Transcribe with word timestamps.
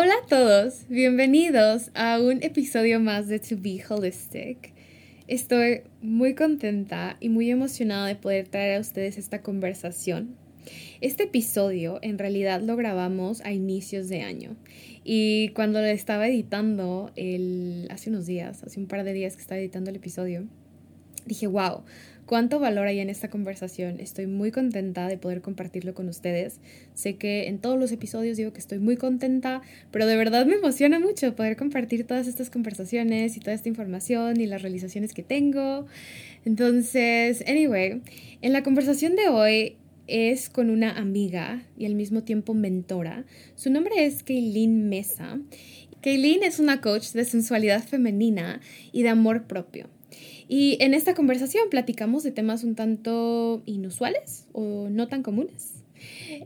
Hola 0.00 0.14
a 0.22 0.26
todos, 0.28 0.86
bienvenidos 0.88 1.90
a 1.92 2.20
un 2.20 2.40
episodio 2.44 3.00
más 3.00 3.26
de 3.26 3.40
To 3.40 3.56
Be 3.58 3.82
Holistic. 3.88 4.72
Estoy 5.26 5.80
muy 6.00 6.36
contenta 6.36 7.16
y 7.18 7.30
muy 7.30 7.50
emocionada 7.50 8.06
de 8.06 8.14
poder 8.14 8.46
traer 8.46 8.76
a 8.76 8.80
ustedes 8.80 9.18
esta 9.18 9.42
conversación. 9.42 10.36
Este 11.00 11.24
episodio 11.24 11.98
en 12.00 12.16
realidad 12.16 12.60
lo 12.60 12.76
grabamos 12.76 13.40
a 13.40 13.50
inicios 13.50 14.08
de 14.08 14.22
año 14.22 14.54
y 15.02 15.48
cuando 15.48 15.80
lo 15.80 15.88
estaba 15.88 16.28
editando 16.28 17.10
el, 17.16 17.88
hace 17.90 18.10
unos 18.10 18.24
días, 18.24 18.62
hace 18.62 18.78
un 18.78 18.86
par 18.86 19.02
de 19.02 19.12
días 19.12 19.34
que 19.34 19.42
estaba 19.42 19.58
editando 19.58 19.90
el 19.90 19.96
episodio, 19.96 20.46
dije, 21.26 21.48
wow, 21.48 21.82
cuánto 22.28 22.60
valor 22.60 22.86
hay 22.86 23.00
en 23.00 23.08
esta 23.08 23.30
conversación. 23.30 24.00
Estoy 24.00 24.26
muy 24.26 24.52
contenta 24.52 25.08
de 25.08 25.16
poder 25.16 25.40
compartirlo 25.40 25.94
con 25.94 26.10
ustedes. 26.10 26.60
Sé 26.92 27.16
que 27.16 27.48
en 27.48 27.58
todos 27.58 27.80
los 27.80 27.90
episodios 27.90 28.36
digo 28.36 28.52
que 28.52 28.60
estoy 28.60 28.78
muy 28.78 28.98
contenta, 28.98 29.62
pero 29.90 30.06
de 30.06 30.14
verdad 30.14 30.44
me 30.44 30.56
emociona 30.56 31.00
mucho 31.00 31.34
poder 31.34 31.56
compartir 31.56 32.06
todas 32.06 32.28
estas 32.28 32.50
conversaciones 32.50 33.38
y 33.38 33.40
toda 33.40 33.54
esta 33.54 33.70
información 33.70 34.38
y 34.40 34.46
las 34.46 34.60
realizaciones 34.60 35.14
que 35.14 35.22
tengo. 35.22 35.86
Entonces, 36.44 37.42
anyway, 37.48 38.02
en 38.42 38.52
la 38.52 38.62
conversación 38.62 39.16
de 39.16 39.28
hoy 39.28 39.76
es 40.06 40.50
con 40.50 40.68
una 40.68 40.98
amiga 40.98 41.62
y 41.78 41.86
al 41.86 41.94
mismo 41.94 42.24
tiempo 42.24 42.52
mentora. 42.52 43.24
Su 43.54 43.70
nombre 43.70 44.04
es 44.04 44.22
Kaylin 44.22 44.90
Mesa. 44.90 45.40
Kaylin 46.02 46.42
es 46.42 46.58
una 46.58 46.82
coach 46.82 47.12
de 47.12 47.24
sensualidad 47.24 47.82
femenina 47.82 48.60
y 48.92 49.02
de 49.02 49.08
amor 49.08 49.46
propio. 49.46 49.88
Y 50.48 50.78
en 50.80 50.94
esta 50.94 51.14
conversación 51.14 51.64
platicamos 51.70 52.22
de 52.22 52.30
temas 52.30 52.64
un 52.64 52.74
tanto 52.74 53.62
inusuales 53.66 54.46
o 54.52 54.88
no 54.90 55.08
tan 55.08 55.22
comunes. 55.22 55.82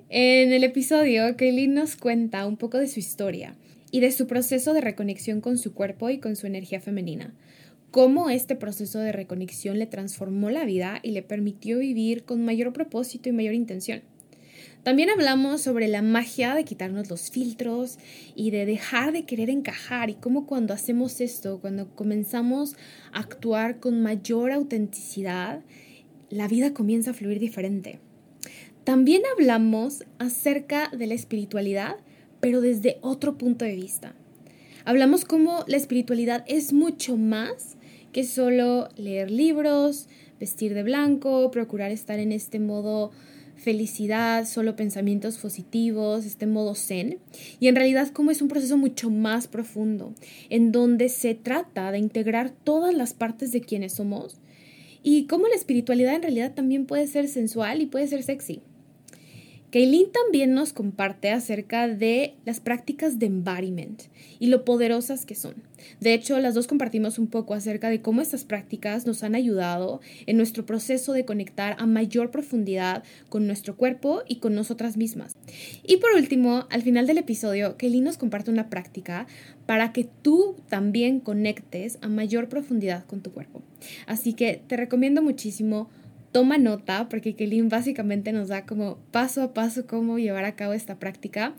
En 0.08 0.52
el 0.52 0.64
episodio, 0.64 1.36
Kaylin 1.36 1.74
nos 1.74 1.96
cuenta 1.96 2.46
un 2.46 2.56
poco 2.56 2.78
de 2.78 2.88
su 2.88 2.98
historia 2.98 3.54
y 3.90 4.00
de 4.00 4.10
su 4.10 4.26
proceso 4.26 4.72
de 4.72 4.80
reconexión 4.80 5.40
con 5.40 5.58
su 5.58 5.74
cuerpo 5.74 6.10
y 6.10 6.18
con 6.18 6.34
su 6.36 6.46
energía 6.46 6.80
femenina. 6.80 7.34
Cómo 7.90 8.30
este 8.30 8.56
proceso 8.56 8.98
de 9.00 9.12
reconexión 9.12 9.78
le 9.78 9.86
transformó 9.86 10.48
la 10.48 10.64
vida 10.64 10.98
y 11.02 11.10
le 11.10 11.22
permitió 11.22 11.78
vivir 11.78 12.24
con 12.24 12.42
mayor 12.42 12.72
propósito 12.72 13.28
y 13.28 13.32
mayor 13.32 13.52
intención. 13.52 14.02
También 14.82 15.10
hablamos 15.10 15.60
sobre 15.60 15.86
la 15.86 16.02
magia 16.02 16.56
de 16.56 16.64
quitarnos 16.64 17.08
los 17.08 17.30
filtros 17.30 17.98
y 18.34 18.50
de 18.50 18.66
dejar 18.66 19.12
de 19.12 19.24
querer 19.24 19.48
encajar 19.48 20.10
y 20.10 20.14
cómo 20.14 20.44
cuando 20.44 20.74
hacemos 20.74 21.20
esto, 21.20 21.60
cuando 21.60 21.94
comenzamos 21.94 22.74
a 23.12 23.20
actuar 23.20 23.78
con 23.78 24.02
mayor 24.02 24.50
autenticidad, 24.50 25.62
la 26.30 26.48
vida 26.48 26.74
comienza 26.74 27.12
a 27.12 27.14
fluir 27.14 27.38
diferente. 27.38 28.00
También 28.82 29.22
hablamos 29.32 30.02
acerca 30.18 30.88
de 30.88 31.06
la 31.06 31.14
espiritualidad, 31.14 31.98
pero 32.40 32.60
desde 32.60 32.98
otro 33.02 33.38
punto 33.38 33.64
de 33.64 33.76
vista. 33.76 34.16
Hablamos 34.84 35.24
cómo 35.24 35.64
la 35.68 35.76
espiritualidad 35.76 36.44
es 36.48 36.72
mucho 36.72 37.16
más 37.16 37.76
que 38.10 38.24
solo 38.24 38.88
leer 38.96 39.30
libros, 39.30 40.08
vestir 40.40 40.74
de 40.74 40.82
blanco, 40.82 41.52
procurar 41.52 41.92
estar 41.92 42.18
en 42.18 42.32
este 42.32 42.58
modo 42.58 43.12
felicidad, 43.62 44.44
solo 44.44 44.76
pensamientos 44.76 45.38
positivos, 45.38 46.26
este 46.26 46.46
modo 46.46 46.74
zen. 46.74 47.18
Y 47.60 47.68
en 47.68 47.76
realidad 47.76 48.08
como 48.08 48.30
es 48.30 48.42
un 48.42 48.48
proceso 48.48 48.76
mucho 48.76 49.08
más 49.10 49.46
profundo, 49.46 50.14
en 50.50 50.72
donde 50.72 51.08
se 51.08 51.34
trata 51.34 51.92
de 51.92 51.98
integrar 51.98 52.50
todas 52.50 52.94
las 52.94 53.14
partes 53.14 53.52
de 53.52 53.60
quienes 53.60 53.94
somos 53.94 54.36
y 55.02 55.26
cómo 55.26 55.48
la 55.48 55.54
espiritualidad 55.54 56.14
en 56.14 56.22
realidad 56.22 56.54
también 56.54 56.86
puede 56.86 57.06
ser 57.06 57.28
sensual 57.28 57.80
y 57.80 57.86
puede 57.86 58.06
ser 58.06 58.22
sexy. 58.22 58.62
Kaylin 59.72 60.12
también 60.12 60.52
nos 60.52 60.74
comparte 60.74 61.30
acerca 61.30 61.88
de 61.88 62.34
las 62.44 62.60
prácticas 62.60 63.18
de 63.18 63.24
embodiment 63.24 64.02
y 64.38 64.48
lo 64.48 64.66
poderosas 64.66 65.24
que 65.24 65.34
son. 65.34 65.54
De 65.98 66.12
hecho, 66.12 66.38
las 66.40 66.52
dos 66.52 66.66
compartimos 66.66 67.18
un 67.18 67.26
poco 67.26 67.54
acerca 67.54 67.88
de 67.88 68.02
cómo 68.02 68.20
estas 68.20 68.44
prácticas 68.44 69.06
nos 69.06 69.22
han 69.22 69.34
ayudado 69.34 70.02
en 70.26 70.36
nuestro 70.36 70.66
proceso 70.66 71.14
de 71.14 71.24
conectar 71.24 71.76
a 71.78 71.86
mayor 71.86 72.30
profundidad 72.30 73.02
con 73.30 73.46
nuestro 73.46 73.74
cuerpo 73.78 74.22
y 74.28 74.36
con 74.40 74.54
nosotras 74.54 74.98
mismas. 74.98 75.34
Y 75.82 75.96
por 75.96 76.10
último, 76.16 76.66
al 76.68 76.82
final 76.82 77.06
del 77.06 77.16
episodio, 77.16 77.78
Kaylin 77.78 78.04
nos 78.04 78.18
comparte 78.18 78.50
una 78.50 78.68
práctica 78.68 79.26
para 79.64 79.94
que 79.94 80.04
tú 80.04 80.54
también 80.68 81.18
conectes 81.18 81.96
a 82.02 82.08
mayor 82.08 82.50
profundidad 82.50 83.06
con 83.06 83.22
tu 83.22 83.32
cuerpo. 83.32 83.62
Así 84.06 84.34
que 84.34 84.60
te 84.66 84.76
recomiendo 84.76 85.22
muchísimo 85.22 85.88
toma 86.32 86.58
nota, 86.58 87.08
porque 87.08 87.34
Kelly 87.34 87.62
básicamente 87.62 88.32
nos 88.32 88.48
da 88.48 88.66
como 88.66 88.96
paso 89.10 89.42
a 89.42 89.54
paso 89.54 89.86
cómo 89.86 90.18
llevar 90.18 90.44
a 90.44 90.56
cabo 90.56 90.72
esta 90.72 90.98
práctica 90.98 91.54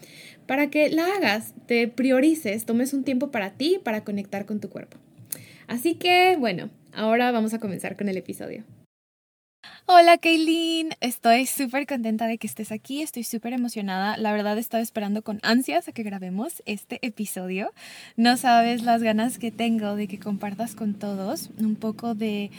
para 0.47 0.69
que 0.69 0.89
la 0.89 1.06
hagas, 1.06 1.53
te 1.67 1.88
priorices, 1.88 2.66
tomes 2.66 2.94
un 2.94 3.03
tiempo 3.03 3.31
para 3.31 3.51
ti, 3.51 3.79
para 3.83 4.03
conectar 4.03 4.45
con 4.45 4.59
tu 4.59 4.69
cuerpo. 4.69 4.97
Así 5.67 5.95
que, 5.95 6.35
bueno, 6.38 6.69
ahora 6.91 7.31
vamos 7.31 7.53
a 7.53 7.59
comenzar 7.59 7.95
con 7.95 8.09
el 8.09 8.17
episodio. 8.17 8.63
Hola 9.85 10.18
Kaylin, 10.18 10.91
estoy 11.01 11.46
súper 11.46 11.85
contenta 11.85 12.25
de 12.25 12.38
que 12.38 12.47
estés 12.47 12.72
aquí, 12.72 13.01
estoy 13.01 13.25
súper 13.25 13.51
emocionada. 13.51 14.16
La 14.16 14.31
verdad 14.31 14.57
he 14.57 14.62
estado 14.62 14.81
esperando 14.81 15.24
con 15.24 15.40
ansias 15.44 15.90
a 15.90 15.91
que 15.91 16.03
grabemos 16.03 16.63
este 16.66 17.00
episodio. 17.06 17.74
No 18.16 18.38
sabes 18.38 18.84
las 18.84 19.03
ganas 19.03 19.38
que 19.38 19.51
tengo 19.51 19.97
de 19.97 20.07
que 20.07 20.19
compartas 20.19 20.74
con 20.74 20.94
todos 20.94 21.50
un 21.59 21.75
poco 21.75 22.16
de, 22.16 22.50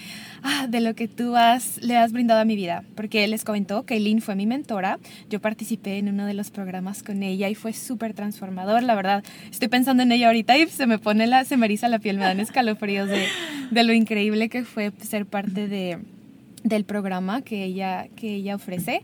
ah, 0.43 0.67
de 0.69 0.83
lo 0.83 0.95
que 0.95 1.09
tú 1.09 1.35
has, 1.35 1.83
le 1.83 1.97
has 1.97 2.13
brindado 2.13 2.41
a 2.41 2.45
mi 2.45 2.57
vida. 2.57 2.85
Porque 2.95 3.27
les 3.27 3.43
comentó, 3.43 3.85
Kaylin 3.85 4.21
fue 4.21 4.35
mi 4.35 4.47
mentora, 4.47 4.99
yo 5.31 5.41
participé 5.41 5.97
en 5.97 6.11
uno 6.11 6.27
de 6.27 6.35
los 6.35 6.51
programas 6.51 7.03
con 7.03 7.23
ella 7.23 7.49
y 7.49 7.55
fue 7.55 7.73
súper 7.73 8.13
transformador. 8.13 8.83
La 8.83 8.95
verdad, 8.95 9.25
estoy 9.51 9.69
pensando 9.69 10.03
en 10.03 10.13
ella 10.13 10.27
ahorita 10.27 10.59
y 10.59 10.69
se 10.69 10.87
me 10.87 10.99
pone 10.99 11.27
la, 11.27 11.47
se 11.47 11.57
me 11.57 11.65
eriza 11.65 11.89
la 11.89 11.99
piel, 11.99 12.19
me 12.19 12.25
dan 12.25 12.39
escalofríos 12.49 13.09
de, 13.09 13.27
de 13.71 13.83
lo 13.83 13.95
increíble 13.95 14.51
que 14.51 14.65
fue 14.65 14.93
ser 15.01 15.25
parte 15.25 15.69
de 15.69 15.99
del 16.65 16.85
programa 16.85 17.43
que 17.43 17.63
ella, 17.63 18.09
que 18.17 18.35
ella 18.35 18.57
ofrece. 18.57 19.03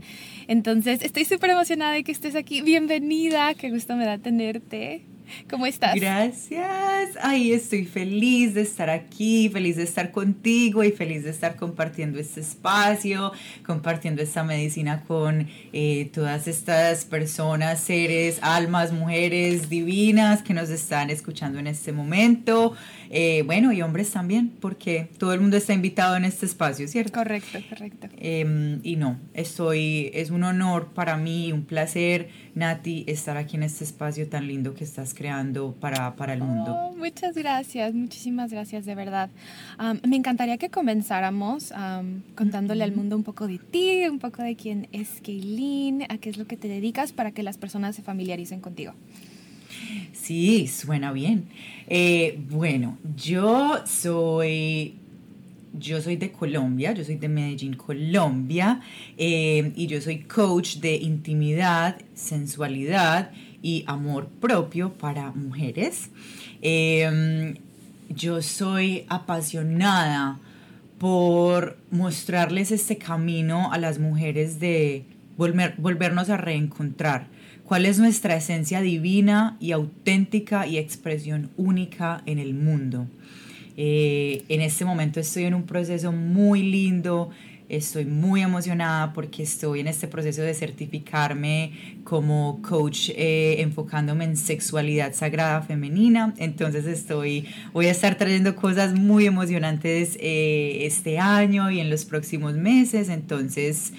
Entonces, 0.48 1.02
estoy 1.02 1.24
súper 1.24 1.50
emocionada 1.50 1.92
de 1.92 2.02
que 2.02 2.10
estés 2.10 2.34
aquí. 2.34 2.62
Bienvenida, 2.62 3.54
qué 3.54 3.70
gusto 3.70 3.94
me 3.94 4.06
da 4.06 4.18
tenerte. 4.18 5.04
¿Cómo 5.48 5.66
estás? 5.66 5.94
Gracias. 5.94 7.10
Ay, 7.22 7.52
estoy 7.52 7.84
feliz 7.84 8.54
de 8.54 8.62
estar 8.62 8.90
aquí, 8.90 9.48
feliz 9.48 9.76
de 9.76 9.84
estar 9.84 10.10
contigo 10.10 10.82
y 10.84 10.90
feliz 10.90 11.24
de 11.24 11.30
estar 11.30 11.56
compartiendo 11.56 12.18
este 12.18 12.40
espacio, 12.40 13.32
compartiendo 13.64 14.22
esta 14.22 14.42
medicina 14.42 15.04
con 15.06 15.48
eh, 15.72 16.10
todas 16.12 16.48
estas 16.48 17.04
personas, 17.04 17.80
seres, 17.80 18.38
almas, 18.42 18.92
mujeres 18.92 19.68
divinas 19.68 20.42
que 20.42 20.54
nos 20.54 20.70
están 20.70 21.10
escuchando 21.10 21.58
en 21.58 21.66
este 21.66 21.92
momento. 21.92 22.74
Eh, 23.12 23.42
bueno, 23.44 23.72
y 23.72 23.82
hombres 23.82 24.12
también, 24.12 24.50
porque 24.60 25.08
todo 25.18 25.34
el 25.34 25.40
mundo 25.40 25.56
está 25.56 25.72
invitado 25.74 26.16
en 26.16 26.24
este 26.24 26.46
espacio, 26.46 26.86
¿cierto? 26.86 27.12
Correcto, 27.12 27.58
correcto. 27.68 28.08
Em, 28.16 28.78
y 28.84 28.94
no, 28.94 29.18
estoy, 29.34 30.12
es 30.14 30.30
un 30.30 30.44
honor 30.44 30.92
para 30.94 31.16
mí, 31.16 31.52
un 31.52 31.64
placer, 31.64 32.28
Nati, 32.54 33.04
estar 33.08 33.36
aquí 33.36 33.56
en 33.56 33.64
este 33.64 33.82
espacio 33.82 34.28
tan 34.28 34.46
lindo 34.46 34.74
que 34.74 34.84
estás 34.84 35.12
creando 35.12 35.74
para, 35.80 36.14
para 36.14 36.34
el 36.34 36.42
mundo. 36.42 36.72
Oh, 36.72 36.94
muchas 36.96 37.34
gracias, 37.34 37.94
muchísimas 37.94 38.52
gracias, 38.52 38.86
de 38.86 38.94
verdad. 38.94 39.28
me 40.06 40.14
encantaría 40.16 40.56
que 40.56 40.70
comenzáramos 40.70 41.72
contándole 42.36 42.84
al 42.84 42.92
mundo 42.92 43.16
un 43.16 43.24
poco 43.24 43.48
de 43.48 43.58
ti, 43.58 44.06
un 44.08 44.20
poco 44.20 44.42
de 44.44 44.54
quién 44.54 44.86
es 44.92 45.20
Kaylin, 45.20 46.04
a 46.08 46.18
qué 46.18 46.30
es 46.30 46.36
lo 46.36 46.46
que 46.46 46.56
te 46.56 46.68
dedicas 46.68 47.10
para 47.10 47.32
que 47.32 47.42
las 47.42 47.58
personas 47.58 47.96
se 47.96 48.02
familiaricen 48.02 48.60
contigo. 48.60 48.94
Sí, 50.12 50.66
suena 50.66 51.12
bien. 51.12 51.46
Eh, 51.92 52.38
bueno, 52.48 52.98
yo 53.16 53.84
soy 53.84 54.94
yo 55.72 56.00
soy 56.00 56.16
de 56.16 56.30
Colombia, 56.30 56.92
yo 56.92 57.04
soy 57.04 57.16
de 57.16 57.28
Medellín, 57.28 57.74
Colombia, 57.74 58.80
eh, 59.16 59.72
y 59.74 59.86
yo 59.86 60.00
soy 60.00 60.20
coach 60.20 60.76
de 60.76 60.96
intimidad, 60.96 61.98
sensualidad 62.14 63.32
y 63.62 63.84
amor 63.86 64.28
propio 64.40 64.92
para 64.92 65.32
mujeres. 65.32 66.10
Em, 66.62 67.56
yo 68.08 68.42
soy 68.42 69.04
apasionada 69.08 70.38
por 70.98 71.76
mostrarles 71.90 72.70
este 72.72 72.98
camino 72.98 73.72
a 73.72 73.78
las 73.78 73.98
mujeres 73.98 74.60
de 74.60 75.04
volver, 75.36 75.74
volvernos 75.78 76.30
a 76.30 76.36
reencontrar 76.36 77.26
cuál 77.70 77.86
es 77.86 78.00
nuestra 78.00 78.34
esencia 78.34 78.80
divina 78.80 79.56
y 79.60 79.70
auténtica 79.70 80.66
y 80.66 80.76
expresión 80.76 81.52
única 81.56 82.20
en 82.26 82.40
el 82.40 82.52
mundo. 82.52 83.06
Eh, 83.76 84.42
en 84.48 84.60
este 84.60 84.84
momento 84.84 85.20
estoy 85.20 85.44
en 85.44 85.54
un 85.54 85.62
proceso 85.62 86.10
muy 86.10 86.64
lindo, 86.64 87.30
estoy 87.68 88.06
muy 88.06 88.40
emocionada 88.40 89.12
porque 89.12 89.44
estoy 89.44 89.78
en 89.78 89.86
este 89.86 90.08
proceso 90.08 90.42
de 90.42 90.52
certificarme 90.52 92.00
como 92.02 92.60
coach 92.60 93.10
eh, 93.10 93.60
enfocándome 93.60 94.24
en 94.24 94.36
sexualidad 94.36 95.14
sagrada 95.14 95.62
femenina. 95.62 96.34
Entonces 96.38 96.86
estoy, 96.86 97.46
voy 97.72 97.86
a 97.86 97.92
estar 97.92 98.16
trayendo 98.16 98.56
cosas 98.56 98.98
muy 98.98 99.26
emocionantes 99.26 100.18
eh, 100.20 100.78
este 100.86 101.20
año 101.20 101.70
y 101.70 101.78
en 101.78 101.88
los 101.88 102.04
próximos 102.04 102.54
meses. 102.54 103.08
Entonces 103.08 103.92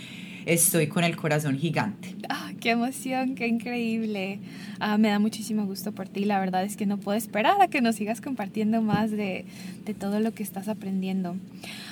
estoy 0.45 0.87
con 0.87 1.03
el 1.03 1.15
corazón 1.15 1.57
gigante. 1.57 2.15
Ah, 2.29 2.51
¡Qué 2.59 2.71
emoción! 2.71 3.35
¡Qué 3.35 3.47
increíble! 3.47 4.39
Ah, 4.79 4.97
me 4.97 5.09
da 5.09 5.19
muchísimo 5.19 5.65
gusto 5.65 5.91
por 5.91 6.07
ti. 6.07 6.25
La 6.25 6.39
verdad 6.39 6.63
es 6.63 6.77
que 6.77 6.85
no 6.85 6.97
puedo 6.97 7.17
esperar 7.17 7.61
a 7.61 7.67
que 7.67 7.81
nos 7.81 7.95
sigas 7.95 8.21
compartiendo 8.21 8.81
más 8.81 9.11
de, 9.11 9.45
de 9.85 9.93
todo 9.93 10.19
lo 10.19 10.33
que 10.33 10.43
estás 10.43 10.67
aprendiendo. 10.67 11.35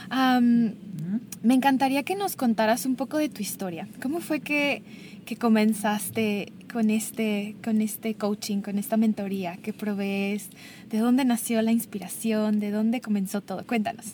Me 0.09 1.53
encantaría 1.53 2.03
que 2.03 2.15
nos 2.15 2.35
contaras 2.35 2.85
un 2.85 2.95
poco 2.95 3.17
de 3.17 3.29
tu 3.29 3.41
historia. 3.41 3.87
¿Cómo 4.01 4.19
fue 4.19 4.41
que, 4.41 4.83
que 5.25 5.35
comenzaste 5.37 6.51
con 6.71 6.89
este, 6.89 7.55
con 7.63 7.81
este 7.81 8.13
coaching, 8.15 8.61
con 8.61 8.77
esta 8.77 8.97
mentoría 8.97 9.57
que 9.57 9.73
provees? 9.73 10.49
¿De 10.89 10.99
dónde 10.99 11.25
nació 11.25 11.61
la 11.61 11.71
inspiración? 11.71 12.59
¿De 12.59 12.71
dónde 12.71 13.01
comenzó 13.01 13.41
todo? 13.41 13.65
Cuéntanos. 13.65 14.13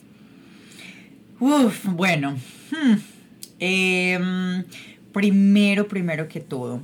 Uf, 1.39 1.85
bueno. 1.85 2.37
Hmm. 2.71 3.14
Em, 3.59 4.63
primero, 5.13 5.87
primero 5.87 6.27
que 6.27 6.39
todo, 6.39 6.81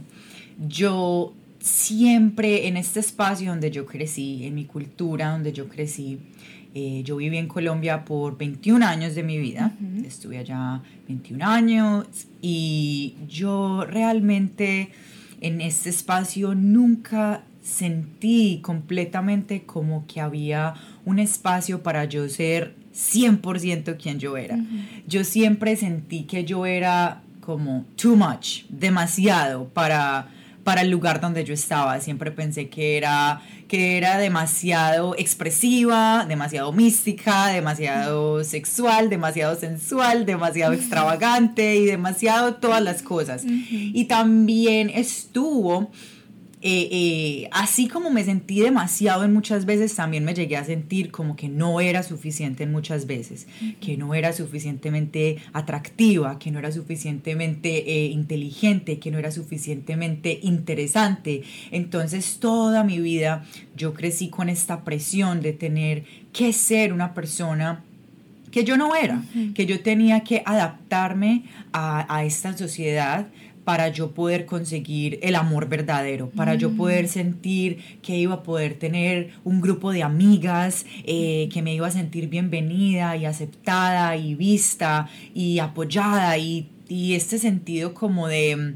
yo 0.67 1.33
siempre 1.59 2.67
en 2.67 2.77
este 2.77 2.99
espacio 2.99 3.51
donde 3.51 3.71
yo 3.71 3.85
crecí, 3.85 4.45
en 4.45 4.55
mi 4.55 4.65
cultura 4.65 5.31
donde 5.31 5.53
yo 5.53 5.67
crecí, 5.67 6.19
eh, 6.73 7.01
yo 7.03 7.17
viví 7.17 7.37
en 7.37 7.47
Colombia 7.47 8.05
por 8.05 8.37
21 8.37 8.85
años 8.85 9.13
de 9.15 9.23
mi 9.23 9.37
vida, 9.37 9.73
estuve 10.05 10.37
allá 10.37 10.81
21 11.07 11.45
años 11.45 12.07
y 12.41 13.15
yo 13.27 13.85
realmente 13.85 14.89
en 15.41 15.59
este 15.59 15.89
espacio 15.89 16.55
nunca 16.55 17.43
sentí 17.61 18.59
completamente 18.61 19.63
como 19.63 20.05
que 20.07 20.21
había 20.21 20.75
un 21.05 21.19
espacio 21.19 21.83
para 21.83 22.05
yo 22.05 22.27
ser 22.29 22.80
100% 22.93 23.97
quien 23.97 24.19
yo 24.19 24.37
era. 24.37 24.57
Yo 25.07 25.23
siempre 25.23 25.75
sentí 25.75 26.23
que 26.23 26.45
yo 26.45 26.65
era 26.65 27.21
como 27.41 27.85
too 27.95 28.15
much, 28.15 28.63
demasiado 28.69 29.67
para, 29.69 30.29
para 30.63 30.81
el 30.81 30.89
lugar 30.89 31.19
donde 31.19 31.43
yo 31.43 31.53
estaba. 31.53 31.99
Siempre 31.99 32.31
pensé 32.31 32.69
que 32.69 32.97
era, 32.97 33.41
que 33.67 33.97
era 33.97 34.17
demasiado 34.17 35.15
expresiva, 35.17 36.25
demasiado 36.27 36.71
mística, 36.71 37.47
demasiado 37.47 38.43
sexual, 38.43 39.09
demasiado 39.09 39.55
sensual, 39.55 40.25
demasiado 40.25 40.73
extravagante 40.73 41.75
y 41.75 41.85
demasiado 41.85 42.55
todas 42.55 42.81
las 42.81 43.01
cosas. 43.01 43.43
Y 43.45 44.05
también 44.05 44.89
estuvo 44.89 45.91
eh, 46.63 46.89
eh, 46.91 47.49
así 47.51 47.87
como 47.87 48.11
me 48.11 48.23
sentí 48.23 48.59
demasiado 48.59 49.23
en 49.23 49.33
muchas 49.33 49.65
veces, 49.65 49.95
también 49.95 50.23
me 50.23 50.35
llegué 50.35 50.57
a 50.57 50.63
sentir 50.63 51.09
como 51.09 51.35
que 51.35 51.49
no 51.49 51.81
era 51.81 52.03
suficiente 52.03 52.63
en 52.63 52.71
muchas 52.71 53.07
veces, 53.07 53.47
que 53.79 53.97
no 53.97 54.13
era 54.13 54.31
suficientemente 54.31 55.37
atractiva, 55.53 56.37
que 56.37 56.51
no 56.51 56.59
era 56.59 56.71
suficientemente 56.71 57.91
eh, 57.91 58.05
inteligente, 58.07 58.99
que 58.99 59.09
no 59.09 59.17
era 59.17 59.31
suficientemente 59.31 60.39
interesante. 60.43 61.41
Entonces 61.71 62.37
toda 62.39 62.83
mi 62.83 62.99
vida 62.99 63.43
yo 63.75 63.95
crecí 63.95 64.29
con 64.29 64.47
esta 64.47 64.83
presión 64.83 65.41
de 65.41 65.53
tener 65.53 66.03
que 66.31 66.53
ser 66.53 66.93
una 66.93 67.15
persona 67.15 67.83
que 68.51 68.63
yo 68.65 68.77
no 68.77 68.95
era, 68.95 69.23
que 69.55 69.65
yo 69.65 69.81
tenía 69.81 70.19
que 70.19 70.43
adaptarme 70.45 71.45
a, 71.71 72.13
a 72.13 72.25
esta 72.25 72.55
sociedad, 72.55 73.27
para 73.71 73.87
yo 73.87 74.11
poder 74.11 74.45
conseguir 74.45 75.17
el 75.21 75.33
amor 75.33 75.69
verdadero, 75.69 76.29
para 76.31 76.55
yo 76.55 76.75
poder 76.75 77.05
mm. 77.05 77.07
sentir 77.07 77.77
que 78.01 78.17
iba 78.17 78.33
a 78.33 78.43
poder 78.43 78.73
tener 78.73 79.29
un 79.45 79.61
grupo 79.61 79.93
de 79.93 80.03
amigas, 80.03 80.85
eh, 81.05 81.47
que 81.53 81.61
me 81.61 81.73
iba 81.73 81.87
a 81.87 81.91
sentir 81.91 82.27
bienvenida 82.27 83.15
y 83.15 83.23
aceptada 83.23 84.17
y 84.17 84.35
vista 84.35 85.07
y 85.33 85.59
apoyada 85.59 86.37
y, 86.37 86.67
y 86.89 87.13
este 87.13 87.39
sentido 87.39 87.93
como 87.93 88.27
de 88.27 88.75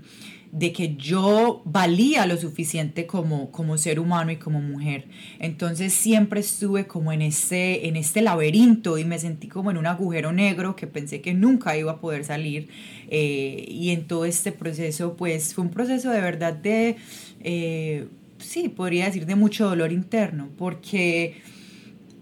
de 0.57 0.71
que 0.71 0.95
yo 0.95 1.61
valía 1.65 2.25
lo 2.25 2.37
suficiente 2.37 3.05
como, 3.05 3.51
como 3.51 3.77
ser 3.77 3.99
humano 3.99 4.31
y 4.31 4.37
como 4.37 4.61
mujer. 4.61 5.03
Entonces 5.39 5.91
siempre 5.91 6.39
estuve 6.39 6.87
como 6.87 7.11
en 7.11 7.21
este, 7.21 7.89
en 7.89 7.97
este 7.97 8.21
laberinto 8.21 8.97
y 8.97 9.03
me 9.03 9.19
sentí 9.19 9.49
como 9.49 9.69
en 9.69 9.77
un 9.77 9.85
agujero 9.85 10.31
negro 10.31 10.77
que 10.77 10.87
pensé 10.87 11.19
que 11.19 11.33
nunca 11.33 11.75
iba 11.75 11.91
a 11.91 11.99
poder 11.99 12.23
salir. 12.23 12.69
Eh, 13.09 13.65
y 13.67 13.89
en 13.89 14.07
todo 14.07 14.23
este 14.23 14.53
proceso, 14.53 15.17
pues 15.17 15.53
fue 15.53 15.65
un 15.65 15.71
proceso 15.71 16.09
de 16.09 16.21
verdad 16.21 16.53
de, 16.53 16.95
eh, 17.41 18.07
sí, 18.37 18.69
podría 18.69 19.07
decir 19.07 19.25
de 19.25 19.35
mucho 19.35 19.67
dolor 19.67 19.91
interno, 19.91 20.47
porque 20.57 21.35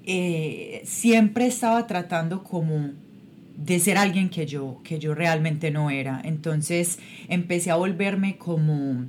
eh, 0.08 0.82
siempre 0.86 1.46
estaba 1.46 1.86
tratando 1.86 2.44
como 2.44 2.94
de 3.66 3.80
ser 3.80 3.98
alguien 3.98 4.30
que 4.30 4.46
yo, 4.46 4.82
que 4.84 5.00
yo 5.00 5.16
realmente 5.16 5.72
no 5.72 5.90
era. 5.90 6.22
Entonces 6.24 7.00
empecé 7.30 7.72
a 7.72 7.76
volverme 7.76 8.38
como, 8.38 9.06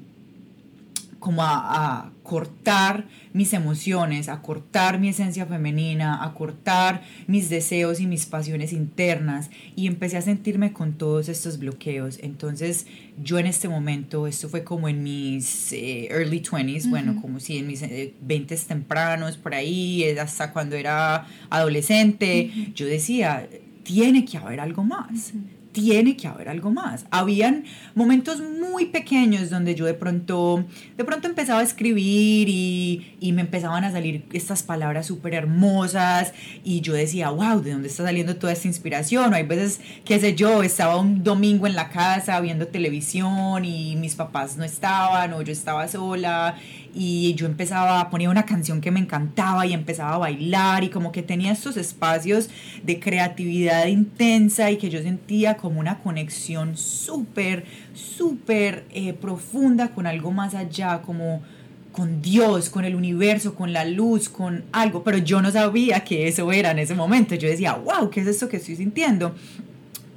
como 1.19 1.43
a, 1.43 2.11
cortar 2.23 3.07
mis 3.35 3.53
emociones, 3.53 4.31
a 4.31 4.41
cortar 4.41 4.99
mi 4.99 5.11
esencia 5.11 5.45
femenina, 5.45 6.25
a 6.25 6.33
cortar 6.33 7.03
mis 7.27 7.51
deseos 7.51 8.01
y 8.01 8.07
mis 8.07 8.25
pasiones 8.25 8.73
internas 8.73 9.51
y 9.77 9.89
empecé 9.89 10.17
a 10.17 10.23
sentirme 10.23 10.73
con 10.73 10.95
todos 10.95 11.29
estos 11.29 11.59
bloqueos. 11.59 12.19
Entonces 12.23 12.87
yo 13.23 13.39
en 13.39 13.47
este 13.47 13.69
momento, 13.69 14.27
esto 14.27 14.49
fue 14.49 14.65
como 14.65 14.89
en 14.89 15.03
mis 15.03 15.71
eh, 15.75 16.09
early 16.11 16.41
20s, 16.41 16.89
bueno, 16.89 17.21
como 17.21 17.41
si 17.41 17.59
en 17.59 17.67
mis 17.67 17.83
20 17.83 18.55
eh, 18.55 18.59
tempranos, 18.67 19.37
por 19.37 19.55
ahí, 19.55 20.03
hasta 20.17 20.51
cuando 20.51 20.77
era 20.77 21.27
adolescente, 21.51 22.73
yo 22.75 22.87
decía, 22.87 23.47
tiene 23.85 24.25
que 24.25 24.37
haber 24.39 24.61
algo 24.61 24.83
más. 24.83 25.33
Tiene 25.73 26.17
que 26.17 26.29
haber 26.29 26.49
algo 26.49 26.71
más. 26.71 27.05
Habían 27.11 27.65
momentos 27.97 28.41
muy 28.41 28.87
pequeños 28.87 29.51
donde 29.51 29.75
yo 29.75 29.85
de 29.85 29.95
pronto, 29.95 30.65
de 30.97 31.05
pronto 31.05 31.27
empezaba 31.27 31.61
a 31.61 31.63
escribir 31.65 32.49
y, 32.49 33.17
y 33.19 33.33
me 33.33 33.41
empezaban 33.41 33.83
a 33.83 33.91
salir 33.91 34.25
estas 34.33 34.63
palabras 34.63 35.07
súper 35.07 35.35
hermosas 35.35 36.33
y 36.63 36.81
yo 36.81 36.93
decía, 36.93 37.31
wow, 37.31 37.61
¿de 37.61 37.73
dónde 37.73 37.89
está 37.89 38.05
saliendo 38.05 38.37
toda 38.37 38.53
esta 38.53 38.69
inspiración? 38.69 39.33
O 39.33 39.37
hay 39.37 39.43
veces, 39.43 39.81
qué 40.05 40.21
sé 40.21 40.37
yo, 40.37 40.63
estaba 40.63 40.97
un 40.97 41.25
domingo 41.25 41.67
en 41.67 41.75
la 41.75 41.91
casa 41.91 42.41
viendo 42.41 42.69
televisión 42.69 43.65
y 43.65 43.97
mis 43.97 44.15
papás 44.15 44.57
no 44.57 44.63
estaban 44.63 45.33
o 45.33 45.43
yo 45.43 45.53
estaba 45.53 45.89
sola 45.89 46.57
y 46.95 47.35
yo 47.35 47.47
empezaba, 47.47 48.09
ponía 48.09 48.31
una 48.31 48.47
canción 48.47 48.81
que 48.81 48.91
me 48.91 49.01
encantaba 49.01 49.67
y 49.67 49.73
empezaba 49.73 50.15
a 50.15 50.19
bailar 50.19 50.85
y 50.85 50.89
como 50.89 51.11
que 51.11 51.23
tenía 51.23 51.53
estos 51.53 51.77
espacios 51.77 52.49
de 52.83 53.01
creatividad 53.01 53.87
intensa 53.87 54.71
y 54.71 54.77
que 54.77 54.91
yo 54.91 55.03
sentía 55.03 55.57
como 55.57 55.81
una 55.81 55.99
conexión 55.99 56.77
súper, 56.77 57.65
súper 57.95 58.85
eh, 58.91 59.13
profunda 59.13 59.89
con 59.89 60.07
algo 60.07 60.31
más 60.31 60.55
allá, 60.55 61.03
como 61.03 61.43
con 61.91 62.23
Dios, 62.23 62.71
con 62.71 62.85
el 62.85 62.95
universo, 62.95 63.55
con 63.55 63.73
la 63.73 63.85
luz, 63.85 64.29
con 64.29 64.65
algo, 64.73 65.05
pero 65.05 65.19
yo 65.19 65.41
no 65.41 65.51
sabía 65.51 66.03
que 66.03 66.27
eso 66.27 66.51
era 66.51 66.73
en 66.73 66.81
ese 66.81 66.95
momento. 66.95 67.35
Yo 67.37 67.49
decía, 67.49 67.75
wow, 67.75 68.11
¿qué 68.11 68.21
es 68.21 68.27
esto 68.27 68.49
que 68.49 68.57
estoy 68.57 68.77
sintiendo? 68.77 69.35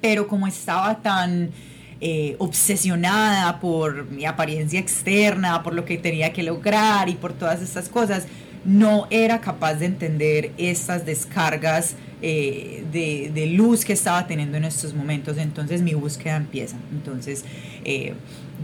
Pero 0.02 0.28
como 0.28 0.48
estaba 0.48 1.02
tan 1.02 1.52
eh, 2.00 2.36
obsesionada 2.38 3.60
por 3.60 4.06
mi 4.12 4.26
apariencia 4.26 4.80
externa, 4.80 5.64
por 5.64 5.74
lo 5.74 5.84
que 5.84 5.98
tenía 5.98 6.32
que 6.32 6.44
lograr 6.44 7.10
y 7.10 7.16
por 7.16 7.34
todas 7.34 7.62
estas 7.62 7.90
cosas, 7.90 8.28
no 8.66 9.08
era 9.10 9.42
capaz 9.42 9.76
de 9.76 9.88
entender 9.88 10.52
estas 10.58 11.06
descargas 11.06 11.96
eh, 12.22 12.84
de, 12.92 13.48
luz 13.48 13.86
que 13.86 13.94
estaba 13.94 14.28
teniendo 14.28 14.58
en 14.58 14.66
estos 14.66 14.94
momentos. 14.94 15.38
Entonces 15.38 15.82
mi 15.82 15.94
búsqueda 15.94 16.36
empieza. 16.36 16.78
Entonces 16.92 17.46
eh, 17.84 18.14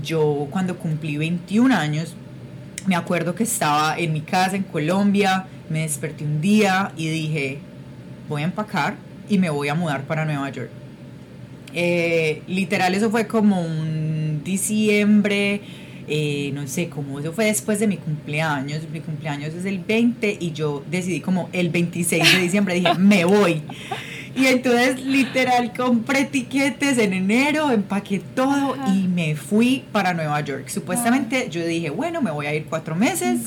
yo 0.04 0.48
cuando 0.52 0.78
cumplí 0.78 1.18
21 1.18 1.74
años, 1.76 2.16
me 2.86 2.96
acuerdo 2.96 3.34
que 3.34 3.44
estaba 3.44 3.98
en 3.98 4.14
mi 4.14 4.22
casa 4.22 4.56
en 4.56 4.64
Colombia, 4.64 5.48
me 5.70 5.82
desperté 5.82 6.24
un 6.24 6.42
día 6.42 6.92
y 6.98 7.08
dije, 7.08 7.60
voy 8.30 8.42
a 8.42 8.46
empacar 8.46 8.96
y 9.30 9.38
me 9.38 9.50
voy 9.50 9.70
a 9.70 9.76
mudar 9.76 10.04
para 10.04 10.26
Nueva 10.26 10.50
York. 10.50 10.83
Eh, 11.74 12.42
literal, 12.48 12.94
eso 12.96 13.10
fue 13.10 13.28
como 13.28 13.62
un 13.62 14.42
diciembre, 14.44 15.62
eh, 16.08 16.52
no 16.54 16.68
sé, 16.68 16.90
como 16.90 17.20
eso 17.20 17.32
fue 17.34 17.46
después 17.46 17.80
de 17.80 17.88
mi 17.88 17.98
cumpleaños. 17.98 18.82
Mi 18.92 19.00
cumpleaños 19.00 19.54
es 19.54 19.66
el 19.66 19.80
20 19.80 20.38
y 20.40 20.52
yo 20.52 20.84
decidí 20.90 21.20
como 21.22 21.50
el 21.54 21.70
26 21.70 22.34
de 22.34 22.40
diciembre, 22.40 22.76
dije, 22.76 22.94
me 22.96 23.26
voy. 23.26 23.62
Y 24.36 24.48
entonces 24.48 25.06
literal 25.06 25.74
compré 25.74 26.26
tiquetes 26.26 26.98
en 26.98 27.14
enero, 27.14 27.70
empaqué 27.72 28.20
todo 28.20 28.76
y 28.88 29.08
me 29.08 29.36
fui 29.36 29.84
para 29.92 30.14
Nueva 30.14 30.42
York. 30.42 30.70
Supuestamente 30.70 31.50
yo 31.52 31.64
dije, 31.66 31.92
bueno, 31.92 32.22
me 32.22 32.32
voy 32.32 32.48
a 32.48 32.56
ir 32.56 32.66
cuatro 32.66 32.96
meses. 32.96 33.42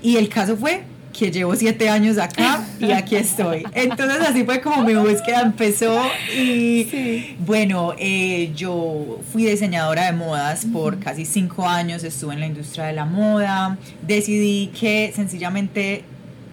Y 0.00 0.16
el 0.16 0.28
caso 0.28 0.56
fue 0.56 0.82
que 1.16 1.30
llevo 1.30 1.54
siete 1.56 1.88
años 1.88 2.18
acá 2.18 2.64
y 2.78 2.90
aquí 2.92 3.16
estoy. 3.16 3.64
Entonces 3.72 4.20
así 4.20 4.44
fue 4.44 4.60
como 4.60 4.82
mi 4.82 4.94
búsqueda 4.94 5.40
empezó 5.42 6.02
y 6.36 7.36
bueno, 7.38 7.94
eh, 7.98 8.52
yo 8.54 9.20
fui 9.32 9.44
diseñadora 9.44 10.06
de 10.06 10.12
modas 10.12 10.66
por 10.72 10.98
casi 10.98 11.24
cinco 11.24 11.66
años, 11.68 12.04
estuve 12.04 12.34
en 12.34 12.40
la 12.40 12.46
industria 12.46 12.86
de 12.86 12.92
la 12.92 13.04
moda, 13.04 13.78
decidí 14.02 14.68
que 14.78 15.12
sencillamente 15.14 16.04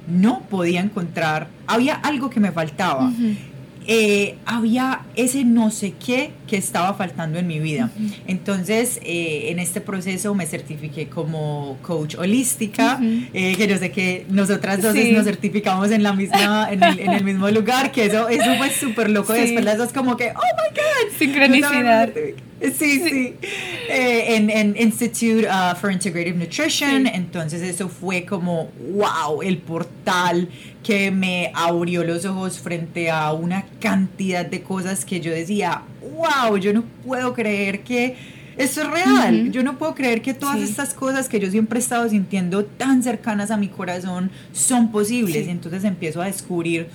no 0.07 0.41
podía 0.49 0.79
encontrar, 0.81 1.47
había 1.67 1.95
algo 1.95 2.29
que 2.29 2.39
me 2.39 2.51
faltaba. 2.51 3.11
Eh, 3.87 4.37
había 4.45 5.01
ese 5.15 5.43
no 5.43 5.71
sé 5.71 5.93
qué 5.93 6.31
que 6.47 6.57
estaba 6.57 6.93
faltando 6.93 7.39
en 7.39 7.47
mi 7.47 7.59
vida. 7.59 7.89
Entonces, 8.27 8.99
eh, 9.03 9.47
en 9.49 9.59
este 9.59 9.81
proceso 9.81 10.35
me 10.35 10.45
certifiqué 10.45 11.07
como 11.07 11.77
coach 11.81 12.15
holística, 12.15 12.99
eh, 13.33 13.55
que 13.55 13.67
yo 13.67 13.77
sé 13.77 13.91
que 13.91 14.25
nosotras 14.29 14.81
dos 14.81 14.95
nos 14.95 15.25
certificamos 15.25 15.91
en 15.91 16.03
la 16.03 16.13
misma, 16.13 16.69
en 16.71 16.83
el, 16.83 17.23
mismo 17.23 17.49
lugar, 17.49 17.91
que 17.91 18.05
eso, 18.05 18.29
eso 18.29 18.55
fue 18.57 18.69
súper 18.69 19.09
loco. 19.09 19.33
Después 19.33 19.65
las 19.65 19.77
dos 19.77 19.93
como 19.93 20.15
que, 20.17 20.29
oh 20.29 20.39
my 20.39 20.75
God. 20.75 21.17
Sincronicidad. 21.17 22.09
Sí, 22.77 22.99
sí. 22.99 23.35
Eh, 23.89 24.35
en, 24.35 24.49
en, 24.49 24.75
Institute 24.77 25.47
uh, 25.47 25.75
for 25.75 25.91
Integrative 25.91 26.37
Nutrition. 26.37 27.07
Entonces 27.07 27.61
eso 27.61 27.89
fue 27.89 28.23
como, 28.23 28.69
wow, 28.93 29.41
el 29.41 29.57
portal 29.57 30.47
que 30.83 31.11
me 31.11 31.51
abrió 31.53 32.03
los 32.03 32.25
ojos 32.25 32.59
frente 32.59 33.09
a 33.09 33.33
una 33.33 33.65
cantidad 33.79 34.45
de 34.45 34.61
cosas 34.61 35.05
que 35.05 35.19
yo 35.19 35.31
decía, 35.31 35.83
wow, 36.01 36.57
yo 36.57 36.73
no 36.73 36.83
puedo 37.03 37.33
creer 37.33 37.81
que 37.81 38.15
esto 38.57 38.81
es 38.81 38.89
real. 38.89 39.51
Yo 39.51 39.63
no 39.63 39.77
puedo 39.77 39.95
creer 39.95 40.21
que 40.21 40.33
todas 40.33 40.59
estas 40.59 40.93
cosas 40.93 41.29
que 41.29 41.39
yo 41.39 41.49
siempre 41.49 41.79
he 41.79 41.81
estado 41.81 42.07
sintiendo 42.09 42.65
tan 42.65 43.01
cercanas 43.01 43.49
a 43.49 43.57
mi 43.57 43.69
corazón 43.69 44.29
son 44.51 44.91
posibles. 44.91 45.47
Y 45.47 45.49
entonces 45.49 45.83
empiezo 45.83 46.21
a 46.21 46.25
descubrir 46.25 46.87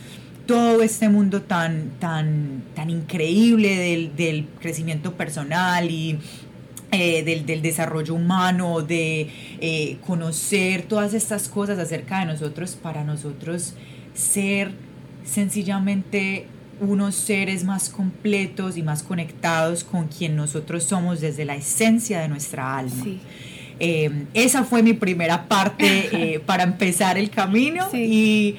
todo 0.47 0.83
este 0.83 1.09
mundo 1.09 1.43
tan, 1.43 1.91
tan, 1.99 2.63
tan 2.75 2.89
increíble 2.91 3.77
del, 3.77 4.17
del 4.17 4.47
crecimiento 4.61 5.15
personal 5.15 5.91
y 5.91 6.19
eh, 6.93 7.25
del, 7.25 7.45
del, 7.45 7.63
desarrollo 7.63 8.15
humano, 8.15 8.81
de 8.81 9.29
eh, 9.61 9.99
conocer 10.07 10.83
todas 10.83 11.15
estas 11.15 11.49
cosas 11.49 11.81
acerca 11.81 12.21
de 12.21 12.27
nosotros 12.27 12.77
para 12.81 13.03
nosotros 13.03 13.75
ser 14.15 14.71
sencillamente 15.25 16.47
unos 16.79 17.17
seres 17.17 17.65
más 17.65 17.89
completos 17.89 18.77
y 18.77 18.83
más 18.83 19.03
conectados 19.03 19.83
con 19.83 20.07
quien 20.07 20.37
nosotros 20.37 20.85
somos 20.85 21.21
desde 21.21 21.45
la 21.45 21.57
esencia 21.57 22.21
de 22.21 22.29
nuestra 22.29 22.79
alma. 22.79 23.05
Eh, 23.81 24.27
esa 24.33 24.63
fue 24.63 24.83
mi 24.83 24.93
primera 24.93 25.49
parte 25.49 26.41
para 26.47 26.63
empezar 26.63 27.19
el 27.19 27.31
camino 27.31 27.89
y 27.93 28.57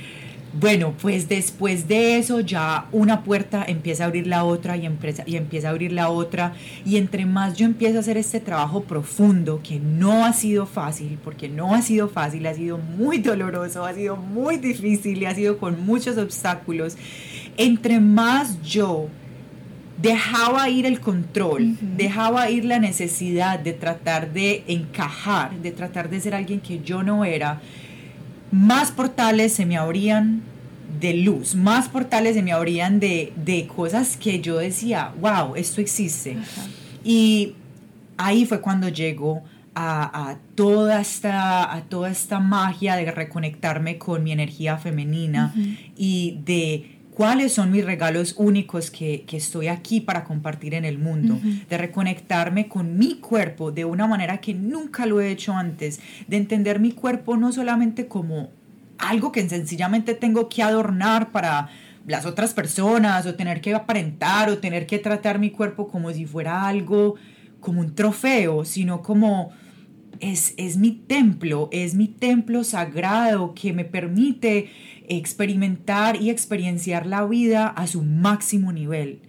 bueno, 0.60 0.94
pues 1.02 1.30
después 1.30 1.88
de 1.88 2.18
eso 2.18 2.40
ya 2.40 2.88
una 2.92 3.24
puerta 3.24 3.64
empieza 3.68 4.04
a 4.04 4.08
abrir 4.08 4.28
la 4.28 4.44
otra 4.44 4.76
y 4.78 4.86
empieza, 4.86 5.24
y 5.26 5.36
empieza 5.36 5.68
a 5.68 5.72
abrir 5.72 5.92
la 5.92 6.10
otra. 6.10 6.54
Y 6.86 6.98
entre 6.98 7.26
más 7.26 7.56
yo 7.58 7.66
empiezo 7.66 7.98
a 7.98 8.00
hacer 8.00 8.18
este 8.18 8.40
trabajo 8.40 8.84
profundo, 8.84 9.62
que 9.64 9.80
no 9.80 10.26
ha 10.26 10.34
sido 10.34 10.66
fácil, 10.66 11.20
porque 11.24 11.48
no 11.48 11.76
ha 11.76 11.82
sido 11.82 12.10
fácil, 12.10 12.46
ha 12.48 12.54
sido 12.54 12.78
muy 12.78 13.20
doloroso, 13.20 13.86
ha 13.86 13.94
sido 13.94 14.16
muy 14.16 14.58
difícil 14.58 15.22
y 15.22 15.26
ha 15.26 15.36
sido 15.36 15.58
con 15.58 15.86
muchos 15.86 16.18
obstáculos, 16.18 16.98
entre 17.58 18.00
más 18.00 18.62
yo 18.64 19.08
dejaba 20.02 20.70
ir 20.70 20.86
el 20.86 21.00
control, 21.00 21.76
dejaba 21.82 22.50
ir 22.50 22.66
la 22.66 22.80
necesidad 22.80 23.60
de 23.60 23.74
tratar 23.74 24.32
de 24.32 24.64
encajar, 24.68 25.58
de 25.60 25.72
tratar 25.72 26.10
de 26.10 26.20
ser 26.20 26.36
alguien 26.36 26.60
que 26.62 26.80
yo 26.80 27.04
no 27.04 27.26
era, 27.26 27.62
más 28.52 28.92
portales 28.92 29.54
se 29.54 29.66
me 29.66 29.78
abrían 29.78 30.42
de 31.00 31.14
luz, 31.14 31.56
más 31.56 31.90
portales 31.90 32.36
se 32.36 32.44
me 32.44 32.52
abrían 32.52 33.00
de, 33.00 33.70
cosas 33.76 34.18
que 34.18 34.40
yo 34.42 34.58
decía, 34.58 35.14
wow, 35.20 35.56
esto 35.56 35.82
existe. 35.82 36.38
Y 37.04 37.56
ahí 38.18 38.46
fue 38.46 38.62
cuando 38.62 38.90
llegó 38.90 39.44
a, 39.76 40.38
toda 40.56 41.02
esta, 41.02 41.72
a 41.72 41.82
toda 41.82 42.10
esta 42.10 42.40
magia 42.40 42.96
de 42.96 43.12
reconectarme 43.12 44.00
con 44.00 44.24
mi 44.24 44.32
energía 44.32 44.78
femenina 44.78 45.54
y 45.96 46.40
de 46.44 46.97
cuáles 47.18 47.52
son 47.52 47.72
mis 47.72 47.84
regalos 47.84 48.36
únicos 48.38 48.92
que, 48.92 49.26
estoy 49.32 49.70
aquí 49.70 50.02
para 50.02 50.24
compartir 50.24 50.76
en 50.76 50.86
el 50.86 51.00
mundo, 51.00 51.40
de 51.68 51.76
reconectarme 51.76 52.68
con 52.68 53.00
mi 53.00 53.16
cuerpo 53.16 53.72
de 53.72 53.86
una 53.86 54.06
manera 54.06 54.38
que 54.38 54.54
nunca 54.54 55.08
lo 55.08 55.20
he 55.20 55.32
hecho 55.32 55.54
antes, 55.54 56.00
de 56.28 56.38
entender 56.38 56.80
mi 56.80 56.92
cuerpo 56.92 57.36
no 57.36 57.52
solamente 57.52 58.08
como 58.08 58.52
algo 59.00 59.32
que 59.32 59.50
sencillamente 59.50 60.14
tengo 60.14 60.48
que 60.48 60.62
adornar 60.62 61.32
para 61.32 61.70
las 62.06 62.28
otras 62.28 62.54
personas 62.54 63.26
o 63.26 63.34
tener 63.34 63.62
que 63.62 63.74
aparentar 63.74 64.52
o 64.52 64.60
tener 64.60 64.86
que 64.86 65.00
tratar 65.00 65.40
mi 65.40 65.50
cuerpo 65.50 65.88
como 65.88 66.14
si 66.14 66.28
fuera 66.28 66.68
algo 66.68 67.16
como 67.60 67.82
un 67.82 67.96
trofeo, 67.96 68.64
sino 68.64 69.02
como 69.02 69.50
es, 70.20 70.54
es 70.58 70.78
mi 70.78 70.92
templo, 70.92 71.68
es 71.72 71.96
mi 71.96 72.08
templo 72.10 72.64
sagrado 72.64 73.56
que 73.56 73.74
me 73.74 73.86
permite 73.86 74.70
experimentar 75.08 76.22
y 76.22 76.30
experienciar 76.30 77.06
la 77.06 77.26
vida 77.26 77.68
a 77.68 77.88
su 77.88 78.04
máximo 78.04 78.72
nivel, 78.72 79.20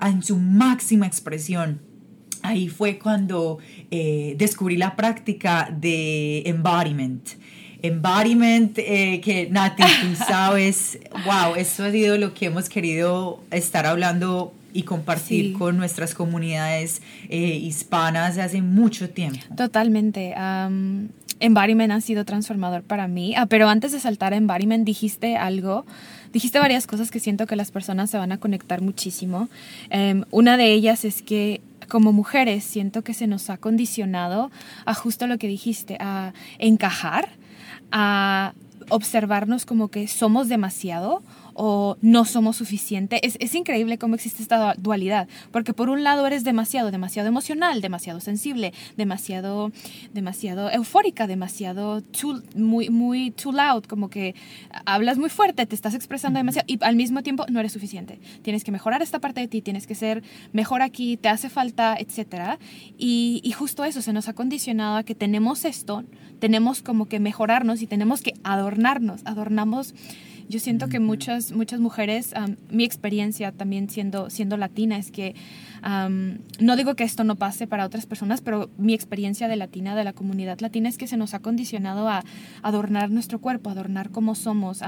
en 0.00 0.22
su 0.22 0.36
máxima 0.36 1.06
expresión. 1.06 1.80
Ahí 2.42 2.68
fue 2.68 2.98
cuando 2.98 3.58
eh, 3.90 4.34
descubrí 4.38 4.76
la 4.76 4.96
práctica 4.96 5.74
de 5.74 6.42
embodiment. 6.46 7.28
Embodiment, 7.82 8.78
eh, 8.78 9.20
que 9.22 9.48
Nati, 9.50 9.82
tú 9.82 10.14
sabes, 10.28 10.98
wow, 11.24 11.54
esto 11.56 11.84
ha 11.84 11.90
sido 11.90 12.16
lo 12.18 12.34
que 12.34 12.46
hemos 12.46 12.68
querido 12.68 13.42
estar 13.50 13.86
hablando 13.86 14.54
y 14.72 14.84
compartir 14.84 15.52
con 15.54 15.76
nuestras 15.76 16.14
comunidades 16.14 17.02
eh, 17.28 17.38
hispanas 17.38 18.38
hace 18.38 18.62
mucho 18.62 19.10
tiempo. 19.10 19.40
Totalmente. 19.56 20.34
Embodiment 21.40 21.92
ha 21.92 22.00
sido 22.00 22.24
transformador 22.24 22.82
para 22.82 23.08
mí, 23.08 23.34
ah, 23.36 23.46
pero 23.46 23.68
antes 23.68 23.92
de 23.92 24.00
saltar 24.00 24.32
a 24.32 24.36
Embodiment 24.36 24.84
dijiste 24.84 25.36
algo, 25.36 25.84
dijiste 26.32 26.58
varias 26.58 26.86
cosas 26.86 27.10
que 27.10 27.18
siento 27.18 27.46
que 27.46 27.56
las 27.56 27.70
personas 27.70 28.10
se 28.10 28.18
van 28.18 28.32
a 28.32 28.38
conectar 28.38 28.82
muchísimo. 28.82 29.48
Em, 29.88 30.24
una 30.30 30.56
de 30.56 30.72
ellas 30.72 31.04
es 31.04 31.22
que 31.22 31.60
como 31.88 32.12
mujeres 32.12 32.62
siento 32.62 33.02
que 33.02 33.14
se 33.14 33.26
nos 33.26 33.50
ha 33.50 33.56
condicionado 33.56 34.50
a 34.84 34.94
justo 34.94 35.26
lo 35.26 35.38
que 35.38 35.48
dijiste, 35.48 35.96
a 35.98 36.32
encajar, 36.58 37.30
a 37.90 38.52
observarnos 38.88 39.66
como 39.66 39.88
que 39.88 40.08
somos 40.08 40.48
demasiado 40.48 41.22
o 41.62 41.98
no 42.00 42.24
somos 42.24 42.56
suficiente. 42.56 43.20
Es, 43.26 43.36
es, 43.38 43.54
increíble 43.54 43.98
cómo 43.98 44.14
existe 44.14 44.42
esta 44.42 44.72
dualidad, 44.78 45.28
porque 45.52 45.74
por 45.74 45.90
un 45.90 46.02
lado 46.02 46.26
eres 46.26 46.42
demasiado, 46.42 46.90
demasiado 46.90 47.28
emocional, 47.28 47.82
demasiado 47.82 48.20
sensible, 48.20 48.72
demasiado, 48.96 49.70
demasiado 50.14 50.70
eufórica, 50.70 51.26
demasiado 51.26 52.02
muy, 52.54 52.88
muy 52.88 53.32
too 53.32 53.52
loud, 53.52 53.84
como 53.84 54.08
que 54.08 54.34
hablas 54.86 55.18
muy 55.18 55.28
fuerte, 55.28 55.66
te 55.66 55.74
estás 55.74 55.92
expresando 55.92 56.38
demasiado 56.38 56.64
y 56.66 56.78
al 56.82 56.96
mismo 56.96 57.22
tiempo 57.22 57.44
no 57.50 57.60
eres 57.60 57.72
suficiente. 57.72 58.18
Tienes 58.40 58.64
que 58.64 58.72
mejorar 58.72 59.02
esta 59.02 59.18
parte 59.18 59.42
de 59.42 59.48
ti, 59.48 59.60
tienes 59.60 59.86
que 59.86 59.94
ser 59.94 60.22
mejor 60.54 60.80
aquí, 60.80 61.18
te 61.18 61.28
hace 61.28 61.50
falta, 61.50 61.94
etc. 61.98 62.58
Y, 62.96 63.42
y 63.44 63.52
justo 63.52 63.84
eso 63.84 64.00
se 64.00 64.14
nos 64.14 64.28
ha 64.28 64.32
condicionado 64.32 64.96
a 64.96 65.02
que 65.02 65.14
tenemos 65.14 65.66
esto, 65.66 66.04
tenemos 66.38 66.80
como 66.80 67.06
que 67.06 67.20
mejorarnos 67.20 67.82
y 67.82 67.86
tenemos 67.86 68.22
que 68.22 68.32
adornarnos, 68.44 69.20
adornamos 69.26 69.94
yo 70.50 70.58
siento 70.58 70.88
que 70.88 70.98
muchas, 70.98 71.52
muchas 71.52 71.78
mujeres, 71.78 72.34
mi 72.70 72.84
experiencia 72.84 73.52
también 73.52 73.88
siendo, 73.88 74.30
siendo 74.30 74.56
latina 74.56 74.98
es 74.98 75.12
que, 75.12 75.36
no 76.58 76.76
digo 76.76 76.96
que 76.96 77.04
esto 77.04 77.22
no 77.24 77.36
pase 77.36 77.68
para 77.68 77.86
otras 77.86 78.06
personas, 78.06 78.40
pero 78.40 78.68
mi 78.76 78.92
experiencia 78.92 79.46
de 79.46 79.56
latina, 79.56 79.94
de 79.94 80.02
la 80.02 80.12
comunidad 80.12 80.58
latina, 80.60 80.88
es 80.88 80.98
que 80.98 81.06
se 81.06 81.16
nos 81.16 81.34
ha 81.34 81.38
condicionado 81.38 82.08
a 82.08 82.24
adornar 82.62 83.10
nuestro 83.10 83.38
cuerpo, 83.40 83.70
adornar 83.70 84.10
cómo 84.10 84.34
somos. 84.34 84.82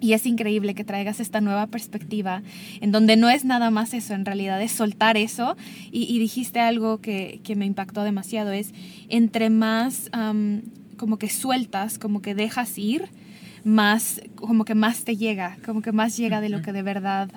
y 0.00 0.12
es 0.12 0.26
increíble 0.26 0.74
que 0.74 0.84
traigas 0.84 1.20
esta 1.20 1.40
nueva 1.40 1.68
perspectiva 1.68 2.42
en 2.80 2.90
donde 2.90 3.16
no 3.16 3.30
es 3.30 3.44
nada 3.44 3.70
más 3.70 3.94
eso, 3.94 4.12
en 4.12 4.24
realidad 4.24 4.60
es 4.60 4.72
soltar 4.72 5.16
eso. 5.16 5.56
Y, 5.92 6.18
dijiste 6.18 6.58
algo 6.58 6.98
que, 6.98 7.40
que, 7.44 7.54
me 7.54 7.64
impactó 7.64 8.02
demasiado, 8.02 8.50
es 8.50 8.74
entre 9.08 9.50
más 9.50 10.10
como 10.96 11.16
que 11.18 11.30
sueltas, 11.30 11.98
como 11.98 12.22
que 12.22 12.34
dejas 12.34 12.76
ir, 12.76 13.08
más, 13.64 14.20
como 14.36 14.64
que 14.64 14.74
más 14.74 15.04
te 15.04 15.16
llega, 15.16 15.56
como 15.64 15.82
que 15.82 15.92
más 15.92 16.16
llega 16.16 16.40
de 16.40 16.50
lo 16.50 16.62
que 16.62 16.72
de 16.72 16.82
verdad 16.82 17.30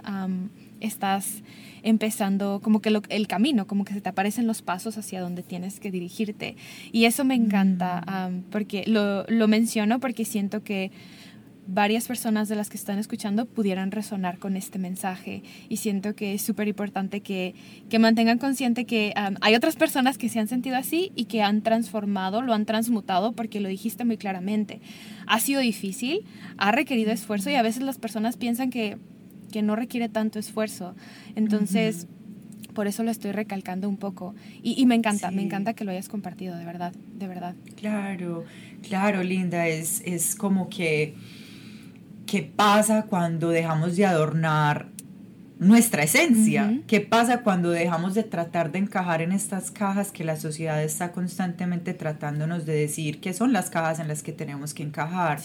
estás 0.79 1.43
empezando, 1.83 2.59
como 2.61 2.81
que 2.81 2.93
el 3.09 3.27
camino, 3.27 3.65
como 3.65 3.85
que 3.85 3.93
se 3.93 4.01
te 4.01 4.09
aparecen 4.09 4.45
los 4.45 4.61
pasos 4.61 4.97
hacia 4.97 5.21
donde 5.21 5.41
tienes 5.41 5.79
que 5.79 5.89
dirigirte. 5.89 6.55
Y 6.91 7.05
eso 7.05 7.23
me 7.23 7.35
encanta, 7.35 8.29
mm. 8.29 8.51
porque 8.51 8.83
lo, 8.85 9.23
lo 9.27 9.47
menciono 9.47 9.99
porque 9.99 10.25
siento 10.25 10.63
que 10.63 10.91
varias 11.67 12.07
personas 12.07 12.47
de 12.47 12.55
las 12.55 12.69
que 12.69 12.77
están 12.77 12.97
escuchando 12.97 13.45
pudieran 13.45 13.91
resonar 13.91 14.39
con 14.39 14.55
este 14.55 14.79
mensaje 14.79 15.43
y 15.67 15.77
siento 15.77 16.15
que 16.15 16.33
es 16.33 16.41
súper 16.41 16.67
importante 16.67 17.21
que, 17.21 17.53
que, 17.89 17.99
mantengan 17.99 18.37
consciente 18.37 18.85
que 18.85 19.13
hay 19.41 19.55
otras 19.55 19.75
personas 19.75 20.17
que 20.17 20.29
se 20.29 20.39
han 20.39 20.47
sentido 20.47 20.77
así 20.77 21.11
y 21.15 21.25
que 21.25 21.43
han 21.43 21.61
transformado, 21.61 22.41
lo 22.41 22.53
han 22.53 22.65
transmutado 22.65 23.33
porque 23.33 23.59
lo 23.59 23.67
dijiste 23.67 24.05
muy 24.05 24.17
claramente. 24.17 24.79
Ha 25.27 25.39
sido 25.39 25.59
difícil, 25.59 26.25
ha 26.57 26.71
requerido 26.71 27.11
esfuerzo 27.11 27.49
y 27.49 27.55
a 27.55 27.61
veces 27.61 27.83
las 27.83 27.97
personas 27.97 28.37
piensan 28.37 28.69
que, 28.69 28.97
que 29.51 29.61
no 29.61 29.75
requiere 29.75 30.09
tanto 30.09 30.39
esfuerzo. 30.39 30.95
Entonces... 31.35 32.07
por 32.73 32.85
eso 32.85 33.01
lo 33.01 33.09
estoy 33.09 33.31
recalcando 33.31 33.89
un 33.89 33.97
poco. 33.97 34.35
Y, 34.61 34.79
y 34.79 34.85
me 34.85 34.93
encanta, 34.93 35.31
me 35.31 35.41
encanta 35.41 35.73
que 35.73 35.83
lo 35.83 35.89
hayas 35.89 36.09
compartido, 36.09 36.55
de 36.55 36.63
verdad, 36.63 36.93
de 36.93 37.27
verdad. 37.27 37.55
Claro, 37.75 38.45
claro, 38.83 39.23
Linda, 39.23 39.67
es, 39.67 40.03
es 40.05 40.35
como 40.35 40.69
que 40.69 41.15
¿qué 42.27 42.43
pasa 42.43 43.07
cuando 43.09 43.49
dejamos 43.49 43.95
de 43.95 44.05
adornar 44.05 44.89
nuestra 45.57 46.03
esencia? 46.03 46.81
¿Qué 46.85 47.01
pasa 47.01 47.41
cuando 47.41 47.71
dejamos 47.71 48.13
de 48.13 48.23
tratar 48.23 48.71
de 48.71 48.79
encajar 48.79 49.23
en 49.23 49.31
estas 49.31 49.71
cajas 49.71 50.11
que 50.11 50.23
la 50.23 50.35
sociedad 50.35 50.83
está 50.83 51.11
constantemente 51.11 51.95
tratándonos 51.95 52.67
de 52.67 52.73
decir 52.73 53.19
que 53.19 53.33
son 53.33 53.53
las 53.53 53.71
cajas 53.71 53.99
en 53.99 54.07
las 54.07 54.21
que 54.21 54.33
tenemos 54.33 54.75
que 54.75 54.83
encajar? 54.83 55.39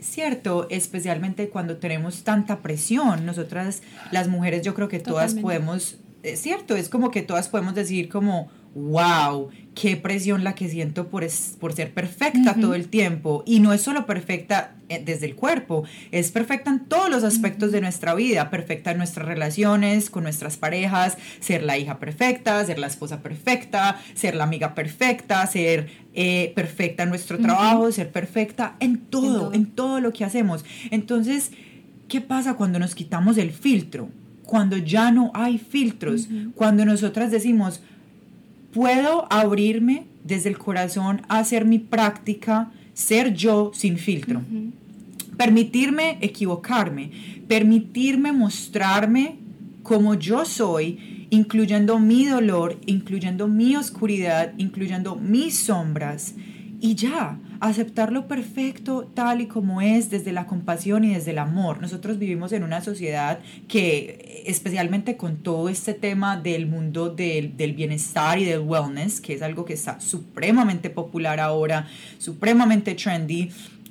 Cierto, 0.00 0.66
especialmente 0.70 1.48
cuando 1.48 1.76
tenemos 1.76 2.22
tanta 2.24 2.58
presión. 2.58 3.24
Nosotras, 3.24 3.82
las 4.10 4.28
mujeres, 4.28 4.62
yo 4.62 4.74
creo 4.74 4.88
que 4.88 4.98
todas 4.98 5.34
podemos, 5.34 5.98
es 6.22 6.40
cierto, 6.40 6.76
es 6.76 6.88
como 6.88 7.10
que 7.10 7.22
todas 7.22 7.48
podemos 7.48 7.74
decir 7.74 8.08
como, 8.08 8.50
wow, 8.74 9.48
qué 9.74 9.96
presión 9.96 10.44
la 10.44 10.54
que 10.54 10.68
siento 10.68 11.08
por, 11.08 11.26
por 11.58 11.72
ser 11.72 11.92
perfecta 11.92 12.54
todo 12.54 12.74
el 12.74 12.88
tiempo. 12.88 13.42
Y 13.46 13.60
no 13.60 13.72
es 13.72 13.82
solo 13.82 14.06
perfecta 14.06 14.74
eh, 14.88 15.02
desde 15.04 15.26
el 15.26 15.34
cuerpo, 15.34 15.84
es 16.12 16.30
perfecta 16.30 16.70
en 16.70 16.80
todos 16.80 17.10
los 17.10 17.24
aspectos 17.24 17.72
de 17.72 17.80
nuestra 17.80 18.14
vida, 18.14 18.50
perfecta 18.50 18.92
en 18.92 18.98
nuestras 18.98 19.26
relaciones 19.26 20.10
con 20.10 20.22
nuestras 20.22 20.56
parejas, 20.56 21.16
ser 21.40 21.62
la 21.62 21.78
hija 21.78 21.98
perfecta, 21.98 22.64
ser 22.64 22.78
la 22.78 22.86
esposa 22.86 23.22
perfecta, 23.22 24.00
ser 24.14 24.34
la 24.34 24.44
amiga 24.44 24.74
perfecta, 24.74 25.44
ser 25.46 25.88
eh, 26.14 26.52
perfecta 26.54 27.04
en 27.04 27.08
nuestro 27.08 27.38
trabajo, 27.38 27.90
ser 27.92 28.10
perfecta 28.10 28.76
en 28.80 28.98
todo, 28.98 29.52
en 29.52 29.66
todo, 29.66 30.00
lo 30.00 30.12
que 30.12 30.24
hacemos. 30.24 30.64
Entonces, 30.90 31.52
¿qué 32.08 32.20
pasa 32.20 32.54
cuando 32.54 32.78
nos 32.78 32.94
quitamos 32.94 33.38
el 33.38 33.50
filtro? 33.50 34.08
Cuando 34.44 34.76
ya 34.76 35.12
no 35.12 35.30
hay 35.34 35.58
filtros, 35.58 36.28
cuando 36.56 36.84
nosotras 36.84 37.30
decimos, 37.30 37.80
puedo 38.72 39.26
abrirme 39.32 40.06
desde 40.24 40.48
el 40.48 40.58
corazón 40.58 41.22
a 41.28 41.38
hacer 41.38 41.64
mi 41.64 41.78
práctica, 41.78 42.70
ser 42.94 43.34
yo 43.34 43.72
sin 43.74 43.98
filtro. 43.98 44.42
Permitirme 45.36 46.18
equivocarme, 46.20 47.10
permitirme 47.48 48.32
mostrarme 48.32 49.36
como 49.82 50.14
yo 50.14 50.44
soy, 50.44 51.26
incluyendo 51.30 51.98
mi 51.98 52.26
dolor, 52.26 52.78
incluyendo 52.86 53.48
mi 53.48 53.76
oscuridad, 53.76 54.52
incluyendo 54.58 55.16
mis 55.16 55.58
sombras. 55.58 56.34
Y 56.80 56.94
ya, 56.94 57.38
aceptarlo 57.60 58.26
perfecto 58.26 59.10
tal 59.14 59.42
y 59.42 59.46
como 59.46 59.80
es 59.82 60.10
desde 60.10 60.32
la 60.32 60.46
compasión 60.46 61.04
y 61.04 61.14
desde 61.14 61.32
el 61.32 61.38
amor. 61.38 61.80
Nosotros 61.80 62.18
vivimos 62.18 62.52
en 62.52 62.62
una 62.62 62.80
sociedad 62.80 63.40
que, 63.68 64.29
especialmente 64.46 65.16
con 65.16 65.38
todo 65.38 65.68
este 65.68 65.94
tema 65.94 66.36
del 66.36 66.66
mundo 66.66 67.10
del, 67.10 67.56
del 67.56 67.72
bienestar 67.72 68.38
y 68.38 68.44
del 68.44 68.60
wellness, 68.60 69.20
que 69.20 69.34
es 69.34 69.42
algo 69.42 69.64
que 69.64 69.74
está 69.74 70.00
supremamente 70.00 70.90
popular 70.90 71.40
ahora, 71.40 71.88
supremamente 72.18 72.94
trendy, 72.94 73.50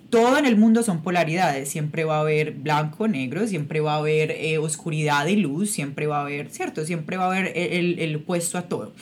todo 0.10 0.38
en 0.38 0.46
el 0.46 0.58
mundo 0.58 0.82
son 0.82 1.04
polaridades, 1.04 1.70
siempre 1.70 2.04
va 2.04 2.18
a 2.18 2.22
haber 2.22 2.54
blanco, 2.54 3.08
negro, 3.08 3.48
siempre 3.48 3.80
va 3.80 3.94
a 3.94 3.98
haber 3.98 4.32
eh, 4.32 4.58
oscuridad 4.58 5.28
y 5.28 5.36
luz, 5.36 5.70
siempre 5.70 6.08
va 6.08 6.20
a 6.20 6.22
haber, 6.22 6.50
¿cierto? 6.50 6.86
Siempre 6.86 7.18
va 7.18 7.26
a 7.26 7.28
haber 7.28 7.56
el, 7.56 8.00
el 8.00 8.16
opuesto 8.16 8.58
a 8.58 8.64
todo. 8.64 8.94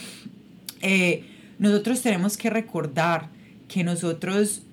Eh, 0.82 1.24
nosotros 1.60 2.02
tenemos 2.02 2.38
que 2.38 2.50
recordar 2.50 3.30
que 3.68 3.84
nosotros 3.84 4.64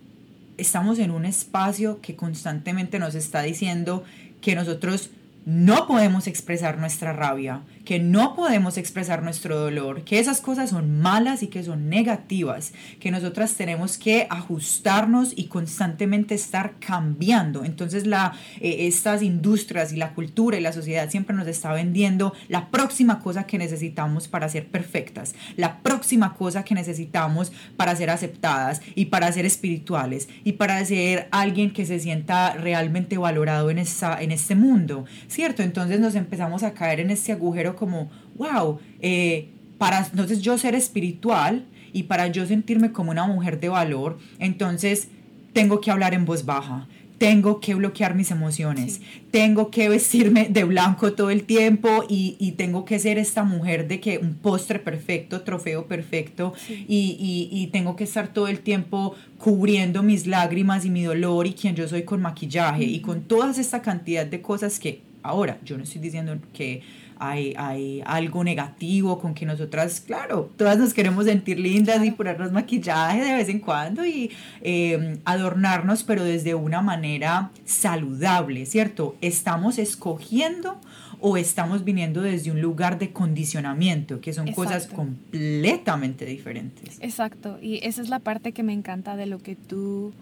estamos 0.56 0.98
en 0.98 1.10
un 1.10 1.24
espacio 1.24 2.00
que 2.00 2.16
constantemente 2.16 2.98
nos 2.98 3.14
está 3.14 3.42
diciendo 3.42 4.04
que 4.40 4.54
nosotros 4.54 5.10
no 5.44 5.86
podemos 5.86 6.26
expresar 6.26 6.78
nuestra 6.78 7.12
rabia, 7.12 7.62
que 7.84 7.98
no 7.98 8.34
podemos 8.34 8.78
expresar 8.78 9.22
nuestro 9.22 9.58
dolor, 9.58 10.04
que 10.04 10.18
esas 10.18 10.40
cosas 10.40 10.70
son 10.70 11.00
malas 11.00 11.42
y 11.42 11.48
que 11.48 11.62
son 11.62 11.88
negativas, 11.88 12.72
que 12.98 13.10
nosotras 13.10 13.54
tenemos 13.54 13.98
que 13.98 14.26
ajustarnos 14.30 15.32
y 15.36 15.44
constantemente 15.44 16.34
estar 16.34 16.74
cambiando. 16.78 17.64
Entonces 17.64 18.06
la, 18.06 18.32
eh, 18.60 18.86
estas 18.86 19.22
industrias 19.22 19.92
y 19.92 19.96
la 19.96 20.14
cultura 20.14 20.56
y 20.56 20.60
la 20.60 20.72
sociedad 20.72 21.10
siempre 21.10 21.36
nos 21.36 21.46
está 21.46 21.72
vendiendo 21.72 22.34
la 22.48 22.70
próxima 22.70 23.20
cosa 23.20 23.44
que 23.44 23.58
necesitamos 23.58 24.28
para 24.28 24.48
ser 24.48 24.68
perfectas, 24.68 25.34
la 25.56 25.80
próxima 25.82 26.34
cosa 26.34 26.64
que 26.64 26.74
necesitamos 26.74 27.52
para 27.76 27.94
ser 27.96 28.10
aceptadas 28.10 28.80
y 28.94 29.06
para 29.06 29.30
ser 29.32 29.44
espirituales 29.46 30.28
y 30.44 30.52
para 30.52 30.84
ser 30.84 31.28
alguien 31.30 31.72
que 31.72 31.86
se 31.86 32.00
sienta 32.00 32.54
realmente 32.54 33.18
valorado 33.18 33.70
en, 33.70 33.78
esa, 33.78 34.20
en 34.22 34.32
este 34.32 34.54
mundo, 34.54 35.04
¿cierto? 35.28 35.62
Entonces 35.62 36.00
nos 36.00 36.14
empezamos 36.14 36.62
a 36.62 36.72
caer 36.72 37.00
en 37.00 37.10
este 37.10 37.32
agujero 37.32 37.73
como, 37.74 38.10
wow, 38.36 38.78
eh, 39.00 39.48
para 39.78 40.04
entonces 40.04 40.40
yo 40.40 40.56
ser 40.58 40.74
espiritual 40.74 41.66
y 41.92 42.04
para 42.04 42.26
yo 42.28 42.46
sentirme 42.46 42.92
como 42.92 43.10
una 43.10 43.26
mujer 43.26 43.60
de 43.60 43.68
valor, 43.68 44.18
entonces 44.38 45.08
tengo 45.52 45.80
que 45.80 45.90
hablar 45.90 46.14
en 46.14 46.24
voz 46.24 46.44
baja, 46.44 46.88
tengo 47.18 47.60
que 47.60 47.74
bloquear 47.74 48.14
mis 48.14 48.30
emociones, 48.30 49.00
tengo 49.30 49.70
que 49.70 49.88
vestirme 49.88 50.48
de 50.50 50.64
blanco 50.64 51.12
todo 51.12 51.30
el 51.30 51.44
tiempo 51.44 52.04
y, 52.08 52.36
y, 52.38 52.52
tengo 52.52 52.84
que 52.84 52.98
ser 52.98 53.18
esta 53.18 53.44
mujer 53.44 53.86
de 53.88 54.00
que 54.00 54.18
un 54.18 54.34
postre 54.34 54.78
perfecto, 54.78 55.42
trofeo 55.42 55.86
perfecto 55.86 56.52
y, 56.68 57.16
y, 57.18 57.48
y, 57.50 57.68
tengo 57.68 57.94
que 57.94 58.04
estar 58.04 58.28
todo 58.28 58.48
el 58.48 58.60
tiempo 58.60 59.14
cubriendo 59.38 60.02
mis 60.02 60.26
lágrimas 60.26 60.84
y 60.84 60.90
mi 60.90 61.04
dolor 61.04 61.46
y 61.46 61.54
quien 61.54 61.76
yo 61.76 61.86
soy 61.86 62.02
con 62.02 62.20
maquillaje 62.20 62.84
y 62.84 63.00
con 63.00 63.22
toda 63.22 63.52
esta 63.52 63.80
cantidad 63.80 64.26
de 64.26 64.42
cosas 64.42 64.80
que 64.80 65.02
ahora 65.22 65.58
yo 65.64 65.76
no 65.76 65.84
estoy 65.84 66.00
diciendo 66.00 66.36
que 66.52 66.82
hay, 67.18 67.54
hay 67.56 68.02
algo 68.04 68.44
negativo 68.44 69.18
con 69.18 69.34
que 69.34 69.46
nosotras, 69.46 70.00
claro, 70.00 70.50
todas 70.56 70.78
nos 70.78 70.94
queremos 70.94 71.26
sentir 71.26 71.58
lindas 71.58 72.04
y 72.04 72.10
ponernos 72.10 72.52
maquillaje 72.52 73.24
de 73.24 73.34
vez 73.34 73.48
en 73.48 73.60
cuando 73.60 74.04
y 74.04 74.30
em, 74.62 75.18
adornarnos, 75.24 76.02
pero 76.04 76.24
desde 76.24 76.54
una 76.54 76.82
manera 76.82 77.50
saludable, 77.64 78.66
¿cierto? 78.66 79.16
Estamos 79.20 79.78
escogiendo 79.78 80.80
o 81.20 81.36
estamos 81.36 81.84
viniendo 81.84 82.20
desde 82.20 82.50
un 82.50 82.60
lugar 82.60 82.98
de 82.98 83.10
condicionamiento, 83.12 84.20
que 84.20 84.32
son 84.32 84.52
cosas 84.52 84.86
completamente 84.86 86.26
diferentes. 86.26 86.98
Exacto, 87.00 87.58
y 87.62 87.80
esa 87.82 88.02
es 88.02 88.08
la 88.08 88.18
parte 88.18 88.52
que 88.52 88.62
me 88.62 88.72
encanta 88.72 89.16
de 89.16 89.26
lo 89.26 89.38
que 89.38 89.56
tú 89.56 90.12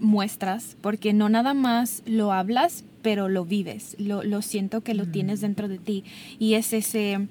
muestras, 0.00 0.76
porque 0.80 1.12
no 1.12 1.28
nada 1.28 1.54
más 1.54 2.02
lo 2.06 2.32
hablas, 2.32 2.84
pero 3.08 3.30
lo 3.30 3.46
vives, 3.46 3.96
lo, 3.98 4.22
lo 4.22 4.42
siento 4.42 4.82
que 4.82 4.92
lo 4.92 5.06
tienes 5.06 5.40
dentro 5.40 5.66
de 5.66 5.78
ti. 5.78 6.04
Y 6.38 6.52
es 6.54 6.74
ese, 6.74 7.26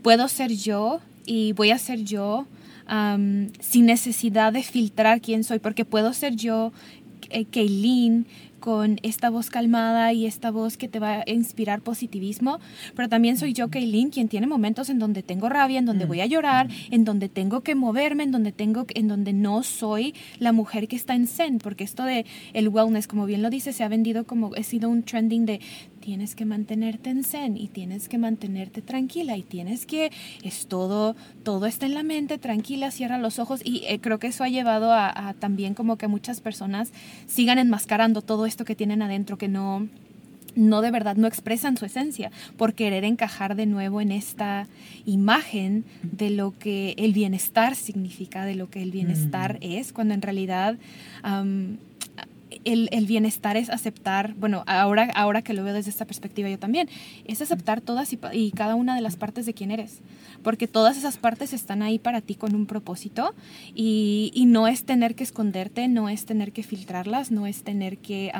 puedo 0.00 0.28
ser 0.28 0.50
yo 0.50 1.00
y 1.26 1.52
voy 1.52 1.72
a 1.72 1.78
ser 1.78 2.04
yo 2.04 2.46
sin 3.60 3.84
necesidad 3.84 4.54
de 4.54 4.62
filtrar 4.62 5.20
quién 5.20 5.44
soy, 5.44 5.58
porque 5.58 5.84
puedo 5.84 6.14
ser 6.14 6.36
yo, 6.36 6.72
eh, 7.28 7.44
con 8.60 8.98
esta 9.02 9.30
voz 9.30 9.50
calmada 9.50 10.12
y 10.12 10.26
esta 10.26 10.50
voz 10.50 10.76
que 10.76 10.88
te 10.88 10.98
va 10.98 11.24
a 11.26 11.30
inspirar 11.30 11.80
positivismo, 11.80 12.60
pero 12.94 13.08
también 13.08 13.36
soy 13.36 13.52
yo, 13.52 13.68
Kaylin, 13.68 14.10
quien 14.10 14.28
tiene 14.28 14.46
momentos 14.46 14.90
en 14.90 14.98
donde 14.98 15.22
tengo 15.22 15.48
rabia, 15.48 15.78
en 15.78 15.86
donde 15.86 16.04
mm. 16.04 16.08
voy 16.08 16.20
a 16.20 16.26
llorar, 16.26 16.68
en 16.90 17.04
donde 17.04 17.28
tengo 17.28 17.62
que 17.62 17.74
moverme, 17.74 18.24
en 18.24 18.30
donde 18.30 18.52
tengo 18.52 18.86
en 18.94 19.08
donde 19.08 19.32
no 19.32 19.62
soy 19.62 20.14
la 20.38 20.52
mujer 20.52 20.86
que 20.86 20.96
está 20.96 21.14
en 21.14 21.26
zen, 21.26 21.58
porque 21.58 21.84
esto 21.84 22.04
de 22.04 22.26
el 22.52 22.68
wellness, 22.68 23.06
como 23.06 23.26
bien 23.26 23.42
lo 23.42 23.50
dice, 23.50 23.72
se 23.72 23.82
ha 23.82 23.88
vendido 23.88 24.24
como 24.24 24.52
ha 24.54 24.62
sido 24.62 24.88
un 24.90 25.02
trending 25.02 25.46
de 25.46 25.60
tienes 26.00 26.34
que 26.34 26.44
mantenerte 26.44 27.10
en 27.10 27.24
zen 27.24 27.56
y 27.56 27.68
tienes 27.68 28.08
que 28.08 28.18
mantenerte 28.18 28.82
tranquila 28.82 29.36
y 29.36 29.42
tienes 29.42 29.86
que, 29.86 30.10
es 30.42 30.66
todo, 30.66 31.14
todo 31.42 31.66
está 31.66 31.86
en 31.86 31.94
la 31.94 32.02
mente, 32.02 32.38
tranquila, 32.38 32.90
cierra 32.90 33.18
los 33.18 33.38
ojos. 33.38 33.60
Y 33.64 33.84
eh, 33.86 34.00
creo 34.00 34.18
que 34.18 34.28
eso 34.28 34.42
ha 34.42 34.48
llevado 34.48 34.92
a, 34.92 35.34
también 35.38 35.74
como 35.74 35.96
que 35.96 36.08
muchas 36.08 36.40
personas 36.40 36.92
sigan 37.26 37.58
enmascarando 37.58 38.22
todo 38.22 38.46
esto 38.46 38.64
que 38.64 38.74
tienen 38.74 39.02
adentro 39.02 39.38
que 39.38 39.48
no 39.48 39.88
no 40.56 40.80
de 40.80 40.90
verdad 40.90 41.14
no 41.14 41.28
expresan 41.28 41.76
su 41.76 41.84
esencia 41.84 42.32
por 42.56 42.74
querer 42.74 43.04
encajar 43.04 43.54
de 43.54 43.66
nuevo 43.66 44.00
en 44.00 44.10
esta 44.10 44.66
imagen 45.06 45.84
de 46.02 46.30
lo 46.30 46.58
que 46.58 46.96
el 46.98 47.12
bienestar 47.12 47.76
significa, 47.76 48.44
de 48.44 48.56
lo 48.56 48.68
que 48.68 48.82
el 48.82 48.90
bienestar 48.90 49.58
es, 49.60 49.92
cuando 49.92 50.12
en 50.12 50.22
realidad 50.22 50.76
el, 52.64 52.88
el, 52.92 53.06
bienestar 53.06 53.56
es 53.56 53.70
aceptar, 53.70 54.34
bueno, 54.34 54.64
ahora, 54.66 55.10
ahora 55.14 55.42
que 55.42 55.54
lo 55.54 55.64
veo 55.64 55.74
desde 55.74 55.90
esta 55.90 56.04
perspectiva 56.04 56.48
yo 56.48 56.58
también, 56.58 56.88
es 57.24 57.40
aceptar 57.42 57.80
todas 57.80 58.12
y, 58.12 58.50
cada 58.52 58.74
una 58.74 58.94
de 58.94 59.00
las 59.00 59.16
partes 59.16 59.46
de 59.46 59.54
quién 59.54 59.70
eres, 59.70 60.00
porque 60.42 60.66
todas 60.66 60.96
esas 60.96 61.16
partes 61.16 61.52
están 61.52 61.82
ahí 61.82 61.98
para 61.98 62.20
ti 62.20 62.34
con 62.34 62.54
un 62.54 62.66
propósito 62.66 63.34
y, 63.74 64.30
y 64.34 64.46
no 64.46 64.68
es 64.68 64.84
tener 64.84 65.14
que 65.14 65.24
esconderte, 65.24 65.88
no 65.88 66.08
es 66.08 66.24
tener 66.24 66.52
que 66.52 66.62
filtrarlas, 66.62 67.30
no 67.30 67.46
es 67.46 67.62
tener 67.62 67.98
que 67.98 68.32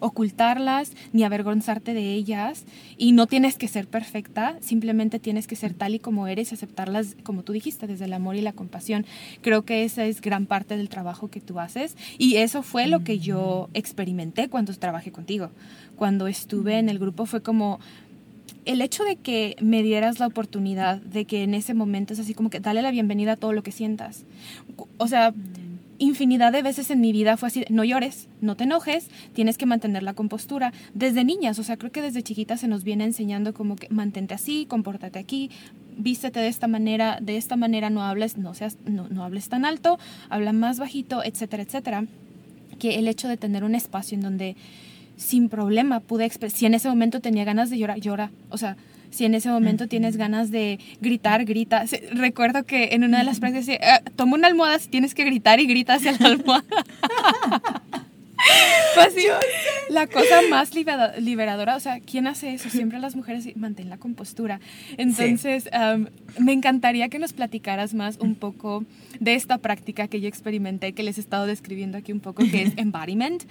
ocultarlas 0.00 0.92
ni 1.12 1.24
avergonzarte 1.24 1.94
de 1.94 2.14
ellas. 2.14 2.64
Y 2.96 3.12
no 3.12 3.26
tienes 3.26 3.56
que 3.56 3.68
ser 3.68 3.86
perfecta, 3.86 4.56
simplemente 4.60 5.18
tienes 5.18 5.46
que 5.46 5.56
ser 5.56 5.74
tal 5.74 5.94
y 5.94 5.98
como 5.98 6.26
eres 6.26 6.50
y 6.50 6.54
aceptarlas 6.54 7.16
como 7.22 7.42
tú 7.42 7.52
dijiste, 7.52 7.86
desde 7.86 8.06
el 8.06 8.12
amor 8.12 8.36
y 8.36 8.40
la 8.40 8.52
compasión. 8.52 9.06
Creo 9.42 9.62
que 9.62 9.84
esa 9.84 10.04
es 10.04 10.20
gran 10.20 10.46
parte 10.46 10.76
del 10.76 10.88
trabajo 10.88 11.28
que 11.28 11.40
tú 11.40 11.60
haces. 11.60 11.96
Y 12.18 12.36
eso 12.36 12.62
fue 12.62 12.86
lo 12.86 13.04
que 13.04 13.18
yo 13.18 13.25
experimenté 13.74 14.48
cuando 14.48 14.72
trabajé 14.74 15.12
contigo. 15.12 15.50
Cuando 15.96 16.26
estuve 16.26 16.78
en 16.78 16.88
el 16.88 16.98
grupo 16.98 17.26
fue 17.26 17.42
como 17.42 17.80
el 18.64 18.82
hecho 18.82 19.04
de 19.04 19.16
que 19.16 19.56
me 19.60 19.82
dieras 19.82 20.18
la 20.18 20.26
oportunidad 20.26 21.00
de 21.00 21.24
que 21.24 21.44
en 21.44 21.54
ese 21.54 21.74
momento 21.74 22.12
es 22.12 22.18
así 22.18 22.34
como 22.34 22.50
que 22.50 22.60
dale 22.60 22.82
la 22.82 22.90
bienvenida 22.90 23.32
a 23.32 23.36
todo 23.36 23.52
lo 23.52 23.62
que 23.62 23.72
sientas. 23.72 24.24
O 24.98 25.06
sea, 25.06 25.32
infinidad 25.98 26.52
de 26.52 26.62
veces 26.62 26.90
en 26.90 27.00
mi 27.00 27.12
vida 27.12 27.36
fue 27.36 27.48
así, 27.48 27.64
no 27.70 27.84
llores, 27.84 28.28
no 28.40 28.56
te 28.56 28.64
enojes, 28.64 29.08
tienes 29.32 29.56
que 29.56 29.66
mantener 29.66 30.02
la 30.02 30.14
compostura. 30.14 30.72
Desde 30.94 31.24
niñas, 31.24 31.58
o 31.58 31.62
sea, 31.62 31.76
creo 31.76 31.92
que 31.92 32.02
desde 32.02 32.22
chiquitas 32.22 32.60
se 32.60 32.68
nos 32.68 32.84
viene 32.84 33.04
enseñando 33.04 33.54
como 33.54 33.76
que 33.76 33.88
mantente 33.88 34.34
así, 34.34 34.66
compórtate 34.66 35.18
aquí, 35.18 35.50
vístete 35.96 36.40
de 36.40 36.48
esta 36.48 36.66
manera, 36.66 37.18
de 37.20 37.36
esta 37.36 37.56
manera 37.56 37.88
no 37.88 38.02
hables, 38.02 38.36
no 38.36 38.52
seas, 38.52 38.78
no, 38.84 39.08
no 39.08 39.24
hables 39.24 39.48
tan 39.48 39.64
alto, 39.64 39.98
habla 40.28 40.52
más 40.52 40.78
bajito, 40.78 41.22
etcétera, 41.24 41.62
etcétera 41.62 42.04
que 42.76 42.98
el 42.98 43.08
hecho 43.08 43.28
de 43.28 43.36
tener 43.36 43.64
un 43.64 43.74
espacio 43.74 44.16
en 44.16 44.22
donde 44.22 44.56
sin 45.16 45.48
problema 45.48 46.00
pude 46.00 46.24
expresar, 46.24 46.58
si 46.58 46.66
en 46.66 46.74
ese 46.74 46.88
momento 46.88 47.20
tenía 47.20 47.44
ganas 47.44 47.70
de 47.70 47.78
llorar, 47.78 47.98
llora, 48.00 48.30
o 48.50 48.58
sea, 48.58 48.76
si 49.10 49.24
en 49.24 49.34
ese 49.34 49.48
momento 49.48 49.88
tienes 49.88 50.16
ganas 50.16 50.50
de 50.50 50.78
gritar, 51.00 51.44
grita. 51.44 51.84
Recuerdo 52.12 52.64
que 52.64 52.90
en 52.92 53.04
una 53.04 53.18
de 53.18 53.24
las 53.24 53.40
prácticas, 53.40 53.68
eh, 53.68 53.80
toma 54.14 54.34
una 54.34 54.48
almohada 54.48 54.78
si 54.78 54.88
tienes 54.88 55.14
que 55.14 55.24
gritar 55.24 55.58
y 55.60 55.66
grita 55.66 55.94
hacia 55.94 56.12
la 56.12 56.26
almohada. 56.26 56.64
pues 58.94 59.14
sí, 59.14 59.26
la 59.88 60.06
cosa 60.06 60.42
más 60.50 60.72
liberadora, 60.74 61.76
o 61.76 61.80
sea, 61.80 62.00
¿quién 62.00 62.26
hace 62.26 62.54
eso? 62.54 62.68
Siempre 62.70 62.98
las 62.98 63.16
mujeres 63.16 63.56
mantienen 63.56 63.90
la 63.90 63.98
compostura. 63.98 64.60
Entonces, 64.96 65.68
me 66.38 66.52
encantaría 66.52 67.08
que 67.08 67.18
nos 67.18 67.32
platicaras 67.32 67.94
más 67.94 68.18
un 68.18 68.34
poco 68.34 68.84
de 69.20 69.34
esta 69.34 69.58
práctica 69.58 70.08
que 70.08 70.20
yo 70.20 70.28
experimenté, 70.28 70.92
que 70.92 71.02
les 71.02 71.18
he 71.18 71.20
estado 71.20 71.46
describiendo 71.46 71.98
aquí 71.98 72.12
un 72.12 72.20
poco, 72.20 72.42
que 72.50 72.62
es 72.62 72.72
embodiment 72.76 73.42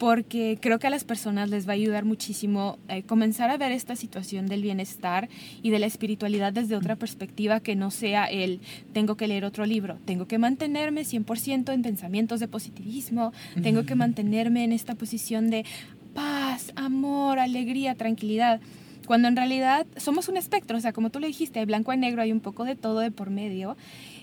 porque 0.00 0.56
creo 0.58 0.78
que 0.78 0.86
a 0.86 0.90
las 0.90 1.04
personas 1.04 1.50
les 1.50 1.68
va 1.68 1.72
a 1.72 1.74
ayudar 1.74 2.06
muchísimo 2.06 2.78
eh, 2.88 3.02
comenzar 3.02 3.50
a 3.50 3.58
ver 3.58 3.70
esta 3.70 3.96
situación 3.96 4.46
del 4.46 4.62
bienestar 4.62 5.28
y 5.62 5.68
de 5.68 5.78
la 5.78 5.84
espiritualidad 5.84 6.54
desde 6.54 6.74
otra 6.74 6.96
perspectiva 6.96 7.60
que 7.60 7.76
no 7.76 7.90
sea 7.90 8.24
el 8.24 8.60
tengo 8.94 9.18
que 9.18 9.28
leer 9.28 9.44
otro 9.44 9.66
libro, 9.66 9.98
tengo 10.06 10.26
que 10.26 10.38
mantenerme 10.38 11.02
100% 11.02 11.74
en 11.74 11.82
pensamientos 11.82 12.40
de 12.40 12.48
positivismo, 12.48 13.34
tengo 13.62 13.84
que 13.84 13.94
mantenerme 13.94 14.64
en 14.64 14.72
esta 14.72 14.94
posición 14.94 15.50
de 15.50 15.66
paz, 16.14 16.72
amor, 16.76 17.38
alegría, 17.38 17.94
tranquilidad 17.94 18.62
cuando 19.10 19.26
en 19.26 19.34
realidad 19.34 19.88
somos 19.96 20.28
un 20.28 20.36
espectro, 20.36 20.78
o 20.78 20.80
sea, 20.80 20.92
como 20.92 21.10
tú 21.10 21.18
le 21.18 21.26
dijiste, 21.26 21.58
hay 21.58 21.64
blanco 21.66 21.92
y 21.92 21.96
negro, 21.96 22.22
hay 22.22 22.30
un 22.30 22.38
poco 22.38 22.62
de 22.64 22.76
todo 22.76 23.00
de 23.00 23.10
por 23.10 23.28
medio, 23.28 23.76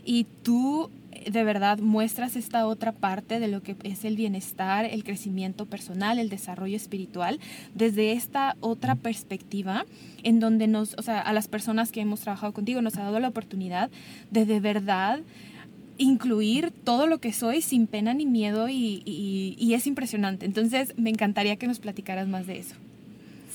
y 0.08 0.26
tú 0.42 0.90
de 1.30 1.44
verdad 1.44 1.80
muestras 1.80 2.38
esta 2.38 2.66
otra 2.66 2.94
parte 2.94 3.40
de 3.40 3.50
lo 3.50 3.62
que 3.62 3.76
es 3.84 4.06
el 4.06 4.16
bienestar, 4.16 4.86
el 4.86 5.04
crecimiento 5.04 5.66
personal, 5.66 6.18
el 6.18 6.30
desarrollo 6.30 6.78
espiritual, 6.78 7.40
desde 7.76 8.14
esta 8.14 8.56
otra 8.62 8.96
perspectiva 8.96 9.86
en 10.24 10.40
donde 10.40 10.68
nos, 10.68 10.96
o 10.98 11.02
sea, 11.02 11.20
a 11.20 11.34
las 11.34 11.50
personas 11.50 11.92
que 11.92 12.00
hemos 12.00 12.22
trabajado 12.22 12.54
contigo 12.54 12.82
nos 12.82 12.96
ha 12.96 13.04
dado 13.04 13.20
la 13.20 13.28
oportunidad 13.28 13.90
de 14.32 14.46
de 14.46 14.62
verdad 14.62 15.20
incluir 15.98 16.72
todo 16.72 17.06
lo 17.08 17.20
que 17.20 17.34
soy 17.34 17.62
sin 17.62 17.88
pena 17.88 18.14
ni 18.14 18.26
miedo 18.26 18.70
y, 18.70 19.04
y 19.06 19.74
es 19.74 19.88
impresionante. 19.88 20.46
Entonces 20.46 20.94
me 20.96 21.10
encantaría 21.10 21.58
que 21.58 21.68
nos 21.68 21.80
platicaras 21.80 22.28
más 22.30 22.48
de 22.48 22.60
eso. 22.60 22.76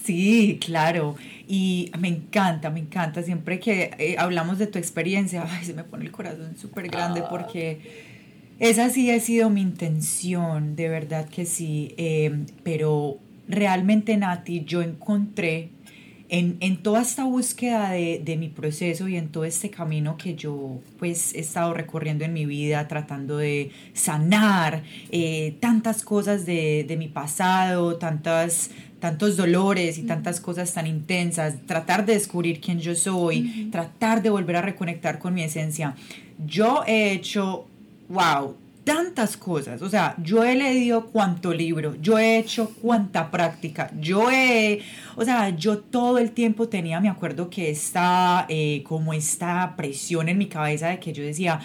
Sí, 0.05 0.59
claro. 0.61 1.17
Y 1.55 1.93
me 1.99 2.09
encanta, 2.09 2.71
me 2.71 2.81
encanta. 2.81 3.23
Siempre 3.23 3.61
que 3.61 3.91
eh, 3.99 4.17
hablamos 4.19 4.59
de 4.59 4.67
tu 4.67 4.79
experiencia, 4.79 5.45
ay, 5.51 5.67
se 5.67 5.75
me 5.75 5.85
pone 5.85 6.07
el 6.07 6.11
corazón 6.11 6.57
súper 6.57 6.88
grande 6.88 7.21
ah. 7.27 7.29
porque 7.29 7.79
esa 8.59 8.88
sí 8.88 9.11
ha 9.11 9.21
sido 9.21 9.51
mi 9.51 9.61
intención, 9.61 10.77
de 10.77 10.88
verdad 10.88 11.29
que 11.29 11.45
sí. 11.45 11.93
Em, 11.99 12.47
pero 12.62 13.19
realmente, 13.49 14.17
Nati, 14.17 14.65
yo 14.65 14.81
encontré 14.81 15.69
en, 16.31 16.57
en 16.61 16.83
toda 16.83 17.03
esta 17.03 17.25
búsqueda 17.25 17.91
de, 17.91 18.23
de, 18.25 18.38
mi 18.38 18.49
proceso 18.49 19.07
y 19.07 19.19
en 19.19 19.29
todo 19.29 19.45
este 19.45 19.69
camino 19.69 20.17
que 20.17 20.35
yo 20.35 20.81
pues 20.99 21.35
he 21.35 21.41
estado 21.41 21.75
recorriendo 21.75 22.25
en 22.25 22.33
mi 22.33 22.47
vida, 22.47 22.88
tratando 22.88 23.37
de 23.37 23.71
sanar 23.93 24.85
eh, 25.11 25.59
tantas 25.61 26.03
cosas 26.03 26.47
de, 26.47 26.87
de 26.88 26.97
mi 26.97 27.09
pasado, 27.09 27.99
tantas 27.99 28.71
tantos 29.03 29.37
dolores 29.37 29.99
y 29.99 30.05
tantas 30.05 30.41
cosas 30.41 30.73
tan 30.73 30.87
intensas, 30.87 31.57
tratar 31.67 32.07
de 32.07 32.12
descubrir 32.12 32.61
quién 32.61 32.79
yo 32.79 32.95
soy, 32.95 33.69
tratar 33.73 34.23
de 34.23 34.31
volver 34.31 34.55
a 34.55 34.62
reconectar 34.62 35.19
con 35.19 35.35
mi 35.35 35.43
esencia. 35.43 35.97
Yo 36.47 36.85
he 36.87 37.11
hecho, 37.11 37.67
wow, 38.09 38.55
tantas 38.85 39.37
cosas, 39.37 39.83
o 39.83 39.88
sea, 39.88 40.15
yo 40.19 40.45
he 40.45 40.55
leído 40.55 41.07
cuánto 41.07 41.53
libro, 41.53 41.97
yo 42.01 42.17
he 42.17 42.38
hecho 42.38 42.71
cuánta 42.81 43.29
práctica, 43.33 43.91
yo 43.99 44.31
he, 44.31 44.83
o 45.17 45.25
sea, 45.25 45.49
yo 45.51 45.79
todo 45.79 46.19
el 46.19 46.31
tiempo 46.31 46.69
tenía, 46.69 47.01
me 47.01 47.09
acuerdo 47.09 47.51
que 47.51 47.71
está 47.73 48.47
eh, 48.49 48.85
como 48.85 49.15
esta 49.15 49.75
presión 49.77 50.29
en 50.29 50.38
mi 50.38 50.47
cabeza 50.47 50.91
de 50.91 51.01
que 51.01 51.12
yo 51.12 51.25
decía, 51.25 51.59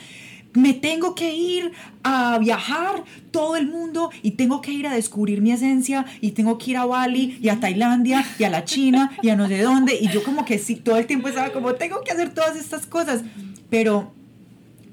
me 0.54 0.74
tengo 0.74 1.14
que 1.16 1.36
ir 1.36 1.72
a 2.04 2.38
viajar 2.40 3.04
todo 3.32 3.56
el 3.56 3.68
mundo 3.68 4.10
y 4.24 4.32
tengo 4.32 4.62
que 4.62 4.72
ir 4.72 4.88
a 4.88 4.94
descubrir 4.94 5.42
mi 5.42 5.52
esencia 5.52 6.06
y 6.22 6.32
tengo 6.32 6.58
que 6.58 6.72
ir 6.72 6.78
a 6.78 6.86
Bali 6.86 7.38
y 7.42 7.50
a 7.50 7.60
Tailandia 7.60 8.26
y 8.40 8.44
a 8.44 8.50
la 8.50 8.64
China 8.64 9.12
y 9.22 9.30
a 9.30 9.36
no 9.36 9.48
sé 9.48 9.62
dónde. 9.62 9.98
Y 10.00 10.10
yo 10.10 10.24
como 10.24 10.46
que 10.46 10.58
sí, 10.58 10.76
todo 10.76 10.98
el 10.98 11.06
tiempo 11.06 11.28
estaba 11.28 11.52
como 11.52 11.76
tengo 11.76 12.02
que 12.02 12.12
hacer 12.12 12.34
todas 12.34 12.56
estas 12.56 12.86
cosas, 12.86 13.24
pero 13.70 14.12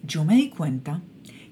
yo 0.03 0.25
me 0.25 0.37
di 0.37 0.49
cuenta 0.49 1.01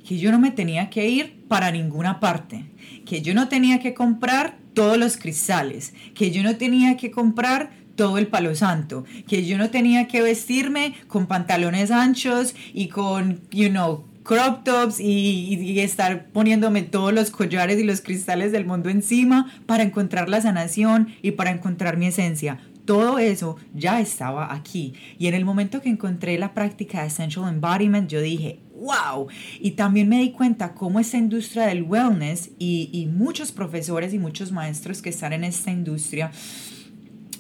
que 0.06 0.18
yo 0.18 0.30
no 0.30 0.38
me 0.38 0.50
tenía 0.50 0.90
que 0.90 1.08
ir 1.08 1.44
para 1.48 1.70
ninguna 1.70 2.20
parte, 2.20 2.64
que 3.06 3.22
yo 3.22 3.34
no 3.34 3.48
tenía 3.48 3.78
que 3.78 3.94
comprar 3.94 4.58
todos 4.74 4.98
los 4.98 5.16
cristales, 5.16 5.94
que 6.14 6.30
yo 6.30 6.42
no 6.42 6.56
tenía 6.56 6.96
que 6.96 7.10
comprar 7.10 7.70
todo 8.02 8.18
el 8.18 8.26
palo 8.26 8.52
santo, 8.56 9.04
que 9.28 9.46
yo 9.46 9.56
no 9.58 9.70
tenía 9.70 10.08
que 10.08 10.22
vestirme 10.22 10.92
con 11.06 11.28
pantalones 11.28 11.92
anchos 11.92 12.52
y 12.74 12.88
con, 12.88 13.42
you 13.52 13.68
know, 13.68 14.02
crop 14.24 14.64
tops 14.64 14.98
y, 14.98 15.78
estar 15.78 16.26
poniéndome 16.30 16.82
todos 16.82 17.12
los 17.12 17.30
collares 17.30 17.78
y 17.78 17.84
los 17.84 18.00
cristales 18.00 18.50
del 18.50 18.66
mundo 18.66 18.88
encima 18.88 19.52
para 19.66 19.84
encontrar 19.84 20.28
la 20.28 20.40
sanación 20.40 21.14
y 21.22 21.30
para 21.30 21.52
encontrar 21.52 21.96
mi 21.96 22.06
esencia. 22.06 22.58
Todo 22.86 23.20
eso 23.20 23.54
ya 23.72 24.00
estaba 24.00 24.52
aquí. 24.52 24.94
Y 25.16 25.28
en 25.28 25.34
el 25.34 25.44
momento 25.44 25.80
que 25.80 25.88
encontré 25.88 26.36
la 26.40 26.54
práctica 26.54 27.02
de 27.02 27.06
Essential 27.06 27.48
Embodiment, 27.48 28.10
yo 28.10 28.20
dije, 28.20 28.58
wow. 28.74 29.28
Y 29.60 29.70
también 29.72 30.08
me 30.08 30.18
di 30.18 30.32
cuenta 30.32 30.74
cómo 30.74 30.98
esta 30.98 31.18
industria 31.18 31.66
del 31.66 31.84
wellness 31.84 32.50
y 32.58 33.08
muchos 33.12 33.52
profesores 33.52 34.12
y 34.12 34.18
muchos 34.18 34.50
maestros 34.50 35.00
que 35.02 35.10
están 35.10 35.32
en 35.32 35.44
esta 35.44 35.70
industria, 35.70 36.32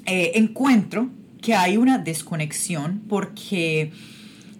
eh, 0.06 0.32
encuentro 0.34 1.10
que 1.40 1.54
hay 1.54 1.76
una 1.76 1.98
desconexión 1.98 3.02
porque 3.08 3.92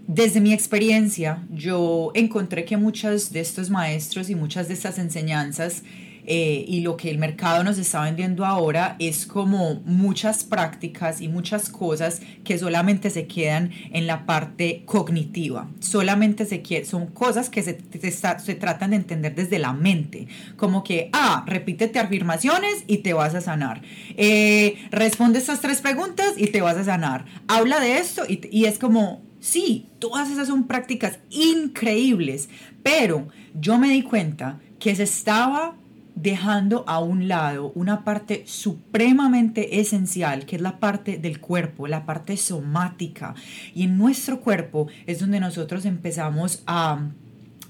desde 0.07 0.41
mi 0.41 0.53
experiencia 0.53 1.43
yo 1.51 2.11
encontré 2.15 2.65
que 2.65 2.77
muchos 2.77 3.33
de 3.33 3.41
estos 3.41 3.71
maestros 3.71 4.31
y 4.31 4.35
muchas 4.35 4.69
de 4.69 4.75
estas 4.75 4.99
enseñanzas 4.99 5.83
eh, 6.25 6.65
y 6.69 6.81
lo 6.81 6.97
que 6.97 7.11
el 7.11 7.19
mercado 7.19 7.65
nos 7.65 7.79
está 7.79 8.03
vendiendo 8.03 8.45
ahora 8.45 8.97
es 8.99 9.27
como 9.27 9.83
muchas 9.85 10.45
prácticas 10.45 11.21
y 11.21 11.29
muchas 11.29 11.69
cosas 11.69 12.23
que 12.45 12.59
solamente 12.59 13.11
se 13.11 13.27
quedan 13.27 13.71
en 13.93 14.07
la 14.07 14.25
parte 14.25 14.83
cognitiva, 14.87 15.69
solamente 15.81 16.47
se 16.47 16.63
son 16.85 17.09
cosas 17.09 17.51
que 17.51 17.63
se, 17.63 17.79
se, 18.01 18.55
tratan 18.55 18.91
de 18.91 18.97
entender 18.97 19.35
desde 19.35 19.59
la 19.59 19.73
mente, 19.73 20.29
como 20.57 20.85
que, 20.85 21.11
ah, 21.13 21.45
repítete 21.47 21.99
afirmaciones 21.99 22.85
y 22.87 22.99
te 22.99 23.13
vas 23.13 23.35
a 23.35 23.41
sanar, 23.41 23.83
eh, 24.17 24.77
responde 24.91 25.39
estas 25.39 25.61
tres 25.61 25.81
preguntas 25.81 26.35
y 26.37 26.47
te 26.49 26.61
vas 26.61 26.77
a 26.77 26.85
sanar, 26.85 27.27
habla 27.49 27.81
de 27.81 27.99
esto 27.99 28.23
y, 28.29 28.41
y 28.51 28.67
es 28.67 28.79
como, 28.79 29.23
sí, 29.41 29.89
todas 29.99 30.31
esas 30.31 30.49
son 30.49 30.67
prácticas 30.67 31.19
increíbles, 31.31 32.49
pero 32.83 33.29
yo 33.55 33.79
me 33.79 33.91
di 33.91 34.03
cuenta 34.03 34.61
que 34.79 34.95
se 34.97 35.03
estaba 35.05 35.77
dejando 36.15 36.85
a 36.87 36.99
un 36.99 37.29
lado 37.29 37.73
una 37.75 38.05
parte 38.05 38.45
supremamente 38.47 39.81
esencial, 39.81 40.47
que 40.47 40.57
es 40.57 40.63
la 40.63 40.79
parte 40.79 41.19
del 41.19 41.41
cuerpo, 41.41 41.89
la 41.89 42.05
parte 42.07 42.37
somática. 42.37 43.35
Y 43.75 43.85
en 43.85 43.99
nuestro 43.99 44.41
cuerpo 44.41 44.89
es 45.07 45.21
donde 45.21 45.41
nosotros 45.41 45.85
empezamos 45.85 46.63
a, 46.67 47.09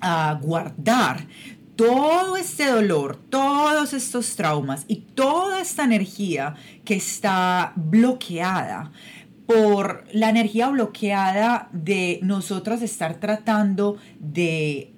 a 0.01 0.39
guardar 0.43 1.27
todo 1.77 2.37
este 2.37 2.67
dolor, 2.67 3.17
todos 3.31 3.93
estos 3.95 4.37
traumas 4.37 4.85
y 4.89 4.97
toda 4.97 5.61
esta 5.61 5.85
energía 5.85 6.55
que 6.85 6.95
está 6.95 7.73
bloqueada 7.77 8.93
por 9.47 10.05
la 10.13 10.31
energía 10.31 10.69
bloqueada 10.69 11.69
de 11.73 12.21
nosotros 12.23 12.83
estar 12.83 13.15
tratando 13.15 13.97
de 14.21 14.93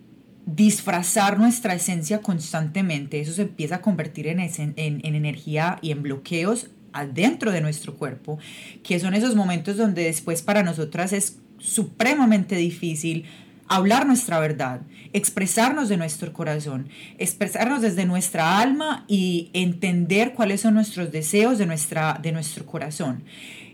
disfrazar 0.47 1.39
nuestra 1.39 1.75
esencia 1.75 2.21
constantemente, 2.21 3.21
eso 3.21 3.33
se 3.33 3.43
empieza 3.43 3.77
a 3.77 3.81
convertir 3.81 4.27
en, 4.27 4.41
en, 4.41 5.15
energía 5.15 5.79
y 5.81 5.91
en 5.91 6.03
bloqueos 6.03 6.69
adentro 6.93 7.51
de 7.51 7.61
nuestro 7.61 7.95
cuerpo, 7.95 8.39
que 8.83 9.01
son 9.01 9.15
esos 9.15 9.35
momentos 9.35 9.77
donde 9.77 10.05
después 10.05 10.43
para 10.43 10.63
nosotras 10.63 11.13
es 11.13 11.39
supremamente 11.59 12.57
difícil 12.57 13.25
hablar 13.67 14.07
nuestra 14.07 14.39
verdad, 14.39 14.83
expresarnos 15.13 15.89
de 15.89 15.97
nuestro 15.97 16.33
corazón, 16.33 16.89
expresarnos 17.19 17.81
desde 17.81 18.05
nuestra 18.05 18.59
alma 18.61 19.05
y 19.09 19.51
entender 19.55 20.35
cuáles 20.35 20.61
son 20.61 20.75
nuestros 20.75 21.11
deseos 21.11 21.59
de, 21.59 21.67
nuestra, 21.67 22.19
de 22.23 22.33
nuestro 22.33 22.67
corazón. 22.67 23.25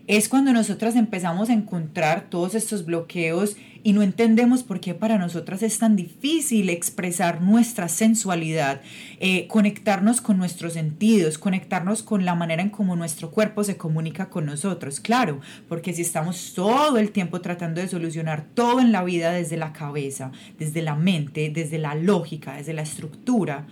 Es 0.07 0.29
cuando 0.29 0.53
nosotras 0.53 0.95
empezamos 0.95 1.49
a 1.49 1.53
encontrar 1.53 2.29
todos 2.29 2.55
estos 2.55 2.85
bloqueos 2.85 3.57
y 3.83 3.93
no 3.93 4.01
entendemos 4.01 4.63
por 4.63 4.79
qué 4.79 4.93
para 4.93 5.17
nosotras 5.17 5.63
es 5.63 5.79
tan 5.79 5.95
difícil 5.95 6.69
expresar 6.69 7.41
nuestra 7.41 7.87
sensualidad, 7.87 8.81
eh, 9.19 9.47
conectarnos 9.47 10.21
con 10.21 10.37
nuestros 10.37 10.73
sentidos, 10.73 11.37
conectarnos 11.37 12.03
con 12.03 12.25
la 12.25 12.35
manera 12.35 12.61
en 12.61 12.69
cómo 12.69 12.95
nuestro 12.95 13.31
cuerpo 13.31 13.63
se 13.63 13.77
comunica 13.77 14.29
con 14.29 14.45
nosotros. 14.45 14.99
Claro, 14.99 15.39
porque 15.67 15.93
si 15.93 16.01
estamos 16.01 16.53
todo 16.53 16.97
el 16.97 17.11
tiempo 17.11 17.41
tratando 17.41 17.81
de 17.81 17.87
solucionar 17.87 18.45
todo 18.53 18.79
en 18.79 18.91
la 18.91 19.03
vida 19.03 19.31
desde 19.31 19.57
la 19.57 19.73
cabeza, 19.73 20.31
desde 20.59 20.81
la 20.81 20.95
mente, 20.95 21.51
desde 21.53 21.77
la 21.77 21.95
lógica, 21.95 22.55
desde 22.55 22.73
la 22.73 22.83
estructura, 22.83 23.65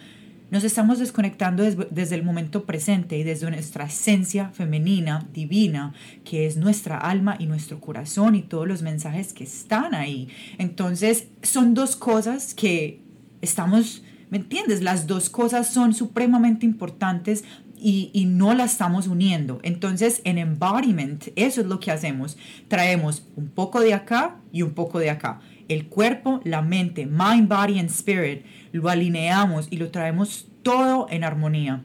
nos 0.52 0.64
estamos 0.64 1.00
desconectando 1.00 1.64
desde 1.64 2.16
el 2.16 2.24
momento 2.24 2.66
presente 2.66 3.18
y 3.18 3.24
desde 3.24 3.50
nuestra 3.50 3.86
esencia 3.86 4.50
femenina, 4.50 5.28
divina, 5.32 5.94
que 6.24 6.48
es 6.48 6.58
nuestra 6.58 6.98
alma 6.98 7.36
y 7.38 7.46
nuestro 7.46 7.80
corazón 7.80 8.36
y 8.36 8.42
todos 8.42 8.68
los 8.68 8.82
mensajes 8.82 9.34
que 9.34 9.44
están 9.44 9.94
ahí. 9.94 10.28
Entonces, 10.58 11.28
son 11.44 11.74
dos 11.74 11.96
cosas 11.96 12.56
que 12.56 13.02
estamos, 13.42 14.04
¿me 14.32 14.38
entiendes? 14.38 14.82
Las 14.82 15.06
dos 15.06 15.30
cosas 15.30 15.72
son 15.72 15.94
supremamente 15.94 16.66
importantes 16.66 17.44
y, 17.82 18.10
y, 18.12 18.26
no 18.26 18.54
las 18.54 18.74
estamos 18.74 19.08
uniendo. 19.08 19.60
Entonces, 19.64 20.22
en 20.26 20.38
embodiment, 20.38 21.28
eso 21.36 21.62
es 21.62 21.68
lo 21.68 21.80
que 21.80 21.92
hacemos. 21.92 22.38
Traemos 22.68 23.26
un 23.38 23.48
poco 23.50 23.80
de 23.80 23.94
acá 23.94 24.38
y 24.52 24.64
un 24.64 24.72
poco 24.72 25.00
de 25.00 25.10
acá. 25.12 25.40
El 25.70 25.86
cuerpo, 25.88 26.42
la 26.44 26.62
mente, 26.62 27.06
mind, 27.06 27.48
body 27.48 27.80
and 27.80 27.90
spirit 27.90 28.44
lo 28.71 28.89
alineamos 28.89 29.67
y 29.69 29.77
lo 29.77 29.89
traemos 29.91 30.47
todo 30.63 31.08
en 31.10 31.23
armonía. 31.23 31.84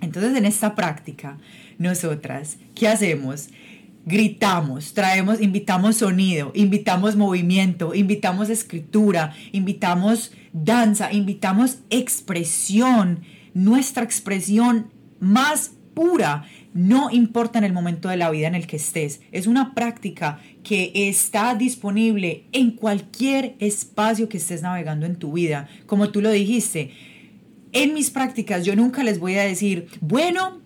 Entonces 0.00 0.36
en 0.36 0.44
esta 0.44 0.74
práctica, 0.74 1.38
nosotras, 1.78 2.58
¿qué 2.74 2.88
hacemos? 2.88 3.48
Gritamos, 4.04 4.94
traemos, 4.94 5.40
invitamos 5.40 5.96
sonido, 5.96 6.50
invitamos 6.54 7.14
movimiento, 7.14 7.94
invitamos 7.94 8.50
escritura, 8.50 9.32
invitamos 9.52 10.32
danza, 10.52 11.12
invitamos 11.12 11.78
expresión, 11.88 13.22
nuestra 13.54 14.02
expresión 14.02 14.90
más 15.20 15.72
pura, 15.94 16.44
no 16.74 17.10
importa 17.10 17.58
en 17.58 17.64
el 17.64 17.72
momento 17.72 18.08
de 18.08 18.16
la 18.16 18.30
vida 18.30 18.46
en 18.46 18.54
el 18.54 18.66
que 18.66 18.76
estés. 18.76 19.20
Es 19.30 19.46
una 19.46 19.74
práctica 19.74 20.40
que 20.62 20.92
está 20.94 21.54
disponible 21.54 22.44
en 22.52 22.72
cualquier 22.72 23.54
espacio 23.58 24.28
que 24.28 24.38
estés 24.38 24.62
navegando 24.62 25.06
en 25.06 25.16
tu 25.16 25.32
vida. 25.32 25.68
Como 25.86 26.10
tú 26.10 26.20
lo 26.20 26.30
dijiste, 26.30 26.92
en 27.72 27.94
mis 27.94 28.10
prácticas 28.10 28.64
yo 28.64 28.76
nunca 28.76 29.02
les 29.02 29.18
voy 29.18 29.36
a 29.36 29.42
decir, 29.42 29.88
bueno, 30.00 30.60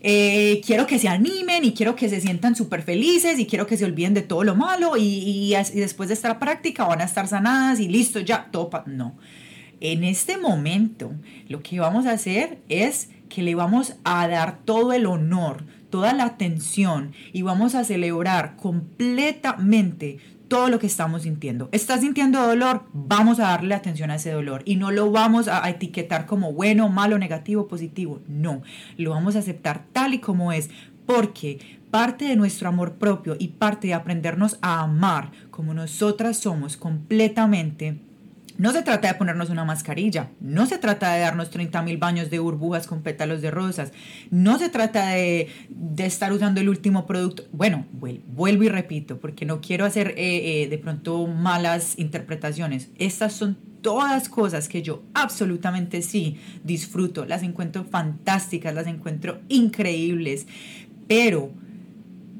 eh, 0.00 0.60
quiero 0.64 0.86
que 0.86 0.98
se 0.98 1.08
animen 1.08 1.64
y 1.64 1.72
quiero 1.72 1.96
que 1.96 2.08
se 2.08 2.20
sientan 2.20 2.54
súper 2.54 2.82
felices 2.82 3.38
y 3.38 3.46
quiero 3.46 3.66
que 3.66 3.76
se 3.76 3.84
olviden 3.84 4.14
de 4.14 4.22
todo 4.22 4.44
lo 4.44 4.54
malo 4.54 4.96
y, 4.96 5.02
y, 5.02 5.54
después 5.74 6.08
de 6.08 6.14
esta 6.14 6.38
práctica 6.38 6.84
van 6.84 7.00
a 7.00 7.04
estar 7.04 7.26
sanadas 7.26 7.80
y 7.80 7.88
listo, 7.88 8.20
ya, 8.20 8.48
todo. 8.52 8.70
no. 8.86 9.16
En 9.80 10.04
este 10.04 10.38
momento 10.38 11.12
lo 11.48 11.62
que 11.62 11.80
vamos 11.80 12.06
a 12.06 12.12
hacer 12.12 12.58
es 12.68 13.10
que 13.28 13.42
le 13.42 13.54
vamos 13.54 13.94
a 14.04 14.26
dar 14.28 14.60
todo 14.64 14.92
el 14.92 15.06
honor, 15.06 15.64
toda 15.90 16.12
la 16.12 16.24
atención 16.24 17.12
y 17.32 17.42
vamos 17.42 17.74
a 17.74 17.84
celebrar 17.84 18.56
completamente 18.56 20.18
todo 20.48 20.68
lo 20.68 20.78
que 20.78 20.86
estamos 20.86 21.22
sintiendo. 21.22 21.68
¿Estás 21.72 22.00
sintiendo 22.00 22.44
dolor? 22.44 22.84
Vamos 22.92 23.38
a 23.38 23.44
darle 23.44 23.74
atención 23.74 24.10
a 24.10 24.16
ese 24.16 24.32
dolor 24.32 24.62
y 24.64 24.76
no 24.76 24.90
lo 24.90 25.10
vamos 25.10 25.46
a 25.46 25.68
etiquetar 25.68 26.26
como 26.26 26.52
bueno, 26.52 26.88
malo, 26.88 27.18
negativo, 27.18 27.68
positivo. 27.68 28.20
No, 28.26 28.62
lo 28.96 29.10
vamos 29.10 29.36
a 29.36 29.40
aceptar 29.40 29.84
tal 29.92 30.14
y 30.14 30.18
como 30.18 30.52
es 30.52 30.70
porque 31.06 31.78
parte 31.90 32.26
de 32.26 32.36
nuestro 32.36 32.68
amor 32.68 32.94
propio 32.94 33.36
y 33.38 33.48
parte 33.48 33.88
de 33.88 33.94
aprendernos 33.94 34.58
a 34.62 34.82
amar 34.82 35.30
como 35.50 35.74
nosotras 35.74 36.38
somos 36.38 36.76
completamente 36.76 38.00
no 38.58 38.72
se 38.72 38.82
trata 38.82 39.08
de 39.08 39.14
ponernos 39.14 39.50
una 39.50 39.64
mascarilla, 39.64 40.30
no 40.40 40.66
se 40.66 40.78
trata 40.78 41.12
de 41.12 41.20
darnos 41.20 41.48
30 41.50 41.80
mil 41.82 41.96
baños 41.96 42.28
de 42.28 42.40
burbujas 42.40 42.88
con 42.88 43.02
pétalos 43.02 43.40
de 43.40 43.52
rosas, 43.52 43.92
no 44.30 44.58
se 44.58 44.68
trata 44.68 45.10
de, 45.10 45.48
estar 45.98 46.32
usando 46.32 46.60
el 46.60 46.68
último 46.68 47.06
producto. 47.06 47.44
Bueno, 47.52 47.86
vuelvo 47.92 48.64
y 48.64 48.68
repito, 48.68 49.18
porque 49.20 49.46
no 49.46 49.60
quiero 49.60 49.84
hacer 49.84 50.08
eh, 50.16 50.62
eh, 50.62 50.68
de 50.68 50.78
pronto 50.78 51.26
malas 51.28 51.96
interpretaciones. 51.98 52.90
Estas 52.98 53.32
son 53.32 53.56
todas 53.80 54.28
cosas 54.28 54.68
que 54.68 54.82
yo 54.82 55.04
absolutamente 55.14 56.02
sí 56.02 56.38
disfruto, 56.64 57.24
las 57.24 57.44
encuentro 57.44 57.84
fantásticas, 57.84 58.74
las 58.74 58.88
encuentro 58.88 59.38
increíbles, 59.48 60.48
pero, 61.06 61.52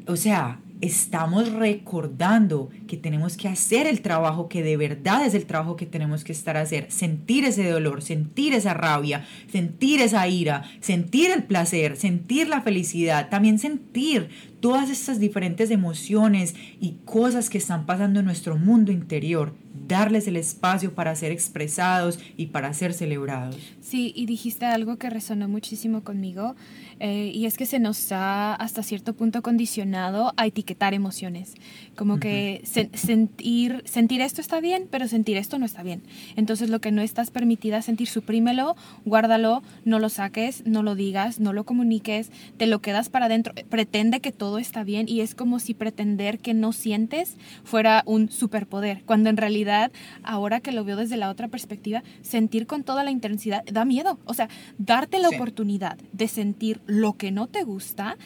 o 0.08 0.16
sea, 0.16 0.60
estamos 0.80 1.52
recordando 1.52 2.70
que 2.86 2.96
tenemos 2.96 3.36
que 3.36 3.48
hacer 3.48 3.86
el 3.86 4.00
trabajo 4.00 4.48
que 4.48 4.62
de 4.62 4.76
verdad 4.76 5.26
es 5.26 5.34
el 5.34 5.46
trabajo 5.46 5.76
que 5.76 5.86
tenemos 5.86 6.24
que 6.24 6.32
estar 6.32 6.56
a 6.56 6.62
hacer, 6.62 6.90
sentir 6.90 7.44
ese 7.44 7.68
dolor, 7.68 8.02
sentir 8.02 8.54
esa 8.54 8.74
rabia, 8.74 9.26
sentir 9.50 10.00
esa 10.00 10.26
ira, 10.28 10.64
sentir 10.80 11.30
el 11.30 11.44
placer, 11.44 11.96
sentir 11.96 12.48
la 12.48 12.62
felicidad, 12.62 13.28
también 13.28 13.58
sentir 13.58 14.28
todas 14.60 14.90
estas 14.90 15.20
diferentes 15.20 15.70
emociones 15.70 16.54
y 16.80 16.96
cosas 17.04 17.48
que 17.50 17.58
están 17.58 17.86
pasando 17.86 18.20
en 18.20 18.26
nuestro 18.26 18.56
mundo 18.56 18.90
interior, 18.92 19.54
darles 19.86 20.26
el 20.26 20.36
espacio 20.36 20.94
para 20.94 21.14
ser 21.14 21.32
expresados 21.32 22.18
y 22.36 22.46
para 22.46 22.72
ser 22.74 22.92
celebrados. 22.92 23.56
Sí, 23.80 24.12
y 24.16 24.26
dijiste 24.26 24.66
algo 24.66 24.96
que 24.96 25.10
resonó 25.10 25.48
muchísimo 25.48 26.02
conmigo 26.02 26.56
eh, 27.00 27.30
y 27.34 27.46
es 27.46 27.56
que 27.56 27.66
se 27.66 27.78
nos 27.78 28.12
ha 28.12 28.54
hasta 28.54 28.82
cierto 28.82 29.14
punto 29.14 29.42
condicionado 29.42 30.32
a 30.36 30.46
etiquetar 30.46 30.94
emociones. 30.94 31.54
Como 31.96 32.18
que 32.18 32.62
sentir, 32.94 33.82
sentir 33.84 34.20
esto 34.20 34.40
está 34.40 34.60
bien, 34.60 34.86
pero 34.90 35.08
sentir 35.08 35.36
esto 35.36 35.58
no 35.58 35.66
está 35.66 35.82
bien. 35.82 36.02
Entonces 36.36 36.70
lo 36.70 36.80
que 36.80 36.92
no 36.92 37.02
estás 37.02 37.30
permitida 37.30 37.82
sentir, 37.82 38.08
suprímelo, 38.08 38.76
guárdalo, 39.04 39.62
no 39.84 39.98
lo 39.98 40.08
saques, 40.08 40.64
no 40.66 40.82
lo 40.82 40.94
digas, 40.94 41.40
no 41.40 41.52
lo 41.52 41.64
comuniques, 41.64 42.30
te 42.56 42.66
lo 42.66 42.80
quedas 42.80 43.08
para 43.08 43.26
adentro, 43.26 43.54
pretende 43.68 44.20
que 44.20 44.32
todo 44.32 44.58
está 44.58 44.84
bien 44.84 45.08
y 45.08 45.20
es 45.20 45.34
como 45.34 45.58
si 45.58 45.74
pretender 45.74 46.38
que 46.38 46.54
no 46.54 46.72
sientes 46.72 47.36
fuera 47.64 48.02
un 48.06 48.30
superpoder, 48.30 49.02
cuando 49.04 49.30
en 49.30 49.36
realidad 49.36 49.90
ahora 50.22 50.60
que 50.60 50.72
lo 50.72 50.84
veo 50.84 50.96
desde 50.96 51.16
la 51.16 51.30
otra 51.30 51.48
perspectiva, 51.48 52.02
sentir 52.22 52.66
con 52.66 52.84
toda 52.84 53.04
la 53.04 53.10
intensidad 53.10 53.64
da 53.64 53.84
miedo. 53.84 54.18
O 54.24 54.34
sea, 54.34 54.48
darte 54.78 55.18
la 55.18 55.28
oportunidad 55.28 55.98
de 56.12 56.28
sentir 56.28 56.80
lo 56.88 57.12
que 57.12 57.30
no 57.30 57.46
te 57.46 57.62
gusta 57.62 58.16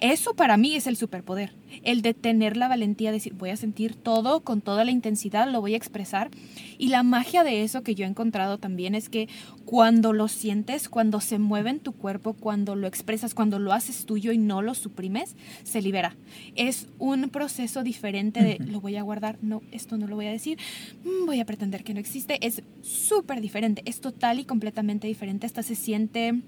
eso 0.00 0.34
para 0.34 0.56
mí 0.56 0.76
es 0.76 0.86
el 0.86 0.96
superpoder, 0.96 1.52
el 1.82 2.02
de 2.02 2.14
tener 2.14 2.56
la 2.56 2.68
valentía 2.68 3.10
de 3.10 3.16
decir, 3.16 3.34
voy 3.34 3.50
a 3.50 3.56
sentir 3.56 3.96
todo 3.96 4.40
con 4.40 4.60
toda 4.60 4.84
la 4.84 4.92
intensidad, 4.92 5.50
lo 5.50 5.60
voy 5.60 5.74
a 5.74 5.76
expresar. 5.76 6.30
Y 6.78 6.88
la 6.88 7.02
magia 7.02 7.42
de 7.42 7.64
eso 7.64 7.82
que 7.82 7.96
yo 7.96 8.04
he 8.04 8.08
encontrado 8.08 8.58
también 8.58 8.94
es 8.94 9.08
que 9.08 9.28
cuando 9.64 10.12
lo 10.12 10.28
sientes, 10.28 10.88
cuando 10.88 11.20
se 11.20 11.40
mueve 11.40 11.70
en 11.70 11.80
tu 11.80 11.92
cuerpo, 11.92 12.34
cuando 12.34 12.76
lo 12.76 12.86
expresas, 12.86 13.34
cuando 13.34 13.58
lo 13.58 13.72
haces 13.72 14.06
tuyo 14.06 14.30
y 14.30 14.38
no 14.38 14.62
lo 14.62 14.74
suprimes, 14.74 15.34
se 15.64 15.82
libera. 15.82 16.16
Es 16.54 16.88
un 16.98 17.28
proceso 17.30 17.82
diferente 17.82 18.42
de, 18.42 18.64
lo 18.64 18.80
voy 18.80 18.96
a 18.96 19.02
guardar, 19.02 19.38
no, 19.42 19.62
esto 19.72 19.98
no 19.98 20.06
lo 20.06 20.14
voy 20.14 20.26
a 20.26 20.32
decir, 20.32 20.58
mm, 21.04 21.26
voy 21.26 21.40
a 21.40 21.44
pretender 21.44 21.82
que 21.82 21.94
no 21.94 22.00
existe. 22.00 22.38
Es 22.46 22.62
súper 22.82 23.40
diferente, 23.40 23.82
es 23.84 24.00
total 24.00 24.38
y 24.38 24.44
completamente 24.44 25.08
diferente, 25.08 25.46
hasta 25.46 25.64
se 25.64 25.74
siente 25.74 26.40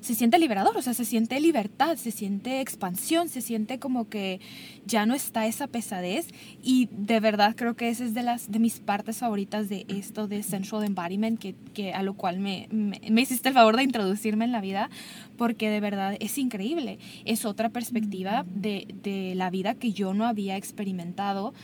se 0.00 0.14
siente 0.14 0.38
liberador, 0.38 0.76
o 0.76 0.82
sea, 0.82 0.94
se 0.94 1.04
siente 1.04 1.40
libertad, 1.40 1.96
se 1.96 2.10
siente 2.10 2.60
expansión, 2.60 3.28
se 3.28 3.40
siente 3.40 3.78
como 3.78 4.08
que 4.08 4.40
ya 4.86 5.06
no 5.06 5.14
está 5.14 5.46
esa 5.46 5.66
pesadez. 5.66 6.28
Y 6.62 6.88
de 6.92 7.20
verdad 7.20 7.54
creo 7.56 7.74
que 7.74 7.88
esa 7.88 8.04
es 8.04 8.14
de 8.14 8.22
las 8.22 8.50
de 8.50 8.58
mis 8.58 8.80
partes 8.80 9.18
favoritas 9.18 9.68
de 9.68 9.86
esto 9.88 10.28
de 10.28 10.42
Sensual 10.42 10.84
Embodiment, 10.84 11.38
que, 11.38 11.54
que 11.74 11.92
a 11.92 12.02
lo 12.02 12.14
cual 12.14 12.40
me, 12.40 12.68
me, 12.70 13.20
hiciste 13.20 13.48
el 13.48 13.54
favor 13.54 13.76
de 13.76 13.82
introducirme 13.82 14.44
en 14.44 14.52
la 14.52 14.60
vida, 14.60 14.90
porque 15.36 15.70
de 15.70 15.80
verdad 15.80 16.16
es 16.20 16.38
increíble, 16.38 16.98
es 17.24 17.44
otra 17.44 17.68
perspectiva 17.68 18.44
de, 18.48 18.86
de 19.02 19.34
la 19.34 19.50
vida 19.50 19.74
que 19.74 19.92
yo 19.92 20.14
no 20.14 20.26
había 20.26 20.56
experimentado 20.56 21.54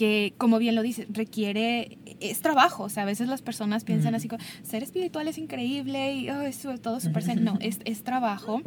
que, 0.00 0.32
como 0.38 0.58
bien 0.58 0.76
lo 0.76 0.80
dice, 0.80 1.06
requiere, 1.10 1.98
es 2.20 2.40
trabajo, 2.40 2.84
o 2.84 2.88
sea, 2.88 3.02
a 3.02 3.06
veces 3.06 3.28
las 3.28 3.42
personas 3.42 3.84
piensan 3.84 4.14
así, 4.14 4.28
como, 4.28 4.42
ser 4.62 4.82
espiritual 4.82 5.28
es 5.28 5.36
increíble 5.36 6.14
y 6.14 6.30
oh, 6.30 6.40
es 6.40 6.66
todo 6.80 7.00
súper, 7.00 7.38
no, 7.38 7.58
es, 7.60 7.80
es, 7.84 8.02
trabajo, 8.02 8.62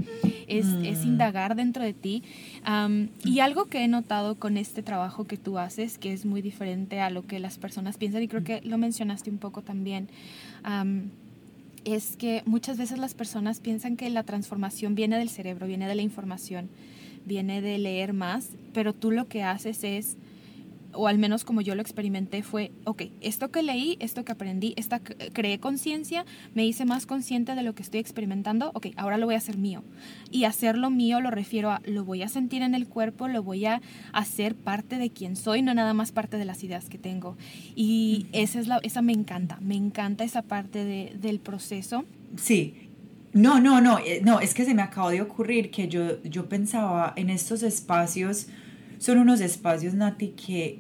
es, 0.48 0.68
es, 0.84 1.04
mm. 1.04 1.08
indagar 1.08 1.56
dentro 1.56 1.84
de 1.84 1.94
ti. 1.94 2.22
y 3.26 3.40
algo 3.40 3.66
que 3.66 3.84
he 3.84 3.88
notado 3.88 4.36
con 4.36 4.58
este 4.58 4.84
trabajo 4.84 5.26
que 5.26 5.38
tú 5.38 5.58
haces, 5.58 5.98
que 5.98 6.14
es 6.14 6.24
muy 6.24 6.44
diferente 6.44 7.00
a 7.00 7.10
lo 7.10 7.26
que 7.26 7.40
las 7.40 7.58
personas 7.58 7.98
piensan, 7.98 8.22
y 8.22 8.28
creo 8.28 8.44
que 8.44 8.62
lo 8.62 8.78
mencionaste 8.78 9.32
un 9.32 9.40
poco 9.40 9.64
también, 9.64 10.10
es 11.84 12.16
que 12.16 12.44
muchas 12.46 12.78
veces 12.78 13.00
las 13.00 13.16
personas 13.16 13.60
piensan 13.60 13.98
que 13.98 14.08
la 14.12 14.22
transformación 14.22 14.94
viene 14.94 15.18
del 15.18 15.30
cerebro, 15.30 15.66
viene 15.66 15.88
de 15.88 15.96
la 15.96 16.04
información, 16.04 16.70
viene 17.26 17.64
de 17.64 17.80
leer 17.80 18.14
más, 18.14 18.50
pero 18.72 18.94
tú 18.94 19.10
lo 19.10 19.28
que 19.28 19.42
haces 19.42 19.84
es 19.84 20.16
o 20.94 21.08
al 21.08 21.18
menos 21.18 21.44
como 21.44 21.62
yo 21.62 21.76
lo 21.76 21.82
experimenté, 21.82 22.44
fue, 22.44 22.72
ok, 22.86 23.04
esto 23.22 23.52
que 23.52 23.64
leí, 23.64 23.98
esto 24.00 24.24
que 24.24 24.32
aprendí, 24.32 24.74
esta, 24.78 25.00
creé 25.00 25.60
conciencia, 25.60 26.26
me 26.54 26.66
hice 26.66 26.86
más 26.86 27.06
consciente 27.06 27.56
de 27.56 27.64
lo 27.64 27.76
que 27.76 27.84
estoy 27.84 28.00
experimentando, 28.00 28.72
ok, 28.74 28.88
ahora 28.96 29.18
lo 29.18 29.26
voy 29.26 29.36
a 29.36 29.40
hacer 29.40 29.58
mío. 29.58 29.84
Y 30.32 30.46
hacerlo 30.46 30.90
mío 30.90 31.22
lo 31.22 31.32
refiero 31.32 31.72
a, 31.72 31.82
lo 31.86 32.06
voy 32.06 32.24
a 32.24 32.28
sentir 32.28 32.62
en 32.62 32.76
el 32.76 32.88
cuerpo, 32.88 33.28
lo 33.28 33.44
voy 33.44 33.66
a 33.66 33.82
hacer 34.12 34.56
parte 34.56 34.98
de 34.98 35.10
quien 35.10 35.36
soy, 35.36 35.62
no 35.62 35.74
nada 35.74 35.94
más 35.94 36.12
parte 36.12 36.38
de 36.38 36.46
las 36.46 36.64
ideas 36.64 36.90
que 36.90 36.98
tengo. 36.98 37.38
Y 37.76 38.28
esa, 38.32 38.60
es 38.60 38.68
la, 38.68 38.80
esa 38.84 39.02
me 39.02 39.14
encanta, 39.14 39.58
me 39.62 39.76
encanta 39.76 40.24
esa 40.24 40.42
parte 40.42 40.84
de, 40.84 41.14
del 41.20 41.40
proceso. 41.40 42.06
Sí, 42.36 42.90
no, 43.34 43.60
no, 43.60 43.82
no, 43.82 43.98
eh, 43.98 44.22
no, 44.24 44.40
es 44.40 44.54
que 44.54 44.64
se 44.64 44.76
me 44.76 44.84
acabó 44.84 45.10
de 45.10 45.22
ocurrir 45.22 45.72
que 45.72 45.88
yo, 45.88 46.22
yo 46.24 46.48
pensaba 46.48 47.14
en 47.16 47.32
estos 47.32 47.64
espacios, 47.64 48.48
son 49.04 49.18
unos 49.18 49.42
espacios, 49.42 49.94
Nati, 49.94 50.30
que 50.30 50.80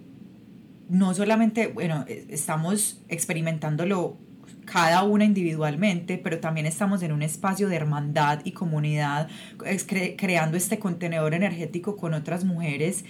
no 0.87 1.13
solamente, 1.13 1.67
bueno, 1.67 2.05
e, 2.07 2.25
estamos 2.29 3.01
experimentándolo 3.09 4.17
cada 4.63 5.03
una 5.03 5.25
individualmente, 5.25 6.17
pero 6.17 6.39
también 6.39 6.65
estamos 6.65 7.03
en 7.03 7.11
un 7.11 7.21
espacio 7.21 7.67
de 7.67 7.75
hermandad 7.75 8.39
y 8.45 8.53
comunidad, 8.53 9.27
creando 10.15 10.55
este 10.55 10.79
contenedor 10.79 11.33
energético 11.33 11.97
con 11.97 12.13
otras 12.13 12.45
mujeres. 12.45 13.03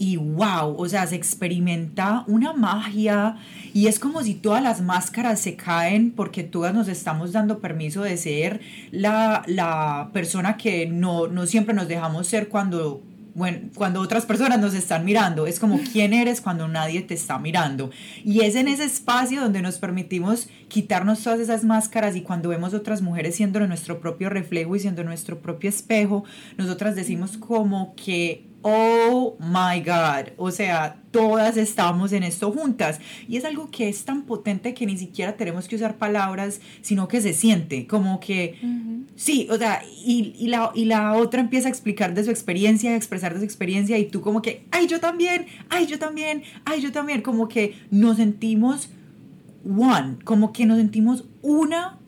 Y 0.00 0.16
wow, 0.16 0.74
o 0.76 0.88
sea, 0.88 1.06
se 1.06 1.14
experimenta 1.14 2.24
una 2.26 2.52
magia 2.52 3.36
y 3.72 3.86
es 3.86 4.00
como 4.00 4.24
si 4.24 4.34
todas 4.34 4.64
las 4.64 4.80
máscaras 4.80 5.38
se 5.38 5.54
caen 5.54 6.10
porque 6.10 6.42
todas 6.42 6.74
nos 6.74 6.88
estamos 6.88 7.30
dando 7.30 7.60
permiso 7.60 8.02
de 8.02 8.16
ser 8.16 8.60
la, 8.90 9.44
la 9.46 10.10
persona 10.12 10.56
que 10.56 10.86
no, 10.86 11.28
no 11.28 11.46
siempre 11.46 11.72
nos 11.72 11.86
dejamos 11.86 12.26
ser 12.26 12.48
cuando 12.48 13.04
bueno, 13.36 13.68
cuando 13.74 14.00
otras 14.00 14.24
personas 14.24 14.58
nos 14.58 14.72
están 14.72 15.04
mirando, 15.04 15.46
es 15.46 15.60
como 15.60 15.78
quién 15.92 16.14
eres 16.14 16.40
cuando 16.40 16.68
nadie 16.68 17.02
te 17.02 17.12
está 17.12 17.38
mirando. 17.38 17.90
Y 18.24 18.40
es 18.40 18.54
en 18.54 18.66
ese 18.66 18.84
espacio 18.84 19.42
donde 19.42 19.60
nos 19.60 19.76
permitimos 19.76 20.48
quitarnos 20.68 21.22
todas 21.22 21.38
esas 21.38 21.62
máscaras 21.62 22.16
y 22.16 22.22
cuando 22.22 22.48
vemos 22.48 22.72
otras 22.72 23.02
mujeres 23.02 23.34
siendo 23.36 23.60
nuestro 23.66 24.00
propio 24.00 24.30
reflejo 24.30 24.74
y 24.74 24.80
siendo 24.80 25.04
nuestro 25.04 25.40
propio 25.40 25.68
espejo, 25.68 26.24
nosotras 26.56 26.96
decimos 26.96 27.36
como 27.36 27.94
que 27.94 28.45
oh 28.62 29.36
my 29.38 29.80
God, 29.80 30.32
o 30.36 30.50
sea, 30.50 31.00
todas 31.10 31.56
estamos 31.56 32.12
en 32.12 32.22
esto 32.22 32.50
juntas. 32.50 33.00
Y 33.28 33.36
es 33.36 33.44
algo 33.44 33.70
que 33.70 33.88
es 33.88 34.04
tan 34.04 34.22
potente 34.22 34.74
que 34.74 34.86
ni 34.86 34.98
siquiera 34.98 35.36
tenemos 35.36 35.68
que 35.68 35.76
usar 35.76 35.96
palabras, 35.98 36.60
sino 36.82 37.08
que 37.08 37.20
se 37.20 37.32
siente, 37.32 37.86
como 37.86 38.20
que, 38.20 38.58
sí, 39.14 39.46
o 39.50 39.56
sea, 39.56 39.82
y, 40.04 40.34
y, 40.38 40.48
la, 40.48 40.72
y 40.74 40.86
la 40.86 41.14
otra 41.14 41.40
empieza 41.40 41.68
a 41.68 41.70
explicar 41.70 42.14
de 42.14 42.24
su 42.24 42.30
experiencia, 42.30 42.90
a 42.90 42.96
expresar 42.96 43.34
de 43.34 43.40
su 43.40 43.44
experiencia, 43.44 43.98
y 43.98 44.06
tú 44.06 44.20
como 44.20 44.42
que, 44.42 44.66
ay, 44.70 44.86
yo 44.86 45.00
también, 45.00 45.46
ay, 45.68 45.86
yo 45.86 45.98
también, 45.98 46.42
ay, 46.64 46.80
yo 46.80 46.92
también, 46.92 47.22
como 47.22 47.48
que 47.48 47.74
nos 47.90 48.16
sentimos 48.16 48.90
one, 49.64 50.16
como 50.24 50.52
que 50.52 50.66
nos 50.66 50.78
sentimos 50.78 51.24
una 51.42 51.98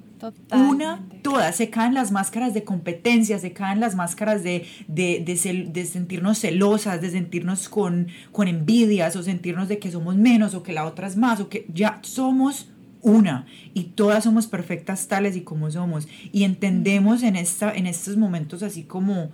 una, 0.52 1.06
todas, 1.22 1.56
se 1.56 1.70
caen 1.70 1.94
las 1.94 2.12
máscaras 2.12 2.54
de 2.54 2.64
competencia, 2.64 3.38
se 3.38 3.52
caen 3.52 3.80
las 3.80 3.94
máscaras 3.94 4.42
de, 4.42 4.66
de, 4.86 5.22
de, 5.24 5.86
sentirnos 5.86 6.38
celosas, 6.38 7.00
de 7.00 7.10
sentirnos 7.10 7.68
con, 7.68 8.08
con 8.32 8.48
envidias 8.48 9.16
o 9.16 9.22
sentirnos 9.22 9.68
de 9.68 9.78
que 9.78 9.90
somos 9.90 10.16
menos 10.16 10.54
o 10.54 10.62
que 10.62 10.72
la 10.72 10.86
otra 10.86 11.06
es 11.06 11.16
más 11.16 11.40
o 11.40 11.48
que 11.48 11.66
ya 11.72 12.00
somos 12.02 12.68
una 13.02 13.46
y 13.74 13.84
todas 13.84 14.24
somos 14.24 14.46
perfectas 14.46 15.06
tales 15.08 15.36
y 15.36 15.42
como 15.42 15.70
somos. 15.70 16.08
Y 16.32 16.44
entendemos 16.44 17.22
en, 17.22 17.36
esta, 17.36 17.72
en 17.72 17.86
estos 17.86 18.16
momentos 18.16 18.62
así 18.62 18.82
como 18.82 19.30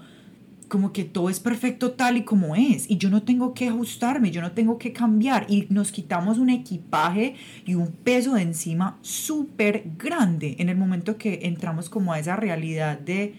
como 0.68 0.92
que 0.92 1.04
todo 1.04 1.30
es 1.30 1.40
perfecto 1.40 1.92
tal 1.92 2.16
y 2.16 2.22
como 2.22 2.56
es 2.56 2.90
y 2.90 2.96
yo 2.96 3.10
no 3.10 3.22
tengo 3.22 3.54
que 3.54 3.68
ajustarme, 3.68 4.30
yo 4.30 4.40
no 4.40 4.52
tengo 4.52 4.78
que 4.78 4.92
cambiar 4.92 5.46
y 5.48 5.66
nos 5.70 5.92
quitamos 5.92 6.38
un 6.38 6.50
equipaje 6.50 7.34
y 7.64 7.74
un 7.74 7.88
peso 7.88 8.34
de 8.34 8.42
encima 8.42 8.98
súper 9.02 9.84
grande 9.98 10.56
en 10.58 10.68
el 10.68 10.76
momento 10.76 11.16
que 11.16 11.40
entramos 11.42 11.88
como 11.88 12.12
a 12.12 12.18
esa 12.18 12.36
realidad 12.36 12.98
de, 12.98 13.34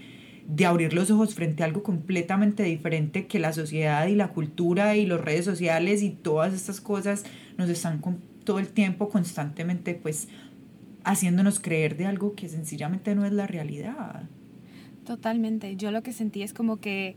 de 0.48 0.66
abrir 0.66 0.94
los 0.94 1.12
ojos 1.12 1.36
frente 1.36 1.64
a 1.64 1.66
algo 1.66 1.84
completamente 1.84 2.64
diferente 2.64 3.28
que 3.28 3.40
la 3.40 3.54
sociedad 3.54 4.08
y 4.08 4.16
la 4.16 4.30
cultura 4.30 4.96
y 4.96 5.06
las 5.06 5.22
redes 5.22 5.46
sociales 5.46 6.04
y 6.04 6.12
todas 6.12 6.54
estas 6.54 6.82
cosas 6.82 7.24
nos 7.58 7.70
están 7.70 8.00
con, 8.00 8.20
todo 8.46 8.60
el 8.60 8.70
tiempo 8.70 9.10
constantemente 9.10 9.96
pues 9.96 10.30
haciéndonos 11.04 11.60
creer 11.60 11.98
de 11.98 12.06
algo 12.06 12.36
que 12.36 12.48
sencillamente 12.48 13.16
no 13.16 13.26
es 13.26 13.34
la 13.34 13.48
realidad. 13.48 14.30
Totalmente. 15.06 15.76
Yo 15.76 15.92
lo 15.92 16.04
que 16.04 16.14
sentí 16.14 16.42
es 16.42 16.54
como 16.54 16.78
que 16.78 17.16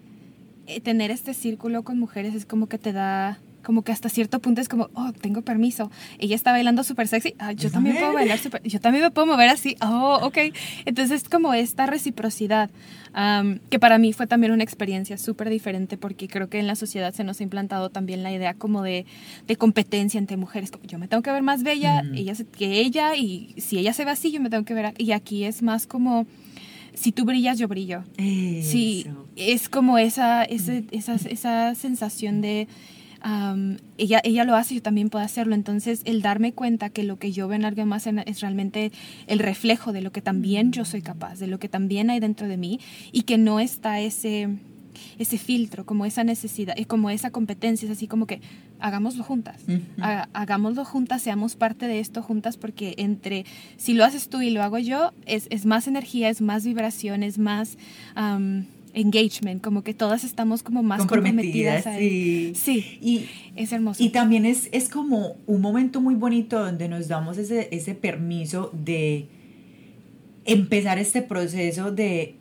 eh, 0.67 0.81
tener 0.81 1.11
este 1.11 1.35
círculo 1.35 1.83
con 1.83 1.99
mujeres 1.99 2.35
es 2.35 2.45
como 2.45 2.69
que 2.69 2.79
te 2.79 2.93
da 2.93 3.39
como 3.69 3.83
que 3.83 3.93
hasta 3.93 4.09
cierto 4.09 4.39
punto 4.41 4.63
es 4.63 4.69
como, 4.69 4.89
oh, 4.95 5.13
tengo 5.13 5.43
permiso. 5.43 5.91
Ella 6.19 6.35
está 6.35 6.53
bailando 6.53 6.85
súper 6.85 7.07
sexy, 7.07 7.35
ah, 7.39 7.53
yo 7.53 7.71
también 7.71 7.97
puedo 7.97 8.15
bailar 8.15 8.39
súper, 8.39 8.63
yo 8.63 8.81
también 8.81 9.05
me 9.05 9.11
puedo 9.11 9.27
mover 9.27 9.51
así, 9.51 9.77
oh, 9.83 10.21
ok. 10.23 10.39
Entonces 10.87 11.23
es 11.23 11.29
como 11.29 11.53
esta 11.53 11.85
reciprocidad, 11.85 12.71
que 13.69 13.79
para 13.79 13.99
mí 13.99 14.15
fue 14.15 14.27
también 14.27 14.53
una 14.53 14.63
experiencia 14.63 15.19
súper 15.19 15.51
diferente 15.51 15.99
porque 15.99 16.29
creo 16.29 16.49
que 16.49 16.61
en 16.61 16.67
la 16.67 16.77
sociedad 16.77 17.13
se 17.13 17.25
nos 17.25 17.41
ha 17.41 17.43
implantado 17.43 17.91
también 17.91 18.23
la 18.23 18.33
idea 18.33 18.55
como 18.55 18.83
de, 18.83 19.05
de 19.47 19.57
competencia 19.57 20.19
entre 20.19 20.39
mujeres, 20.39 20.71
como 20.71 20.85
yo 20.85 20.99
me 20.99 21.09
tengo 21.09 21.23
que 21.23 21.33
ver 21.33 21.43
más 21.43 21.63
bella 21.63 22.05
ella, 22.15 22.35
que 22.57 22.81
ella 22.81 23.17
y 23.17 23.55
si 23.59 23.79
ella 23.79 23.93
se 23.93 24.05
ve 24.07 24.13
así, 24.13 24.31
yo 24.31 24.41
me 24.41 24.49
tengo 24.49 24.65
que 24.65 24.73
ver, 24.73 24.95
y 24.97 25.13
aquí 25.13 25.45
es 25.45 25.63
más 25.63 25.87
como 25.87 26.27
si 26.99 27.13
tú 27.13 27.25
brillas, 27.25 27.59
yo 27.59 27.69
brillo. 27.69 28.05
Sí, 28.17 29.07
es 29.37 29.69
como 29.69 29.99
esa, 29.99 30.45
esa, 30.45 30.75
esa 31.15 31.75
sensación 31.75 32.41
de 32.41 32.69
ella, 33.97 34.21
ella 34.23 34.45
lo 34.45 34.55
hace, 34.55 34.75
yo 34.77 34.83
también 34.83 35.11
puedo 35.11 35.25
hacerlo. 35.25 35.55
Entonces, 35.55 36.03
el 36.05 36.23
darme 36.23 36.53
cuenta 36.53 36.91
que 36.91 37.03
lo 37.03 37.19
que 37.19 37.33
yo 37.33 37.49
veo 37.49 37.57
en 37.57 37.65
alguien 37.65 37.89
más 37.89 38.07
es 38.07 38.41
realmente 38.41 38.93
el 39.27 39.39
reflejo 39.39 39.93
de 39.93 40.03
lo 40.03 40.13
que 40.13 40.23
también 40.23 40.73
yo 40.73 40.85
soy 40.85 41.03
capaz, 41.03 41.39
de 41.39 41.47
lo 41.47 41.59
que 41.59 41.69
también 41.69 42.11
hay 42.11 42.21
dentro 42.21 42.49
de 42.49 42.57
mí 42.57 42.81
y 43.13 43.23
que 43.23 43.39
no 43.39 43.61
está 43.61 44.01
ese 44.01 44.49
ese 45.19 45.39
filtro, 45.39 45.87
como 45.87 46.07
esa 46.07 46.25
necesidad, 46.25 46.77
y 46.77 46.85
como 46.85 47.11
esa 47.11 47.31
competencia, 47.31 47.87
es 47.87 47.93
así 47.93 48.09
como 48.09 48.27
que 48.27 48.41
hagámoslo 48.81 49.25
juntas, 49.25 49.63
hagámoslo 50.33 50.85
juntas, 50.85 51.23
seamos 51.23 51.57
parte 51.57 51.87
de 51.87 52.01
esto 52.01 52.23
juntas, 52.23 52.57
porque 52.57 52.95
entre, 52.99 53.45
si 53.77 53.95
lo 53.95 54.05
haces 54.05 54.29
tú 54.29 54.41
y 54.41 54.51
lo 54.51 54.63
hago 54.63 54.79
yo, 54.79 55.13
es, 55.27 55.47
es 55.51 55.67
más 55.67 55.87
energía, 55.87 56.29
es 56.29 56.41
más 56.41 56.65
vibración, 56.65 57.23
es 57.23 57.39
más, 57.39 57.77
engagement, 58.95 59.63
como 59.63 59.83
que 59.83 59.95
todas 59.95 60.25
estamos 60.25 60.63
como 60.63 60.83
más 60.83 61.07
comprometidas. 61.07 61.85
sí. 61.99 62.53
sí. 62.55 62.99
Y, 63.01 63.27
es 63.57 63.73
hermoso. 63.73 64.03
Y 64.03 64.11
también 64.11 64.47
es, 64.47 64.69
es 64.73 64.89
como 64.89 65.37
un 65.47 65.61
momento 65.61 66.01
muy 66.01 66.15
bonito 66.15 66.59
donde 66.59 66.89
nos 66.89 67.09
damos 67.09 67.39
ese, 67.39 67.69
ese 67.71 67.95
permiso 67.95 68.71
de 68.73 69.27
empezar 70.45 70.99
este 70.99 71.23
proceso 71.23 71.91
de 71.91 72.38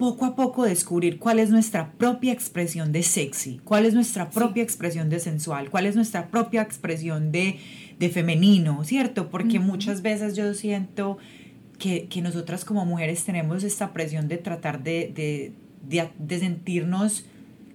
poco 0.00 0.24
a 0.24 0.34
poco 0.34 0.64
descubrir 0.64 1.18
cuál 1.18 1.38
es 1.38 1.50
nuestra 1.50 1.92
propia 1.92 2.32
expresión 2.32 2.90
de 2.90 3.02
sexy, 3.02 3.60
cuál 3.64 3.84
es 3.84 3.92
nuestra 3.92 4.30
propia 4.30 4.62
expresión 4.62 5.10
de 5.10 5.20
sensual, 5.20 5.68
cuál 5.68 5.84
es 5.84 5.94
nuestra 5.94 6.28
propia 6.28 6.62
expresión 6.62 7.32
de, 7.32 7.58
de 7.98 8.08
femenino, 8.08 8.82
¿cierto? 8.82 9.28
Porque 9.28 9.58
muchas 9.58 10.00
veces 10.00 10.34
yo 10.34 10.54
siento 10.54 11.18
que, 11.78 12.06
que, 12.08 12.22
nosotras 12.22 12.64
como 12.64 12.86
mujeres 12.86 13.24
tenemos 13.24 13.62
esta 13.62 13.92
presión 13.92 14.26
de 14.26 14.38
tratar 14.38 14.82
de, 14.82 15.12
de, 15.14 16.08
de, 16.18 16.38
sentirnos 16.38 17.26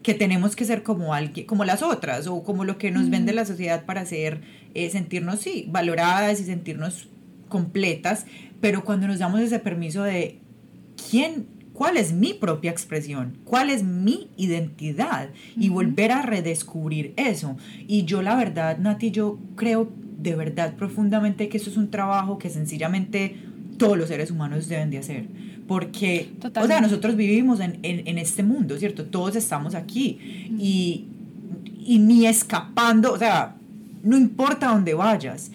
que 0.01 0.15
tenemos 0.15 0.55
que 0.55 0.65
ser 0.65 0.81
como 0.81 1.13
alguien, 1.13 1.45
como 1.45 1.63
las 1.63 1.83
otras, 1.83 2.25
o 2.25 2.41
como 2.41 2.65
lo 2.65 2.79
que 2.79 2.89
nos 2.89 3.11
vende 3.11 3.33
la 3.33 3.45
sociedad 3.45 3.85
para 3.85 4.03
ser, 4.03 4.41
eh, 4.73 4.89
sentirnos, 4.89 5.41
sí, 5.41 5.67
valoradas 5.69 6.39
y 6.39 6.45
sentirnos 6.45 7.07
completas, 7.49 8.25
pero 8.61 8.83
cuando 8.83 9.05
nos 9.05 9.19
damos 9.19 9.41
ese 9.41 9.59
permiso 9.59 10.01
de 10.01 10.39
quién 11.09 11.54
cuál 11.75 11.97
es 11.97 12.13
mi 12.13 12.33
propia 12.33 12.71
expresión, 12.71 13.37
cuál 13.43 13.69
es 13.69 13.83
mi 13.83 14.29
identidad 14.37 15.29
y 15.57 15.69
volver 15.69 16.11
a 16.11 16.21
redescubrir 16.21 17.13
eso. 17.17 17.57
Y 17.87 18.05
yo 18.05 18.21
la 18.21 18.35
verdad, 18.35 18.77
Nati, 18.79 19.11
yo 19.11 19.37
creo 19.55 19.91
de 20.17 20.35
verdad 20.35 20.73
profundamente 20.75 21.49
que 21.49 21.57
eso 21.57 21.69
es 21.69 21.77
un 21.77 21.91
trabajo 21.91 22.37
que 22.39 22.49
sencillamente 22.49 23.35
todos 23.77 23.97
los 23.97 24.07
seres 24.07 24.31
humanos 24.31 24.67
deben 24.67 24.89
de 24.89 24.97
hacer. 24.99 25.27
Porque, 25.67 26.31
o 26.55 26.67
sea, 26.67 26.79
nosotros 26.79 27.15
vivimos 27.15 27.59
en, 27.59 27.79
en, 27.81 28.17
este 28.19 28.43
mundo, 28.43 28.77
¿cierto? 28.77 29.05
Todos 29.05 29.35
estamos 29.35 29.73
aquí 29.73 30.19
y, 30.59 31.05
y 31.83 31.97
ni 31.97 32.27
escapando, 32.27 33.11
o 33.11 33.17
sea, 33.17 33.55
no 34.03 34.15
importa 34.15 34.67
dónde 34.67 34.93
vayas, 34.93 35.51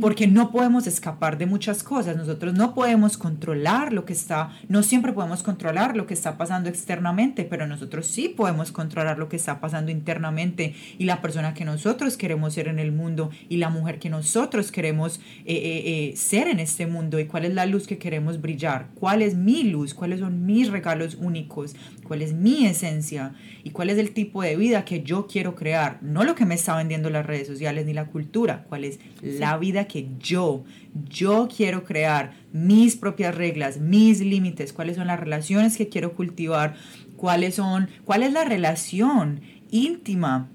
porque 0.00 0.26
no 0.26 0.50
podemos 0.50 0.86
escapar 0.86 1.38
de 1.38 1.46
muchas 1.46 1.82
cosas, 1.82 2.16
nosotros 2.16 2.54
no 2.54 2.74
podemos 2.74 3.16
controlar 3.16 3.92
lo 3.92 4.04
que 4.04 4.12
está, 4.12 4.50
no 4.68 4.82
siempre 4.82 5.12
podemos 5.12 5.42
controlar 5.42 5.96
lo 5.96 6.06
que 6.06 6.14
está 6.14 6.36
pasando 6.36 6.68
externamente, 6.68 7.44
pero 7.44 7.66
nosotros 7.66 8.06
sí 8.06 8.28
podemos 8.28 8.72
controlar 8.72 9.18
lo 9.18 9.28
que 9.28 9.36
está 9.36 9.60
pasando 9.60 9.90
internamente. 9.90 10.74
Y 10.98 11.04
la 11.04 11.20
persona 11.20 11.54
que 11.54 11.64
nosotros 11.64 12.16
queremos 12.16 12.54
ser 12.54 12.68
en 12.68 12.78
el 12.78 12.92
mundo 12.92 13.30
y 13.48 13.56
la 13.56 13.70
mujer 13.70 13.98
que 13.98 14.10
nosotros 14.10 14.72
queremos 14.72 15.20
eh, 15.44 15.54
eh, 15.54 16.10
eh, 16.10 16.16
ser 16.16 16.48
en 16.48 16.60
este 16.60 16.86
mundo. 16.86 17.18
Y 17.18 17.26
cuál 17.26 17.44
es 17.44 17.54
la 17.54 17.66
luz 17.66 17.86
que 17.86 17.98
queremos 17.98 18.40
brillar, 18.40 18.88
cuál 18.94 19.22
es 19.22 19.34
mi 19.34 19.64
luz, 19.64 19.94
cuáles 19.94 20.20
son 20.20 20.46
mis 20.46 20.70
regalos 20.70 21.16
únicos, 21.20 21.74
cuál 22.12 22.20
es 22.20 22.34
mi 22.34 22.66
esencia 22.66 23.32
y 23.64 23.70
cuál 23.70 23.88
es 23.88 23.96
el 23.96 24.10
tipo 24.10 24.42
de 24.42 24.54
vida 24.54 24.84
que 24.84 25.02
yo 25.02 25.26
quiero 25.26 25.54
crear, 25.54 25.98
no 26.02 26.24
lo 26.24 26.34
que 26.34 26.44
me 26.44 26.54
está 26.54 26.76
vendiendo 26.76 27.08
las 27.08 27.24
redes 27.24 27.46
sociales 27.46 27.86
ni 27.86 27.94
la 27.94 28.04
cultura, 28.04 28.66
cuál 28.68 28.84
es 28.84 29.00
la 29.22 29.56
vida 29.56 29.86
que 29.86 30.08
yo, 30.18 30.62
yo 31.08 31.48
quiero 31.48 31.84
crear 31.84 32.34
mis 32.52 32.96
propias 32.96 33.34
reglas, 33.34 33.78
mis 33.78 34.20
límites, 34.20 34.74
cuáles 34.74 34.96
son 34.96 35.06
las 35.06 35.18
relaciones 35.18 35.78
que 35.78 35.88
quiero 35.88 36.12
cultivar, 36.12 36.74
cuáles 37.16 37.54
son, 37.54 37.88
cuál 38.04 38.24
es 38.24 38.34
la 38.34 38.44
relación 38.44 39.40
íntima 39.70 40.50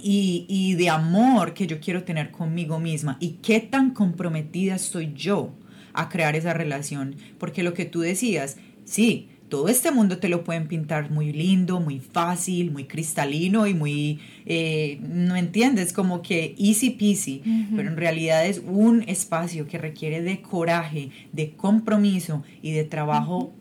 y, 0.00 0.46
y, 0.48 0.72
de 0.72 0.88
amor 0.88 1.52
que 1.52 1.66
yo 1.66 1.80
quiero 1.80 2.04
tener 2.04 2.30
conmigo 2.30 2.80
misma 2.80 3.18
y 3.20 3.40
qué 3.42 3.60
tan 3.60 3.90
comprometida 3.90 4.76
estoy 4.76 5.12
yo 5.12 5.52
a 5.92 6.08
crear 6.08 6.34
esa 6.34 6.54
relación. 6.54 7.16
Porque 7.38 7.62
lo 7.62 7.74
que 7.74 7.84
tú 7.84 8.00
decías, 8.00 8.56
sí, 8.86 9.28
todo 9.54 9.68
este 9.68 9.92
mundo 9.92 10.18
te 10.18 10.28
lo 10.28 10.42
pueden 10.42 10.66
pintar 10.66 11.12
muy 11.12 11.32
lindo, 11.32 11.78
muy 11.78 12.00
fácil, 12.00 12.72
muy 12.72 12.86
cristalino 12.86 13.68
y 13.68 13.72
muy, 13.72 14.18
eh, 14.46 14.98
no 15.00 15.36
entiendes, 15.36 15.92
como 15.92 16.22
que 16.22 16.56
easy 16.58 16.90
peasy, 16.90 17.40
pero 17.76 17.88
en 17.88 17.96
realidad 17.96 18.44
es 18.44 18.60
un 18.66 19.04
espacio 19.06 19.68
que 19.68 19.78
requiere 19.78 20.22
de 20.22 20.42
coraje, 20.42 21.10
de 21.30 21.52
compromiso 21.52 22.42
y 22.62 22.72
de 22.72 22.82
trabajo 22.82 23.54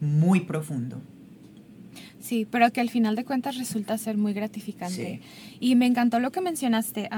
muy 0.00 0.40
profundo. 0.40 1.00
Sí, 2.18 2.44
pero 2.50 2.72
que 2.72 2.80
al 2.80 2.90
final 2.90 3.14
de 3.14 3.24
cuentas 3.24 3.56
resulta 3.58 3.96
ser 3.96 4.16
muy 4.16 4.32
gratificante. 4.32 5.20
Y 5.60 5.76
me 5.76 5.86
encantó 5.86 6.18
lo 6.18 6.32
que 6.32 6.40
mencionaste 6.40 7.08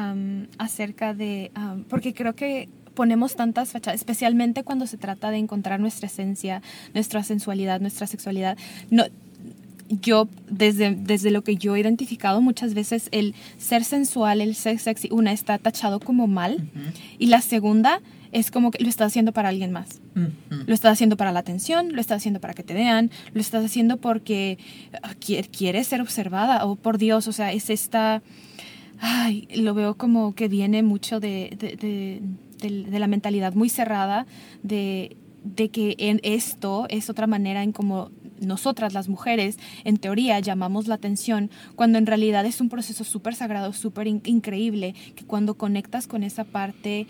acerca 0.59 1.15
de, 1.15 1.53
porque 1.89 2.13
creo 2.13 2.35
que 2.35 2.69
ponemos 3.01 3.35
tantas 3.35 3.71
fachadas, 3.71 3.99
especialmente 3.99 4.63
cuando 4.63 4.87
se 4.87 4.99
trata 4.99 5.31
de 5.31 5.39
encontrar 5.39 5.81
nuestra 5.81 6.07
esencia, 6.07 6.61
nuestra 6.93 7.25
sensualidad, 7.25 7.81
nuestra 7.81 8.07
sexualidad. 8.07 8.59
No, 8.91 9.05
yo, 9.89 10.29
desde, 10.51 10.95
desde 10.95 11.31
lo 11.31 11.43
que 11.43 11.57
yo 11.57 11.75
he 11.75 11.81
identificado, 11.81 12.43
muchas 12.43 12.75
veces 12.75 13.09
el 13.11 13.35
ser 13.57 13.85
sensual, 13.85 14.43
el 14.43 14.55
ser 14.55 14.79
sexy, 14.79 15.09
una 15.11 15.33
está 15.33 15.57
tachado 15.57 15.99
como 15.99 16.27
mal 16.27 16.69
y 17.19 17.29
la 17.29 17.41
segunda 17.41 18.03
es 18.33 18.51
como 18.51 18.71
que 18.71 18.85
lo 18.85 18.91
estás 18.91 19.07
haciendo 19.07 19.33
para 19.33 19.49
alguien 19.49 19.73
más. 19.73 20.03
Lo 20.67 20.75
estás 20.75 20.93
haciendo 20.93 21.17
para 21.17 21.33
la 21.33 21.41
atención, 21.41 21.95
lo 21.95 22.03
estás 22.03 22.19
haciendo 22.19 22.39
para 22.39 22.53
que 22.53 22.65
te 22.65 22.75
vean, 22.75 23.11
lo 23.33 23.41
estás 23.41 23.65
haciendo 23.65 23.97
porque 23.97 24.59
ah, 25.03 25.15
quieres 25.17 25.87
ser 25.87 26.03
observada 26.03 26.67
o 26.67 26.73
oh, 26.73 26.77
por 26.77 26.99
Dios, 26.99 27.29
o 27.29 27.33
sea, 27.33 27.51
es 27.51 27.71
esta... 27.71 28.23
Ay, 28.99 29.49
lo 29.57 29.73
veo 29.73 29.97
como 29.97 30.35
que 30.35 30.49
viene 30.49 30.83
mucho 30.83 31.21
de 31.21 31.57
de, 31.59 32.21
la 32.69 33.07
mentalidad 33.07 33.55
muy 33.55 33.69
cerrada 33.69 34.27
de, 34.63 35.17
que 35.73 35.97
en 35.99 36.21
esto 36.23 36.87
es 36.89 37.11
otra 37.11 37.27
manera 37.27 37.63
en 37.63 37.73
como 37.73 38.11
nosotras 38.41 38.95
las 38.95 39.09
mujeres 39.09 39.59
en 39.85 39.99
teoría 39.99 40.41
llamamos 40.41 40.87
la 40.87 40.95
atención 40.95 41.51
cuando 41.77 41.99
en 41.99 42.07
realidad 42.07 42.47
es 42.47 42.61
un 42.61 42.71
proceso 42.71 43.05
súper 43.05 43.35
sagrado, 43.35 43.73
súper 43.73 44.07
increíble, 44.07 44.95
que 45.15 45.25
cuando 45.25 45.55
conectas 45.55 46.07
con 46.07 46.23
esa 46.23 46.45
parte 46.45 47.07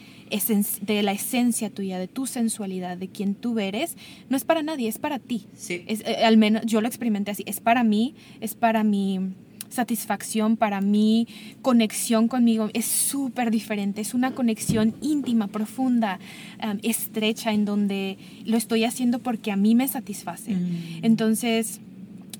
de 0.80 1.02
la 1.02 1.12
esencia 1.12 1.70
tuya, 1.70 1.98
de 1.98 2.08
tu 2.08 2.26
sensualidad, 2.26 2.96
de 2.96 3.08
quien 3.08 3.34
tú 3.34 3.58
eres, 3.58 3.96
no 4.28 4.36
es 4.36 4.44
para 4.44 4.62
nadie, 4.62 4.88
es 4.88 4.98
para 4.98 5.18
ti. 5.18 5.46
Sí. 5.54 5.84
Es, 5.86 6.00
eh, 6.00 6.24
al 6.24 6.36
menos 6.36 6.62
yo 6.66 6.80
lo 6.80 6.88
experimenté 6.88 7.30
así, 7.30 7.44
es 7.46 7.60
para 7.60 7.84
mí, 7.84 8.14
es 8.40 8.54
para 8.54 8.82
mi 8.82 9.34
satisfacción, 9.70 10.56
para 10.56 10.80
mí, 10.80 11.26
conexión 11.62 12.28
conmigo 12.28 12.68
es 12.74 12.84
súper 12.84 13.50
diferente. 13.50 14.00
Es 14.00 14.12
una 14.12 14.34
conexión 14.34 14.94
íntima, 15.00 15.46
profunda, 15.46 16.18
um, 16.62 16.78
estrecha, 16.82 17.52
en 17.52 17.64
donde 17.64 18.18
lo 18.44 18.56
estoy 18.56 18.84
haciendo 18.84 19.20
porque 19.20 19.50
a 19.50 19.56
mí 19.56 19.74
me 19.74 19.88
satisface. 19.88 20.54
Mm. 20.54 20.98
Entonces, 21.02 21.80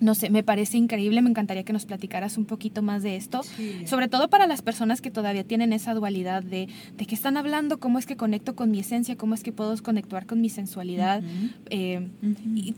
no 0.01 0.15
sé, 0.15 0.31
me 0.31 0.43
parece 0.43 0.79
increíble, 0.79 1.23
me 1.23 1.31
encantaría 1.31 1.63
que 1.63 1.73
nos 1.73 1.85
platicaras 1.85 2.39
un 2.39 2.47
poquito 2.47 2.83
más 2.83 3.03
de 3.03 3.17
esto, 3.17 3.43
sobre 3.85 4.09
todo 4.09 4.29
para 4.29 4.47
las 4.47 4.63
personas 4.63 5.01
que 5.01 5.11
todavía 5.11 5.45
tienen 5.45 5.73
esa 5.73 5.95
dualidad 5.95 6.43
de, 6.43 6.69
de 6.97 7.07
qué 7.07 7.15
están 7.15 7.37
hablando, 7.37 7.79
cómo 7.79 7.99
es 7.99 8.07
que 8.07 8.17
conecto 8.17 8.57
con 8.57 8.71
mi 8.71 8.81
esencia, 8.81 9.17
cómo 9.17 9.35
es 9.35 9.43
que 9.43 9.53
puedo 9.53 9.77
conectar 9.83 10.27
con 10.27 10.41
mi 10.41 10.49
sensualidad, 10.49 11.23
eh, 11.69 12.09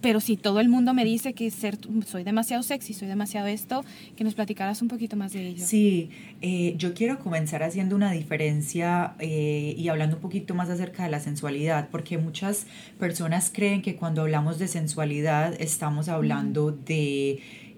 pero 0.01 0.21
si 0.21 0.37
todo 0.37 0.61
el 0.61 0.69
mundo 0.69 0.95
me 0.95 1.05
dice 1.05 1.33
que 1.33 1.51
ser, 1.51 1.79
soy 2.07 2.25
demasiado 2.25 2.63
sexy, 2.63 2.93
soy 2.93 3.09
demasiado 3.09 3.47
esto, 3.47 3.85
que 4.17 4.25
nos 4.25 4.35
platicaras 4.35 4.83
un 4.83 4.89
poquito 4.89 5.17
más 5.17 5.33
de 5.33 5.49
ello. 5.49 5.65
Sí, 5.65 6.11
eh, 6.41 6.75
yo 6.77 6.93
quiero 6.93 7.21
comenzar 7.21 7.63
haciendo 7.63 7.95
una 7.95 8.11
diferencia 8.11 9.15
eh, 9.21 9.75
y 9.79 9.89
hablando 9.89 10.17
un 10.17 10.23
poquito 10.23 10.55
más 10.55 10.69
acerca 10.69 11.05
de 11.05 11.11
la 11.11 11.21
sensualidad, 11.21 11.89
porque 11.91 12.19
muchas 12.19 12.67
personas 12.99 13.51
creen 13.53 13.81
que 13.81 13.95
cuando 13.95 14.23
hablamos 14.23 14.59
de 14.59 14.67
sensualidad 14.67 15.55
estamos 15.61 16.09
hablando 16.09 16.73
de 16.73 17.12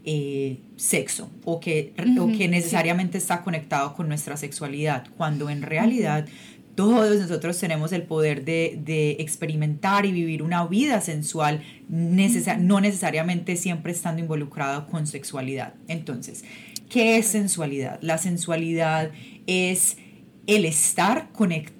eh, 0.06 0.58
sexo 0.76 1.30
o 1.44 1.60
que, 1.60 1.94
que 2.36 2.48
necesariamente 2.48 3.16
está 3.16 3.42
conectado 3.42 3.94
con 3.94 4.06
nuestra 4.08 4.36
sexualidad, 4.36 5.06
cuando 5.16 5.48
en 5.48 5.62
realidad 5.62 6.26
todos 6.74 7.20
nosotros 7.20 7.58
tenemos 7.58 7.92
el 7.92 8.02
poder 8.02 8.44
de, 8.44 9.16
experimentar 9.18 10.06
y 10.06 10.12
vivir 10.12 10.42
una 10.42 10.66
vida 10.66 11.00
sensual, 11.00 11.62
no 11.88 12.80
necesariamente 12.80 13.56
siempre 13.56 13.92
estando 13.92 14.20
involucrado 14.20 14.86
con 14.88 15.06
sexualidad. 15.06 15.74
Entonces, 15.88 16.44
¿qué 16.88 17.16
es 17.16 17.26
sensualidad? 17.26 17.98
La 18.02 18.18
sensualidad 18.18 19.12
es 19.46 19.96
el 20.46 20.64
estar 20.64 21.30
conectado, 21.32 21.73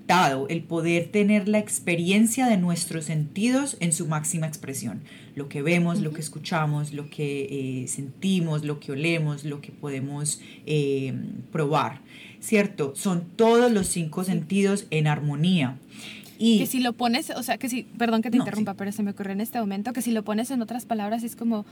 el 0.49 0.63
poder 0.63 1.09
tener 1.09 1.49
la 1.49 1.59
experiencia 1.59 2.47
de 2.47 2.59
nuestros 2.59 3.07
sentidos 3.07 3.77
en 3.81 3.93
su 3.93 4.07
máxima 4.07 4.47
expresión. 4.47 5.03
Lo 5.35 5.49
que 5.49 5.63
vemos, 5.63 6.01
lo 6.01 6.13
que 6.13 6.21
escuchamos, 6.21 6.93
lo 6.93 7.09
que 7.09 7.83
eh, 7.83 7.89
sentimos, 7.89 8.65
lo 8.65 8.81
que 8.81 8.93
olemos, 8.93 9.45
lo 9.45 9.61
que 9.61 9.73
podemos 9.73 10.41
eh, 10.67 11.15
probar, 11.51 12.01
¿cierto? 12.41 12.93
Son 12.95 13.25
todos 13.37 13.73
los 13.73 13.89
cinco 13.89 14.25
sentidos 14.25 14.87
en 14.91 15.07
armonía. 15.07 15.79
Y 16.39 16.59
que 16.59 16.67
si 16.67 16.81
lo 16.81 16.93
pones, 16.93 17.31
o 17.31 17.43
sea, 17.43 17.57
que 17.57 17.69
si, 17.69 17.85
perdón 17.85 18.21
que 18.21 18.31
te 18.31 18.37
interrumpa, 18.37 18.75
pero 18.75 18.93
se 18.93 19.03
me 19.03 19.13
ocurre 19.13 19.33
en 19.33 19.41
este 19.41 19.59
momento, 19.59 19.93
que 19.93 20.03
si 20.03 20.11
lo 20.11 20.23
pones 20.23 20.51
en 20.51 20.61
otras 20.61 20.85
palabras 20.85 21.23
es 21.23 21.35
como 21.35 21.65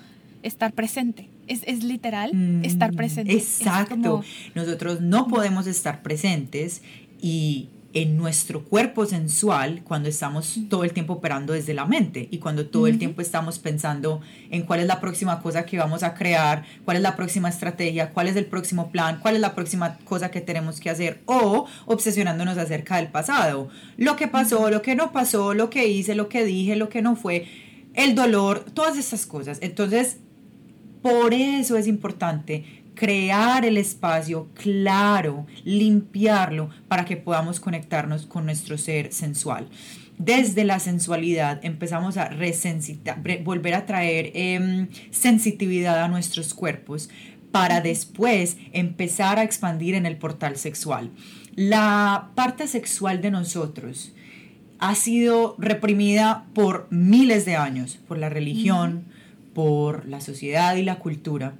estar 0.43 0.73
presente. 0.73 1.29
Es, 1.49 1.63
es 1.67 1.85
literal 1.85 2.31
estar 2.65 2.93
mm, 2.93 2.97
presente. 2.97 3.33
Exacto. 3.35 4.25
Nosotros 4.55 5.01
no 5.01 5.29
podemos 5.29 5.67
estar 5.67 6.03
presentes 6.03 6.83
y 7.21 7.69
en 7.95 8.17
nuestro 8.17 8.65
cuerpo 8.65 9.05
sensual 9.07 9.83
cuando 9.85 10.09
estamos 10.09 10.59
todo 10.69 10.85
el 10.85 10.93
tiempo 10.93 11.15
operando 11.15 11.53
desde 11.53 11.75
la 11.75 11.85
mente 11.85 12.29
y 12.31 12.39
cuando 12.39 12.67
todo 12.67 12.87
el 12.87 12.99
tiempo 12.99 13.21
estamos 13.21 13.59
pensando 13.59 14.21
en 14.51 14.63
cuál 14.63 14.81
es 14.81 14.87
la 14.87 15.01
próxima 15.01 15.41
cosa 15.43 15.67
que 15.67 15.79
vamos 15.79 16.03
a 16.03 16.15
crear, 16.15 16.65
cuál 16.85 16.97
es 16.97 17.03
la 17.03 17.17
próxima 17.17 17.49
estrategia, 17.49 18.11
cuál 18.11 18.29
es 18.29 18.37
el 18.37 18.47
próximo 18.47 18.91
plan, 18.91 19.19
cuál 19.21 19.35
es 19.35 19.41
la 19.41 19.55
próxima 19.55 19.99
cosa 20.05 20.31
que 20.31 20.41
tenemos 20.41 20.81
que 20.81 20.91
hacer 20.91 21.23
o 21.27 21.67
obsesionándonos 21.87 22.57
acerca 22.59 22.97
del 22.97 23.09
pasado, 23.09 23.69
lo 23.97 24.17
que 24.17 24.29
pasó, 24.29 24.71
lo 24.71 24.83
que 24.83 24.95
no 24.95 25.13
pasó, 25.13 25.55
lo 25.55 25.69
que 25.69 25.87
hice, 25.89 26.15
lo 26.15 26.29
que 26.29 26.45
dije, 26.45 26.77
lo 26.77 26.89
que 26.89 27.03
no 27.03 27.17
fue, 27.17 27.47
el 27.95 28.15
dolor, 28.15 28.65
todas 28.73 28.97
estas 28.97 29.27
cosas. 29.27 29.59
Entonces, 29.61 30.19
por 31.03 31.35
eso 31.35 31.77
es 31.77 31.87
importante 31.87 32.82
crear 32.95 33.65
el 33.65 33.77
espacio 33.77 34.49
claro, 34.55 35.47
limpiarlo 35.65 36.71
para 36.89 37.05
que 37.05 37.17
podamos 37.17 37.61
conectarnos 37.61 38.27
con 38.27 38.45
nuestro 38.45 38.79
ser 38.79 39.13
sensual. 39.13 39.69
Desde 40.19 40.65
la 40.65 40.79
sensualidad 40.79 41.61
empezamos 41.65 42.17
a 42.17 42.31
volver 43.43 43.75
a 43.75 43.87
traer 43.87 44.31
em, 44.35 44.89
sensitividad 45.11 46.03
a 46.03 46.09
nuestros 46.09 46.55
cuerpos 46.55 47.09
para 47.51 47.81
después 47.81 48.57
empezar 48.73 49.39
a 49.39 49.43
expandir 49.43 49.95
en 49.95 50.07
el 50.07 50.17
portal 50.17 50.57
sexual. 50.57 51.11
La 51.55 52.31
parte 52.35 52.67
sexual 52.67 53.21
de 53.21 53.31
nosotros 53.31 54.13
ha 54.79 54.95
sido 54.95 55.55
reprimida 55.59 56.47
por 56.55 56.87
miles 56.91 57.45
de 57.45 57.57
años, 57.57 57.99
por 58.09 58.19
la 58.19 58.29
religión, 58.29 59.05
por 59.55 60.07
la 60.07 60.21
sociedad 60.21 60.77
y 60.77 60.83
la 60.83 60.99
cultura 60.99 61.55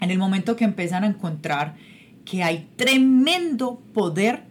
en 0.00 0.10
el 0.10 0.18
momento 0.18 0.56
que 0.56 0.64
empiezan 0.64 1.04
a 1.04 1.08
encontrar 1.08 1.76
que 2.24 2.42
hay 2.42 2.68
tremendo 2.76 3.80
poder 3.92 4.44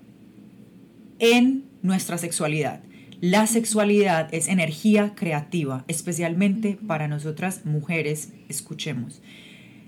en 1.20 1.66
nuestra 1.82 2.18
sexualidad. 2.18 2.82
La 3.22 3.47
sexualidad 3.47 4.34
es 4.34 4.47
energía 4.47 5.14
creativa, 5.14 5.84
especialmente 5.88 6.78
para 6.88 7.08
nosotras 7.08 7.66
mujeres, 7.66 8.32
escuchemos. 8.47 9.22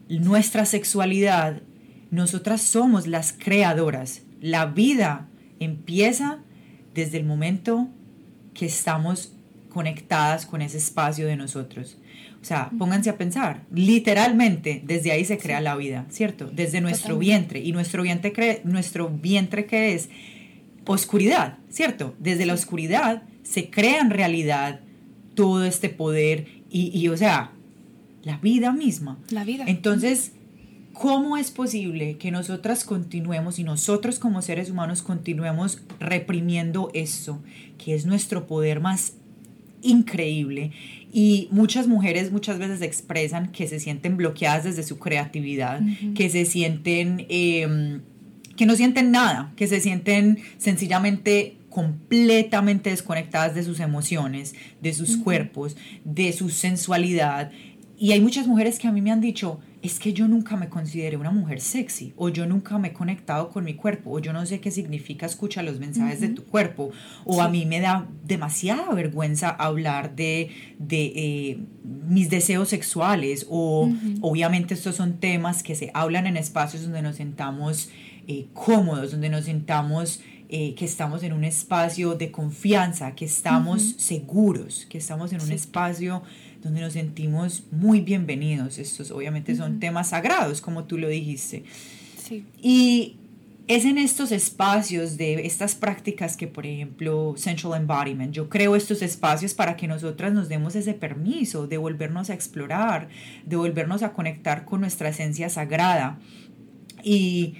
Nuestra 0.09 0.65
sexualidad, 0.65 1.61
nosotras 2.09 2.61
somos 2.61 3.07
las 3.07 3.31
creadoras. 3.31 4.23
La 4.41 4.65
vida 4.65 5.29
empieza 5.59 6.39
desde 6.93 7.19
el 7.19 7.23
momento 7.23 7.87
que 8.53 8.65
estamos 8.65 9.31
conectadas 9.69 10.45
con 10.45 10.61
ese 10.61 10.77
espacio 10.77 11.25
de 11.27 11.37
nosotros. 11.37 11.97
O 12.41 12.43
sea, 12.43 12.71
pónganse 12.77 13.11
a 13.11 13.17
pensar, 13.17 13.63
literalmente 13.71 14.81
desde 14.83 15.11
ahí 15.11 15.25
se 15.25 15.37
crea 15.37 15.61
la 15.61 15.75
vida, 15.75 16.07
¿cierto? 16.09 16.49
Desde 16.51 16.81
nuestro 16.81 17.19
vientre. 17.19 17.59
Y 17.59 17.71
nuestro 17.71 18.01
vientre, 18.01 18.61
nuestro 18.63 19.09
vientre 19.09 19.67
que 19.67 19.93
es 19.93 20.09
oscuridad, 20.85 21.59
¿cierto? 21.69 22.15
Desde 22.17 22.47
la 22.47 22.53
oscuridad 22.53 23.23
se 23.43 23.69
crea 23.69 24.01
en 24.01 24.09
realidad 24.09 24.79
todo 25.35 25.63
este 25.65 25.89
poder 25.89 26.47
y, 26.71 26.97
y 26.97 27.09
o 27.09 27.17
sea, 27.17 27.51
la 28.23 28.37
vida 28.37 28.71
misma. 28.71 29.19
La 29.29 29.43
vida. 29.43 29.65
Entonces, 29.67 30.31
¿cómo 30.93 31.37
es 31.37 31.51
posible 31.51 32.17
que 32.17 32.31
nosotras 32.31 32.83
continuemos 32.85 33.59
y 33.59 33.63
nosotros 33.63 34.17
como 34.17 34.41
seres 34.41 34.71
humanos 34.71 35.03
continuemos 35.03 35.83
reprimiendo 35.99 36.89
esto, 36.95 37.39
que 37.77 37.93
es 37.93 38.07
nuestro 38.07 38.47
poder 38.47 38.79
más 38.79 39.13
increíble 39.83 40.71
y 41.11 41.49
muchas 41.51 41.87
mujeres 41.87 42.31
muchas 42.31 42.57
veces 42.57 42.81
expresan 42.81 43.51
que 43.51 43.67
se 43.67 43.79
sienten 43.79 44.17
bloqueadas 44.17 44.63
desde 44.63 44.83
su 44.83 44.97
creatividad, 44.97 45.81
que 46.15 46.29
se 46.29 46.45
sienten, 46.45 47.25
em, 47.29 48.01
que 48.55 48.65
no 48.65 48.75
sienten 48.75 49.11
nada, 49.11 49.51
que 49.55 49.67
se 49.67 49.81
sienten 49.81 50.39
sencillamente 50.57 51.57
completamente 51.69 52.89
desconectadas 52.89 53.55
de 53.55 53.63
sus 53.63 53.79
emociones, 53.79 54.55
de 54.81 54.93
sus 54.93 55.17
cuerpos, 55.17 55.75
de 56.03 56.31
su 56.33 56.49
sensualidad. 56.49 57.51
Y 57.97 58.11
hay 58.11 58.21
muchas 58.21 58.47
mujeres 58.47 58.79
que 58.79 58.87
a 58.87 58.91
mí 58.91 59.01
me 59.01 59.11
han 59.11 59.21
dicho, 59.21 59.59
es 59.81 59.99
que 59.99 60.13
yo 60.13 60.27
nunca 60.27 60.55
me 60.55 60.69
consideré 60.69 61.17
una 61.17 61.31
mujer 61.31 61.59
sexy, 61.59 62.13
o 62.15 62.29
yo 62.29 62.45
nunca 62.45 62.77
me 62.77 62.89
he 62.89 62.93
conectado 62.93 63.49
con 63.49 63.63
mi 63.63 63.73
cuerpo, 63.73 64.11
o 64.11 64.19
yo 64.19 64.31
no 64.31 64.45
sé 64.45 64.59
qué 64.59 64.69
significa 64.69 65.25
escucha 65.25 65.63
los 65.63 65.79
mensajes 65.79 66.21
de 66.21 66.29
tu 66.29 66.43
cuerpo, 66.45 66.91
o 67.25 67.41
a 67.41 67.49
mí 67.49 67.65
me 67.65 67.79
da 67.79 68.07
demasiada 68.23 68.93
vergüenza 68.93 69.49
hablar 69.49 70.15
de, 70.15 70.51
de 70.77 71.05
eh, 71.15 71.59
mis 72.07 72.29
deseos 72.29 72.69
sexuales, 72.69 73.47
o 73.49 73.91
obviamente 74.21 74.75
estos 74.75 74.95
son 74.95 75.17
temas 75.17 75.63
que 75.63 75.75
se 75.75 75.89
hablan 75.93 76.27
en 76.27 76.37
espacios 76.37 76.83
donde 76.83 77.01
nos 77.01 77.15
sentamos 77.15 77.89
eh, 78.27 78.47
cómodos, 78.53 79.11
donde 79.11 79.29
nos 79.29 79.45
sentamos 79.45 80.21
eh, 80.53 80.75
que 80.75 80.85
estamos 80.85 81.23
en 81.23 81.33
un 81.33 81.45
espacio 81.45 82.15
de 82.15 82.29
confianza, 82.29 83.15
que 83.15 83.25
estamos 83.25 83.95
seguros, 83.97 84.85
que 84.89 84.97
estamos 84.97 85.31
en 85.31 85.41
un 85.41 85.51
espacio 85.51 86.23
donde 86.61 86.81
nos 86.81 86.93
sentimos 86.93 87.63
muy 87.71 88.01
bienvenidos. 88.01 88.77
Estos 88.77 89.11
obviamente 89.11 89.55
son 89.55 89.79
temas 89.79 90.09
sagrados, 90.09 90.61
como 90.61 90.83
tú 90.83 90.97
lo 90.97 91.07
dijiste. 91.07 91.63
Sí. 92.17 92.45
Y 92.61 93.17
es 93.67 93.85
en 93.85 93.97
estos 93.97 94.31
espacios 94.31 95.17
de 95.17 95.45
estas 95.45 95.75
prácticas 95.75 96.35
que, 96.35 96.47
por 96.47 96.65
ejemplo, 96.65 97.35
Central 97.37 97.73
Embodiment, 97.75 98.33
yo 98.33 98.49
creo 98.49 98.75
estos 98.75 99.01
espacios 99.01 99.53
para 99.53 99.77
que 99.77 99.87
nosotras 99.87 100.33
nos 100.33 100.49
demos 100.49 100.75
ese 100.75 100.93
permiso 100.93 101.67
de 101.67 101.77
volvernos 101.77 102.29
a 102.29 102.33
explorar, 102.33 103.07
de 103.45 103.55
volvernos 103.55 104.03
a 104.03 104.13
conectar 104.13 104.65
con 104.65 104.81
nuestra 104.81 105.09
esencia 105.09 105.49
sagrada. 105.49 106.19
Y 107.03 107.55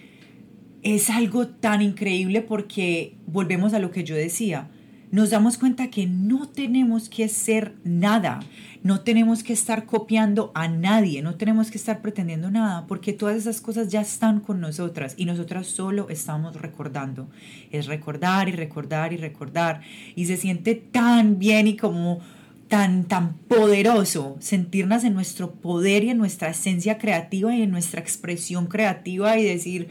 es 0.83 1.09
algo 1.09 1.47
tan 1.47 1.81
increíble 1.81 2.41
porque 2.41 3.15
volvemos 3.25 3.73
a 3.73 3.79
lo 3.79 3.91
que 3.91 4.03
yo 4.03 4.15
decía, 4.15 4.69
nos 5.11 5.29
damos 5.29 5.57
cuenta 5.57 5.89
que 5.89 6.07
no 6.07 6.47
tenemos 6.47 7.09
que 7.09 7.27
ser 7.27 7.75
nada, 7.83 8.39
no 8.81 9.01
tenemos 9.01 9.43
que 9.43 9.53
estar 9.53 9.85
copiando 9.85 10.51
a 10.55 10.67
nadie, 10.67 11.21
no 11.21 11.35
tenemos 11.35 11.69
que 11.69 11.77
estar 11.77 12.01
pretendiendo 12.01 12.49
nada, 12.49 12.87
porque 12.87 13.13
todas 13.13 13.35
esas 13.35 13.61
cosas 13.61 13.89
ya 13.89 14.01
están 14.01 14.39
con 14.39 14.61
nosotras 14.61 15.13
y 15.17 15.25
nosotras 15.25 15.67
solo 15.67 16.09
estamos 16.09 16.55
recordando. 16.55 17.29
Es 17.71 17.87
recordar 17.87 18.49
y 18.49 18.53
recordar 18.53 19.13
y 19.13 19.17
recordar. 19.17 19.81
Y 20.15 20.25
se 20.25 20.37
siente 20.37 20.75
tan 20.75 21.37
bien 21.37 21.67
y 21.67 21.75
como 21.75 22.21
tan, 22.69 23.03
tan 23.03 23.33
poderoso 23.33 24.37
sentirnos 24.39 25.03
en 25.03 25.13
nuestro 25.13 25.51
poder 25.51 26.05
y 26.05 26.09
en 26.09 26.17
nuestra 26.17 26.49
esencia 26.49 26.97
creativa 26.97 27.53
y 27.53 27.63
en 27.63 27.69
nuestra 27.69 27.99
expresión 27.99 28.67
creativa 28.67 29.37
y 29.37 29.43
decir, 29.43 29.89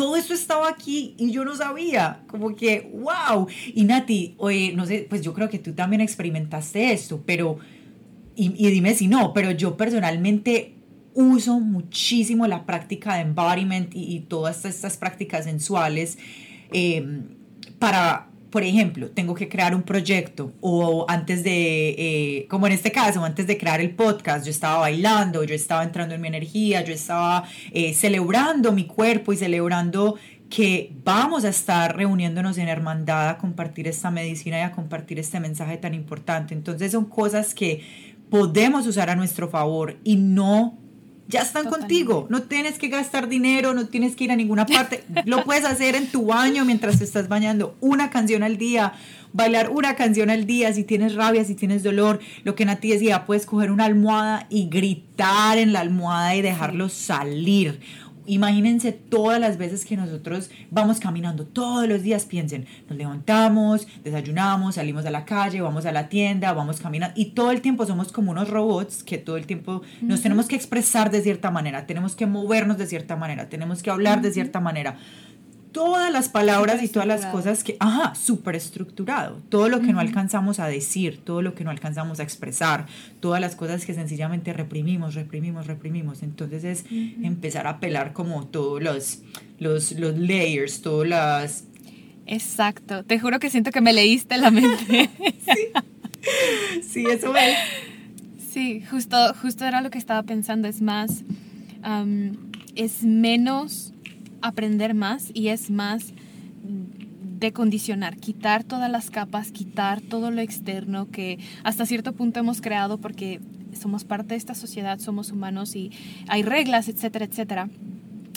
todo 0.00 0.16
esto 0.16 0.32
estaba 0.32 0.66
aquí 0.70 1.14
y 1.18 1.30
yo 1.30 1.44
no 1.44 1.54
sabía, 1.54 2.22
como 2.26 2.56
que, 2.56 2.90
wow. 2.94 3.46
Y 3.74 3.84
Nati, 3.84 4.34
oye, 4.38 4.72
no 4.74 4.86
sé, 4.86 5.06
pues 5.06 5.20
yo 5.20 5.34
creo 5.34 5.50
que 5.50 5.58
tú 5.58 5.74
también 5.74 6.00
experimentaste 6.00 6.90
esto, 6.90 7.22
pero, 7.26 7.58
y, 8.34 8.48
dime 8.48 8.94
si 8.94 9.08
no, 9.08 9.34
pero 9.34 9.50
yo 9.50 9.76
personalmente 9.76 10.72
uso 11.12 11.60
muchísimo 11.60 12.46
la 12.46 12.64
práctica 12.64 13.16
de 13.16 13.20
embodiment 13.20 13.90
y, 13.94 14.20
todas 14.20 14.64
estas 14.64 14.96
prácticas 14.96 15.44
sensuales 15.44 16.16
eh, 16.72 17.20
para 17.78 18.29
por 18.50 18.64
ejemplo, 18.64 19.10
tengo 19.10 19.34
que 19.34 19.48
crear 19.48 19.74
un 19.74 19.82
proyecto 19.82 20.52
o 20.60 21.06
antes 21.08 21.44
de, 21.44 21.90
eh, 21.90 22.46
como 22.48 22.66
en 22.66 22.72
este 22.72 22.90
caso, 22.90 23.24
antes 23.24 23.46
de 23.46 23.56
crear 23.56 23.80
el 23.80 23.90
podcast, 23.94 24.44
yo 24.44 24.50
estaba 24.50 24.78
bailando, 24.80 25.44
yo 25.44 25.54
estaba 25.54 25.84
entrando 25.84 26.14
en 26.14 26.20
mi 26.20 26.28
energía, 26.28 26.82
yo 26.82 26.92
estaba 26.92 27.44
eh, 27.72 27.94
celebrando 27.94 28.72
mi 28.72 28.86
cuerpo 28.86 29.32
y 29.32 29.36
celebrando 29.36 30.16
que 30.48 30.92
vamos 31.04 31.44
a 31.44 31.50
estar 31.50 31.96
reuniéndonos 31.96 32.58
en 32.58 32.68
hermandad 32.68 33.28
a 33.28 33.38
compartir 33.38 33.86
esta 33.86 34.10
medicina 34.10 34.58
y 34.58 34.62
a 34.62 34.72
compartir 34.72 35.20
este 35.20 35.38
mensaje 35.38 35.76
tan 35.76 35.94
importante. 35.94 36.54
Entonces 36.54 36.90
son 36.90 37.04
cosas 37.04 37.54
que 37.54 37.84
podemos 38.30 38.86
usar 38.86 39.10
a 39.10 39.16
nuestro 39.16 39.48
favor 39.48 39.98
y 40.02 40.16
no 40.16 40.79
ya 41.30 41.42
están 41.42 41.66
contigo. 41.66 42.26
No 42.28 42.42
tienes 42.42 42.78
que 42.78 42.88
gastar 42.88 43.28
dinero, 43.28 43.72
no 43.72 43.86
tienes 43.86 44.16
que 44.16 44.24
ir 44.24 44.32
a 44.32 44.36
ninguna 44.36 44.66
parte. 44.66 45.04
Lo 45.24 45.44
puedes 45.46 45.64
hacer 45.64 45.94
en 45.94 46.08
tu 46.08 46.26
baño 46.26 46.64
mientras 46.64 46.98
te 46.98 47.04
estás 47.04 47.28
bañando. 47.28 47.76
Una 47.80 48.10
canción 48.10 48.42
al 48.42 48.58
día, 48.58 48.94
bailar 49.32 49.70
una 49.70 49.94
canción 49.94 50.28
al 50.28 50.44
día. 50.46 50.72
Si 50.72 50.82
tienes 50.82 51.14
rabia, 51.14 51.44
si 51.44 51.54
tienes 51.54 51.82
dolor, 51.82 52.18
lo 52.42 52.54
que 52.56 52.64
Nati 52.64 52.90
decía, 52.90 53.26
puedes 53.26 53.46
coger 53.46 53.70
una 53.70 53.84
almohada 53.84 54.46
y 54.50 54.68
gritar 54.68 55.56
en 55.58 55.72
la 55.72 55.80
almohada 55.80 56.34
y 56.34 56.42
dejarlo 56.42 56.88
salir. 56.88 57.80
Imagínense 58.30 58.92
todas 58.92 59.40
las 59.40 59.58
veces 59.58 59.84
que 59.84 59.96
nosotros 59.96 60.50
vamos 60.70 61.00
caminando, 61.00 61.46
todos 61.46 61.88
los 61.88 62.02
días 62.02 62.26
piensen, 62.26 62.64
nos 62.88 62.96
levantamos, 62.96 63.88
desayunamos, 64.04 64.76
salimos 64.76 65.04
a 65.04 65.10
la 65.10 65.24
calle, 65.24 65.60
vamos 65.60 65.84
a 65.84 65.90
la 65.90 66.08
tienda, 66.08 66.52
vamos 66.52 66.78
caminando 66.80 67.12
y 67.18 67.32
todo 67.32 67.50
el 67.50 67.60
tiempo 67.60 67.86
somos 67.86 68.12
como 68.12 68.30
unos 68.30 68.48
robots 68.48 69.02
que 69.02 69.18
todo 69.18 69.36
el 69.36 69.46
tiempo 69.46 69.82
nos 70.00 70.22
tenemos 70.22 70.46
que 70.46 70.54
expresar 70.54 71.10
de 71.10 71.22
cierta 71.22 71.50
manera, 71.50 71.86
tenemos 71.86 72.14
que 72.14 72.26
movernos 72.26 72.78
de 72.78 72.86
cierta 72.86 73.16
manera, 73.16 73.48
tenemos 73.48 73.82
que 73.82 73.90
hablar 73.90 74.22
de 74.22 74.30
cierta 74.30 74.60
manera 74.60 74.96
todas 75.72 76.12
las 76.12 76.28
palabras 76.28 76.82
y 76.82 76.88
todas 76.88 77.06
las 77.06 77.26
cosas 77.26 77.64
que, 77.64 77.76
ajá, 77.78 78.14
súper 78.14 78.56
estructurado, 78.56 79.40
todo 79.48 79.68
lo 79.68 79.80
que 79.80 79.92
no 79.92 80.00
alcanzamos 80.00 80.58
a 80.60 80.66
decir, 80.66 81.20
todo 81.24 81.42
lo 81.42 81.54
que 81.54 81.64
no 81.64 81.70
alcanzamos 81.70 82.20
a 82.20 82.22
expresar, 82.22 82.86
todas 83.20 83.40
las 83.40 83.56
cosas 83.56 83.86
que 83.86 83.94
sencillamente 83.94 84.52
reprimimos, 84.52 85.14
reprimimos, 85.14 85.66
reprimimos. 85.66 86.22
Entonces 86.22 86.64
es 86.64 86.84
empezar 87.22 87.66
a 87.66 87.80
pelar 87.80 88.12
como 88.12 88.46
todos 88.46 88.82
los, 88.82 89.22
los, 89.58 89.92
los 89.92 90.16
layers, 90.18 90.82
todas 90.82 91.08
las 91.08 91.64
Exacto. 92.26 93.02
Te 93.04 93.18
juro 93.18 93.40
que 93.40 93.50
siento 93.50 93.72
que 93.72 93.80
me 93.80 93.92
leíste 93.92 94.38
la 94.38 94.52
mente. 94.52 95.10
sí. 95.18 96.82
sí, 96.88 97.04
eso 97.10 97.34
es. 97.34 97.56
Sí, 98.52 98.82
justo, 98.88 99.16
justo 99.42 99.64
era 99.64 99.80
lo 99.80 99.90
que 99.90 99.98
estaba 99.98 100.22
pensando. 100.22 100.68
Es 100.68 100.80
más, 100.80 101.24
es 102.76 103.02
menos 103.02 103.92
aprender 104.42 104.94
más 104.94 105.30
y 105.34 105.48
es 105.48 105.70
más 105.70 106.12
de 107.40 107.52
condicionar, 107.52 108.18
quitar 108.18 108.64
todas 108.64 108.90
las 108.90 109.10
capas, 109.10 109.50
quitar 109.50 110.00
todo 110.02 110.30
lo 110.30 110.42
externo 110.42 111.08
que 111.10 111.38
hasta 111.64 111.86
cierto 111.86 112.12
punto 112.12 112.38
hemos 112.38 112.60
creado 112.60 112.98
porque 112.98 113.40
somos 113.72 114.04
parte 114.04 114.34
de 114.34 114.36
esta 114.36 114.54
sociedad, 114.54 114.98
somos 114.98 115.32
humanos 115.32 115.74
y 115.74 115.90
hay 116.28 116.42
reglas, 116.42 116.88
etcétera, 116.88 117.24
etcétera. 117.24 117.70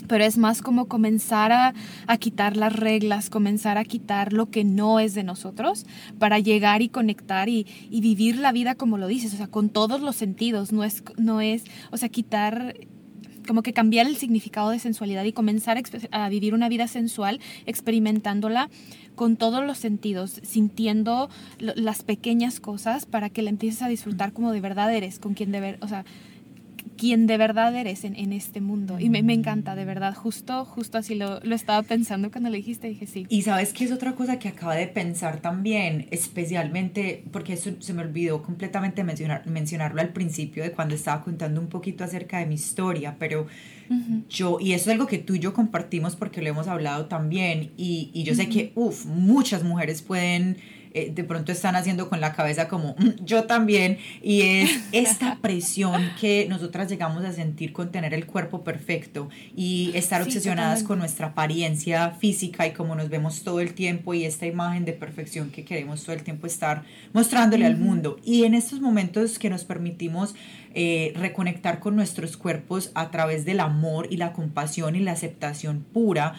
Pero 0.07 0.23
es 0.23 0.37
más 0.37 0.61
como 0.61 0.87
comenzar 0.87 1.51
a, 1.51 1.73
a, 2.07 2.17
quitar 2.17 2.57
las 2.57 2.73
reglas, 2.73 3.29
comenzar 3.29 3.77
a 3.77 3.85
quitar 3.85 4.33
lo 4.33 4.49
que 4.49 4.63
no 4.63 4.99
es 4.99 5.13
de 5.13 5.23
nosotros 5.23 5.85
para 6.19 6.39
llegar 6.39 6.81
y 6.81 6.89
conectar 6.89 7.47
y, 7.47 7.65
y, 7.89 8.01
vivir 8.01 8.37
la 8.37 8.51
vida 8.51 8.75
como 8.75 8.97
lo 8.97 9.07
dices, 9.07 9.33
o 9.33 9.37
sea, 9.37 9.47
con 9.47 9.69
todos 9.69 10.01
los 10.01 10.17
sentidos, 10.17 10.73
no 10.73 10.83
es, 10.83 11.03
no 11.17 11.39
es, 11.39 11.63
o 11.91 11.97
sea, 11.97 12.09
quitar 12.09 12.75
como 13.47 13.63
que 13.63 13.73
cambiar 13.73 14.07
el 14.07 14.17
significado 14.17 14.69
de 14.69 14.79
sensualidad 14.79 15.23
y 15.23 15.33
comenzar 15.33 15.81
a, 16.11 16.29
vivir 16.29 16.53
una 16.53 16.69
vida 16.69 16.87
sensual 16.87 17.39
experimentándola 17.65 18.69
con 19.15 19.37
todos 19.37 19.63
los 19.63 19.77
sentidos, 19.77 20.39
sintiendo 20.43 21.29
las 21.59 22.03
pequeñas 22.03 22.59
cosas 22.59 23.05
para 23.05 23.29
que 23.29 23.41
la 23.41 23.49
empieces 23.49 23.81
a 23.81 23.87
disfrutar 23.87 24.33
como 24.33 24.51
de 24.51 24.61
verdad 24.61 24.93
eres, 24.93 25.19
con 25.19 25.33
quien 25.33 25.51
de 25.51 25.59
ver, 25.59 25.77
o 25.81 25.87
sea, 25.87 26.05
quien 26.97 27.27
de 27.27 27.37
verdad 27.37 27.75
eres 27.75 28.03
en, 28.03 28.15
en 28.15 28.33
este 28.33 28.61
mundo. 28.61 28.99
Y 28.99 29.09
me, 29.09 29.23
me, 29.23 29.33
encanta, 29.33 29.75
de 29.75 29.85
verdad, 29.85 30.13
justo, 30.15 30.65
justo 30.65 30.97
así 30.97 31.15
lo, 31.15 31.39
lo, 31.41 31.55
estaba 31.55 31.81
pensando 31.83 32.31
cuando 32.31 32.49
le 32.49 32.57
dijiste, 32.57 32.87
dije 32.87 33.07
sí. 33.07 33.25
Y 33.29 33.41
sabes 33.43 33.73
que 33.73 33.85
es 33.85 33.91
otra 33.91 34.13
cosa 34.13 34.39
que 34.39 34.47
acaba 34.47 34.75
de 34.75 34.87
pensar 34.87 35.41
también, 35.41 36.07
especialmente, 36.11 37.23
porque 37.31 37.53
eso 37.53 37.71
se 37.79 37.93
me 37.93 38.01
olvidó 38.01 38.41
completamente 38.41 39.03
mencionar, 39.03 39.45
mencionarlo 39.47 40.01
al 40.01 40.09
principio 40.09 40.63
de 40.63 40.71
cuando 40.71 40.95
estaba 40.95 41.23
contando 41.23 41.59
un 41.59 41.67
poquito 41.67 42.03
acerca 42.03 42.39
de 42.39 42.45
mi 42.45 42.55
historia, 42.55 43.15
pero 43.19 43.47
yo, 44.27 44.57
y 44.59 44.73
eso 44.73 44.89
es 44.89 44.93
algo 44.93 45.05
que 45.05 45.19
tú 45.19 45.35
y 45.35 45.39
yo 45.39 45.53
compartimos 45.53 46.15
porque 46.15 46.41
lo 46.41 46.49
hemos 46.49 46.67
hablado 46.67 47.05
también, 47.05 47.71
y, 47.77 48.09
y 48.13 48.23
yo 48.23 48.33
sé 48.33 48.49
que, 48.49 48.71
uff, 48.75 49.05
muchas 49.05 49.63
mujeres 49.63 50.01
pueden 50.01 50.57
eh, 50.93 51.11
de 51.13 51.23
pronto 51.23 51.51
están 51.51 51.75
haciendo 51.75 52.09
con 52.09 52.21
la 52.21 52.33
cabeza 52.33 52.67
como 52.67 52.95
mm, 52.97 53.25
yo 53.25 53.45
también, 53.45 53.97
y 54.21 54.41
es 54.41 54.79
esta 54.91 55.37
presión 55.41 56.11
que 56.19 56.47
nosotras 56.49 56.89
llegamos 56.89 57.23
a 57.25 57.31
sentir 57.31 57.73
con 57.73 57.91
tener 57.91 58.13
el 58.13 58.25
cuerpo 58.25 58.63
perfecto 58.63 59.29
y 59.55 59.91
estar 59.95 60.21
obsesionadas 60.21 60.83
con 60.83 60.99
nuestra 60.99 61.27
apariencia 61.27 62.11
física 62.11 62.67
y 62.67 62.71
cómo 62.71 62.95
nos 62.95 63.09
vemos 63.09 63.43
todo 63.43 63.59
el 63.59 63.73
tiempo 63.73 64.13
y 64.13 64.25
esta 64.25 64.45
imagen 64.45 64.85
de 64.85 64.93
perfección 64.93 65.49
que 65.49 65.65
queremos 65.65 66.03
todo 66.03 66.15
el 66.15 66.23
tiempo 66.23 66.47
estar 66.47 66.83
mostrándole 67.13 67.65
al 67.65 67.77
mundo. 67.77 68.17
Y 68.23 68.43
en 68.43 68.53
estos 68.53 68.81
momentos 68.81 69.39
que 69.39 69.49
nos 69.49 69.63
permitimos 69.65 70.35
eh, 70.75 71.13
reconectar 71.15 71.79
con 71.79 71.95
nuestros 71.95 72.35
cuerpos 72.35 72.91
a 72.95 73.11
través 73.11 73.45
del 73.45 73.59
amor 73.59 74.07
y 74.09 74.17
la 74.17 74.33
compasión 74.33 74.95
y 74.95 75.01
la 75.01 75.11
aceptación 75.11 75.85
pura, 75.93 76.33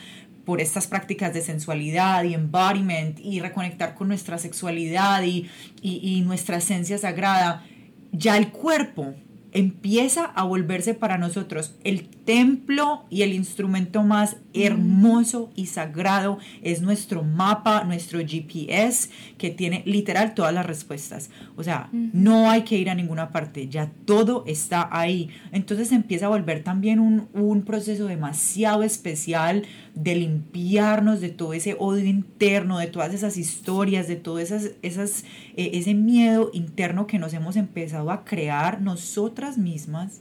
por 0.45 0.61
estas 0.61 0.87
prácticas 0.87 1.33
de 1.35 1.41
sensualidad 1.41 2.25
y 2.25 2.35
embodiment 2.35 3.19
y 3.21 3.41
reconectar 3.41 3.95
con 3.95 4.09
nuestra 4.09 4.39
sexualidad 4.39 5.23
y, 5.23 5.49
y, 5.83 6.21
nuestra 6.23 6.59
esencia 6.59 6.99
sagrada, 6.99 7.65
ya 8.13 8.37
el 8.37 8.51
cuerpo 8.51 9.15
empieza 9.55 10.25
a 10.25 10.43
volverse 10.43 10.95
para 10.95 11.17
nosotros 11.17 11.77
el 11.85 12.09
templo 12.09 13.05
y 13.09 13.23
el 13.23 13.33
instrumento 13.33 14.03
más 14.03 14.37
hermoso 14.53 15.51
y 15.55 15.67
sagrado. 15.67 16.39
Es 16.63 16.83
nuestro 16.83 17.23
mapa, 17.23 17.85
nuestro 17.85 18.19
GPS, 18.19 19.11
que 19.39 19.51
tiene 19.51 19.83
literal 19.87 20.35
todas 20.35 20.53
las 20.53 20.67
respuestas. 20.67 21.31
O 21.57 21.63
sea, 21.63 21.89
no 21.93 22.51
hay 22.51 22.63
que 22.63 22.77
ir 22.77 22.91
a 22.91 22.97
ninguna 22.97 23.31
parte, 23.31 23.69
ya 23.69 23.93
todo 24.05 24.43
está 24.47 24.89
ahí. 24.91 25.31
Entonces 25.53 25.93
empieza 25.93 26.27
a 26.27 26.31
volver 26.31 26.65
también 26.65 26.99
un, 26.99 27.29
un 27.33 27.63
proceso 27.63 28.07
demasiado 28.07 28.83
especial 28.83 29.63
de 29.95 30.17
limpiarnos 30.17 31.21
de 31.21 31.29
todo 31.29 31.53
ese 31.53 31.77
odio 31.79 32.05
interno, 32.05 32.79
de 32.79 32.89
todas 32.89 33.15
esas 33.15 33.37
historias, 33.37 34.09
de 34.09 34.17
todo 34.17 34.39
esas, 34.41 34.73
esas, 34.83 35.25
eh, 35.57 35.71
ese 35.75 35.95
miedo 35.95 36.51
interno 36.53 37.07
que 37.07 37.19
nos 37.19 37.33
hemos 37.33 37.57
empezado 37.57 38.11
a 38.11 38.25
crear 38.25 38.81
nosotras 38.81 39.59
mismas. 39.59 40.21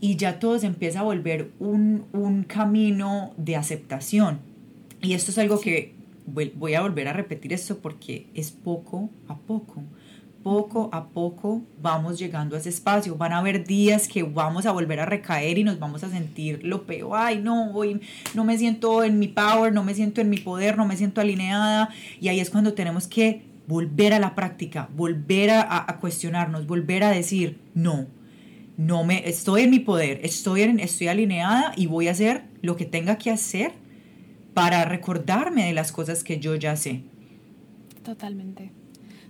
Y 0.00 0.14
ya 0.14 0.38
todo 0.38 0.60
se 0.60 0.66
empieza 0.66 1.00
a 1.00 1.02
volver 1.02 1.50
un, 1.58 2.04
un, 2.12 2.44
camino 2.44 3.34
de 3.36 3.56
aceptación. 3.56 4.38
Y 5.02 5.14
esto 5.14 5.32
es 5.32 5.38
algo 5.38 5.60
que 5.60 5.92
voy 6.26 6.74
a 6.74 6.82
volver 6.82 7.08
a 7.08 7.12
repetir 7.12 7.52
esto 7.52 7.78
porque 7.78 8.28
es 8.32 8.52
poco 8.52 9.10
a 9.26 9.36
poco 9.36 9.82
poco 10.44 10.90
a 10.92 11.08
poco 11.08 11.62
vamos 11.82 12.18
llegando 12.18 12.54
a 12.54 12.60
ese 12.60 12.68
espacio. 12.68 13.16
Van 13.16 13.32
a 13.32 13.38
haber 13.38 13.66
días 13.66 14.06
que 14.06 14.22
vamos 14.22 14.66
a 14.66 14.72
volver 14.72 15.00
a 15.00 15.06
recaer 15.06 15.58
y 15.58 15.64
nos 15.64 15.80
vamos 15.80 16.04
a 16.04 16.10
sentir 16.10 16.60
lo 16.62 16.84
peor. 16.84 17.16
Ay, 17.18 17.40
no, 17.40 17.72
hoy 17.72 18.00
no 18.34 18.44
me 18.44 18.56
siento 18.56 19.02
en 19.02 19.18
mi 19.18 19.26
power, 19.26 19.72
no 19.72 19.82
me 19.82 19.94
siento 19.94 20.20
en 20.20 20.30
mi 20.30 20.36
poder, 20.36 20.76
no 20.76 20.86
me 20.86 20.96
siento 20.96 21.20
alineada. 21.20 21.88
Y 22.20 22.28
ahí 22.28 22.38
es 22.38 22.50
cuando 22.50 22.74
tenemos 22.74 23.08
que 23.08 23.42
volver 23.66 24.12
a 24.12 24.20
la 24.20 24.34
práctica, 24.34 24.88
volver 24.94 25.50
a, 25.50 25.90
a 25.90 25.98
cuestionarnos, 25.98 26.66
volver 26.66 27.02
a 27.02 27.10
decir, 27.10 27.58
no, 27.74 28.06
no 28.76 29.02
me, 29.02 29.26
estoy 29.28 29.62
en 29.62 29.70
mi 29.70 29.78
poder, 29.78 30.20
estoy, 30.22 30.62
en, 30.62 30.78
estoy 30.78 31.08
alineada 31.08 31.72
y 31.76 31.86
voy 31.86 32.08
a 32.08 32.10
hacer 32.10 32.44
lo 32.60 32.76
que 32.76 32.84
tenga 32.84 33.16
que 33.16 33.30
hacer 33.30 33.72
para 34.52 34.84
recordarme 34.84 35.64
de 35.64 35.72
las 35.72 35.90
cosas 35.90 36.22
que 36.22 36.38
yo 36.38 36.54
ya 36.54 36.76
sé. 36.76 37.02
Totalmente. 38.04 38.70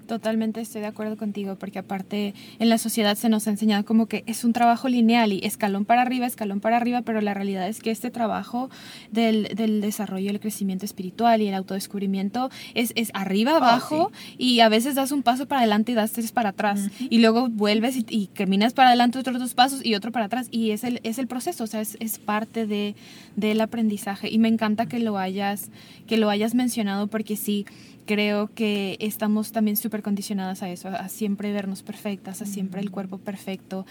Totalmente 0.06 0.60
estoy 0.60 0.82
de 0.82 0.86
acuerdo 0.86 1.16
contigo, 1.16 1.56
porque 1.56 1.78
aparte 1.78 2.34
en 2.58 2.68
la 2.68 2.78
sociedad 2.78 3.16
se 3.16 3.28
nos 3.28 3.46
ha 3.46 3.50
enseñado 3.50 3.84
como 3.84 4.06
que 4.06 4.22
es 4.26 4.44
un 4.44 4.52
trabajo 4.52 4.88
lineal 4.88 5.32
y 5.32 5.40
escalón 5.44 5.84
para 5.84 6.02
arriba, 6.02 6.26
escalón 6.26 6.60
para 6.60 6.76
arriba, 6.76 7.02
pero 7.02 7.20
la 7.20 7.34
realidad 7.34 7.68
es 7.68 7.80
que 7.80 7.90
este 7.90 8.10
trabajo 8.10 8.70
del, 9.10 9.48
del 9.54 9.80
desarrollo, 9.80 10.30
el 10.30 10.40
crecimiento 10.40 10.84
espiritual 10.84 11.40
y 11.40 11.48
el 11.48 11.54
autodescubrimiento 11.54 12.50
es, 12.74 12.92
es 12.96 13.10
arriba, 13.14 13.54
oh, 13.54 13.56
abajo 13.56 14.12
y 14.36 14.60
a 14.60 14.68
veces 14.68 14.94
das 14.94 15.12
un 15.12 15.22
paso 15.22 15.46
para 15.46 15.60
adelante 15.60 15.92
y 15.92 15.94
das 15.94 16.12
tres 16.12 16.32
para 16.32 16.50
atrás 16.50 16.88
y 16.98 17.18
luego 17.18 17.48
vuelves 17.48 17.96
y, 17.96 18.26
caminas 18.34 18.74
para 18.74 18.88
adelante 18.88 19.18
otros 19.18 19.38
dos 19.38 19.54
pasos 19.54 19.84
y 19.84 19.94
otro 19.94 20.12
para 20.12 20.26
atrás 20.26 20.48
y 20.50 20.70
es 20.70 20.84
el, 20.84 21.00
es 21.02 21.18
el 21.18 21.26
proceso, 21.26 21.64
o 21.64 21.66
sea, 21.66 21.80
es, 21.80 21.96
es 22.00 22.18
parte 22.18 22.66
de, 22.66 22.94
del 23.36 23.60
aprendizaje 23.60 24.28
y 24.30 24.38
me 24.38 24.48
encanta 24.48 24.86
que 24.86 24.98
lo 24.98 25.18
hayas, 25.18 25.70
que 26.06 26.16
lo 26.16 26.30
hayas 26.30 26.54
mencionado 26.54 27.06
porque 27.06 27.36
sí, 27.36 27.66
creo 28.06 28.50
que 28.54 28.96
estamos 29.00 29.52
también 29.52 29.76
súper 29.76 30.02
condicionadas 30.02 30.62
a 30.62 30.68
eso, 30.68 30.88
a 30.88 31.08
siempre 31.08 31.52
vernos 31.52 31.82
perfectas, 31.82 32.42
a 32.42 32.46
siempre 32.46 32.80
el 32.80 32.90
cuerpo 32.90 33.18
perfecto. 33.18 33.86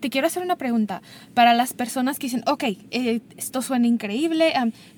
te 0.00 0.10
quiero 0.10 0.26
hacer 0.26 0.42
una 0.42 0.56
pregunta. 0.56 1.02
Para 1.34 1.54
las 1.54 1.72
personas 1.72 2.18
que 2.18 2.26
dicen, 2.26 2.42
ok, 2.46 2.64
eh, 2.90 3.20
esto 3.36 3.62
suena 3.62 3.86
increíble, 3.86 4.52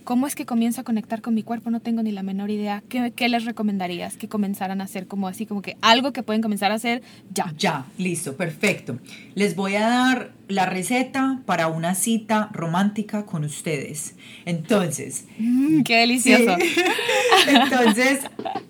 ¿cómo 0.05 0.27
es 0.27 0.35
que 0.35 0.47
comienzo 0.47 0.81
a 0.81 0.85
conectar 0.85 1.23
con 1.23 1.35
mi 1.35 1.43
cuerpo? 1.43 1.71
No 1.71 1.81
tengo 1.81 2.03
ni 2.03 2.13
la 2.13 2.23
menor 2.23 2.51
idea. 2.51 2.83
¿Qué, 2.89 3.13
¿Qué, 3.15 3.29
les 3.29 3.45
recomendarías 3.45 4.17
que 4.17 4.29
comenzaran 4.29 4.81
a 4.81 4.85
hacer 4.85 5.07
como 5.07 5.29
así, 5.29 5.47
como 5.47 5.63
que 5.63 5.77
algo 5.81 6.13
que 6.13 6.23
pueden 6.23 6.43
comenzar 6.43 6.73
a 6.73 6.75
hacer 6.75 7.03
ya? 7.33 7.53
Ya, 7.59 7.87
listo, 7.99 8.37
perfecto. 8.37 8.99
Les 9.35 9.57
voy 9.57 9.77
a 9.77 9.89
dar 9.89 10.33
la 10.49 10.67
receta 10.67 11.41
para 11.47 11.69
una 11.69 11.95
cita 11.95 12.51
romántica 12.53 13.25
con 13.25 13.45
ustedes. 13.45 14.15
Entonces. 14.45 15.25
Mm, 15.39 15.83
¡Qué 15.83 15.97
delicioso! 15.97 16.57
Entonces, 17.49 18.21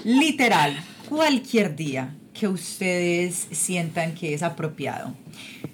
literal, 0.05 0.77
cualquier 1.09 1.77
día 1.77 2.15
que 2.33 2.49
ustedes 2.49 3.49
sientan 3.51 4.15
que 4.15 4.35
es 4.35 4.43
apropiado, 4.43 5.15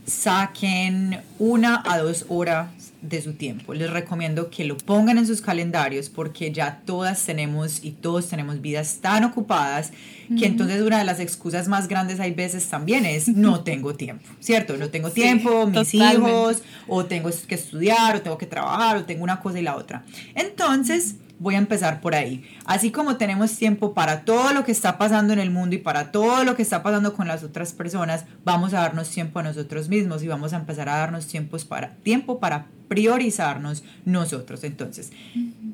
saquen 0.06 1.20
una 1.38 1.82
a 1.86 1.98
dos 1.98 2.26
horas 2.28 2.68
de 3.00 3.22
su 3.22 3.34
tiempo. 3.34 3.74
Les 3.74 3.90
recomiendo 3.90 4.50
que 4.50 4.64
lo 4.64 4.76
pongan 4.76 5.18
en 5.18 5.26
sus 5.26 5.40
calendarios 5.40 6.08
porque 6.08 6.50
ya 6.52 6.82
todas 6.84 7.24
tenemos 7.24 7.84
y 7.84 7.92
todos 7.92 8.28
tenemos 8.28 8.60
vidas 8.60 8.98
tan 9.00 9.24
ocupadas 9.24 9.92
que 10.36 10.44
entonces 10.44 10.82
una 10.82 10.98
de 10.98 11.04
las 11.04 11.20
excusas 11.20 11.68
más 11.68 11.88
grandes 11.88 12.20
hay 12.20 12.32
veces 12.32 12.66
también 12.68 13.06
es 13.06 13.28
no 13.36 13.60
tengo 13.60 13.94
tiempo, 13.94 14.28
¿cierto? 14.40 14.76
No 14.76 14.90
tengo 14.90 15.10
tiempo, 15.10 15.66
mis 15.66 15.94
hijos, 15.94 16.62
o 16.86 17.04
tengo 17.06 17.30
que 17.46 17.54
estudiar, 17.54 18.16
o 18.16 18.22
tengo 18.22 18.36
que 18.36 18.46
trabajar, 18.46 18.96
o 18.96 19.04
tengo 19.04 19.24
una 19.24 19.40
cosa 19.40 19.58
y 19.60 19.62
la 19.62 19.76
otra. 19.76 20.04
Entonces, 20.34 21.14
voy 21.38 21.54
a 21.54 21.58
empezar 21.58 22.00
por 22.00 22.14
ahí. 22.14 22.44
Así 22.64 22.90
como 22.90 23.16
tenemos 23.16 23.56
tiempo 23.56 23.94
para 23.94 24.24
todo 24.24 24.52
lo 24.52 24.64
que 24.64 24.72
está 24.72 24.98
pasando 24.98 25.32
en 25.32 25.38
el 25.38 25.50
mundo 25.50 25.76
y 25.76 25.78
para 25.78 26.10
todo 26.12 26.44
lo 26.44 26.56
que 26.56 26.62
está 26.62 26.82
pasando 26.82 27.14
con 27.14 27.28
las 27.28 27.44
otras 27.44 27.72
personas, 27.72 28.24
vamos 28.44 28.74
a 28.74 28.80
darnos 28.80 29.10
tiempo 29.10 29.38
a 29.38 29.42
nosotros 29.42 29.88
mismos 29.88 30.22
y 30.22 30.28
vamos 30.28 30.52
a 30.52 30.56
empezar 30.56 30.88
a 30.88 30.98
darnos 30.98 31.26
tiempos 31.26 31.64
para, 31.64 31.94
tiempo 31.96 32.40
para 32.40 32.66
priorizarnos 32.88 33.84
nosotros. 34.04 34.64
Entonces, 34.64 35.12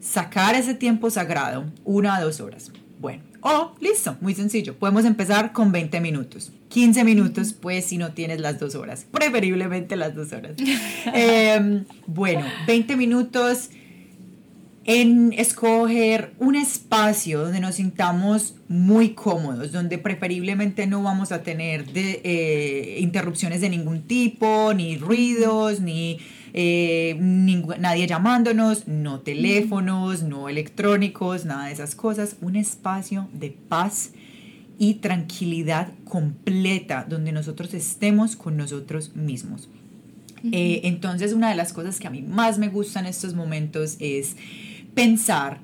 sacar 0.00 0.54
ese 0.54 0.74
tiempo 0.74 1.10
sagrado, 1.10 1.64
una 1.84 2.16
a 2.16 2.22
dos 2.22 2.40
horas. 2.40 2.70
Bueno, 3.00 3.22
oh, 3.42 3.74
listo, 3.80 4.16
muy 4.20 4.34
sencillo. 4.34 4.74
Podemos 4.76 5.04
empezar 5.04 5.52
con 5.52 5.72
20 5.72 6.00
minutos. 6.00 6.52
15 6.68 7.04
minutos, 7.04 7.52
pues, 7.52 7.84
si 7.84 7.98
no 7.98 8.12
tienes 8.12 8.40
las 8.40 8.58
dos 8.58 8.74
horas. 8.74 9.06
Preferiblemente 9.10 9.96
las 9.96 10.14
dos 10.14 10.32
horas. 10.32 10.52
Em, 11.12 11.84
bueno, 12.06 12.44
20 12.66 12.96
minutos 12.96 13.70
en 14.87 15.32
escoger 15.32 16.35
un 16.39 16.57
espacio 16.57 17.41
donde 17.41 17.61
nos 17.61 17.76
sintamos 17.76 18.55
muy 18.68 19.11
cómodos, 19.11 19.72
donde 19.72 19.97
preferiblemente 19.99 20.87
no 20.87 21.03
vamos 21.03 21.32
a 21.32 21.43
tener 21.43 21.87
de, 21.93 22.20
eh, 22.22 22.99
interrupciones 23.01 23.62
de 23.62 23.70
ningún 23.70 24.03
tipo, 24.03 24.72
ni 24.74 24.99
ruidos, 24.99 25.80
ni 25.80 26.18
eh, 26.53 27.16
nadie 27.18 28.07
llamándonos, 28.07 28.87
no 28.87 29.20
teléfonos, 29.20 30.22
no 30.22 30.51
electrónicos, 30.51 31.47
nada 31.47 31.66
de 31.66 31.72
esas 31.72 31.95
cosas. 31.95 32.37
Un 32.43 32.57
espacio 32.57 33.28
de 33.32 33.51
paz 33.51 34.12
y 34.78 34.95
tranquilidad 34.95 35.89
completa 36.05 37.07
donde 37.09 37.32
nosotros 37.32 37.72
estemos 37.72 38.37
con 38.37 38.57
nosotros 38.57 39.16
mismos. 39.16 39.68
Eh, 40.53 40.82
entonces, 40.85 41.32
una 41.32 41.49
de 41.49 41.57
las 41.57 41.72
cosas 41.72 41.99
que 41.99 42.07
a 42.07 42.11
mí 42.11 42.20
más 42.20 42.59
me 42.59 42.68
gusta 42.68 43.01
en 43.01 43.07
estos 43.07 43.32
momentos 43.32 43.97
es 43.99 44.37
pensar 44.95 45.61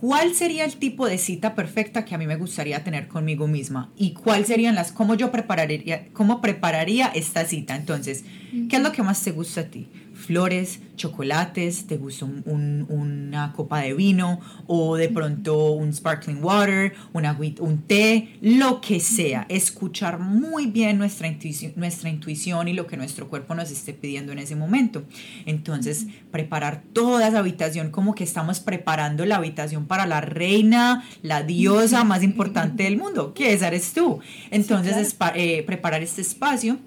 cuál 0.00 0.34
sería 0.34 0.64
el 0.64 0.76
tipo 0.76 1.06
de 1.06 1.18
cita 1.18 1.54
perfecta 1.54 2.04
que 2.04 2.14
a 2.14 2.18
mí 2.18 2.26
me 2.26 2.36
gustaría 2.36 2.82
tener 2.82 3.06
conmigo 3.06 3.46
misma 3.46 3.92
y 3.96 4.12
cuál 4.12 4.46
serían 4.46 4.74
las, 4.74 4.92
cómo 4.92 5.14
yo 5.14 5.30
prepararía, 5.30 6.08
cómo 6.12 6.40
prepararía 6.40 7.08
esta 7.08 7.44
cita. 7.44 7.76
Entonces, 7.76 8.24
¿qué 8.68 8.76
es 8.76 8.82
lo 8.82 8.92
que 8.92 9.02
más 9.02 9.22
te 9.22 9.32
gusta 9.32 9.62
a 9.62 9.64
ti? 9.64 9.88
Flores, 10.20 10.80
chocolates, 10.96 11.86
te 11.86 11.96
gusta 11.96 12.26
una 12.26 13.52
copa 13.54 13.80
de 13.80 13.94
vino 13.94 14.40
o 14.66 14.96
de 14.96 15.08
pronto 15.08 15.72
un 15.72 15.92
sparkling 15.92 16.44
water, 16.44 16.92
una, 17.12 17.36
un 17.60 17.78
té, 17.82 18.36
lo 18.40 18.80
que 18.80 19.00
sea. 19.00 19.46
Escuchar 19.48 20.18
muy 20.18 20.66
bien 20.66 20.98
nuestra 20.98 21.26
intuición, 21.26 21.72
nuestra 21.76 22.10
intuición 22.10 22.68
y 22.68 22.74
lo 22.74 22.86
que 22.86 22.96
nuestro 22.96 23.28
cuerpo 23.28 23.54
nos 23.54 23.70
esté 23.70 23.92
pidiendo 23.92 24.32
en 24.32 24.38
ese 24.38 24.56
momento. 24.56 25.04
Entonces, 25.46 26.06
preparar 26.30 26.82
toda 26.92 27.28
esa 27.28 27.38
habitación 27.38 27.90
como 27.90 28.14
que 28.14 28.24
estamos 28.24 28.60
preparando 28.60 29.24
la 29.24 29.36
habitación 29.36 29.86
para 29.86 30.06
la 30.06 30.20
reina, 30.20 31.04
la 31.22 31.42
diosa 31.42 32.04
más 32.04 32.22
importante 32.22 32.82
del 32.82 32.98
mundo, 32.98 33.32
que 33.34 33.52
esa 33.52 33.68
eres 33.68 33.92
tú. 33.92 34.20
Entonces, 34.50 35.16
eh, 35.34 35.62
preparar 35.64 36.02
este 36.02 36.20
espacio 36.20 36.78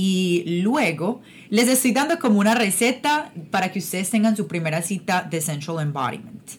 y 0.00 0.44
luego 0.62 1.22
les 1.50 1.66
estoy 1.66 1.90
dando 1.90 2.20
como 2.20 2.38
una 2.38 2.54
receta 2.54 3.32
para 3.50 3.72
que 3.72 3.80
ustedes 3.80 4.08
tengan 4.08 4.36
su 4.36 4.46
primera 4.46 4.80
cita 4.80 5.26
de 5.28 5.40
Central 5.40 5.80
Embodiment. 5.80 6.52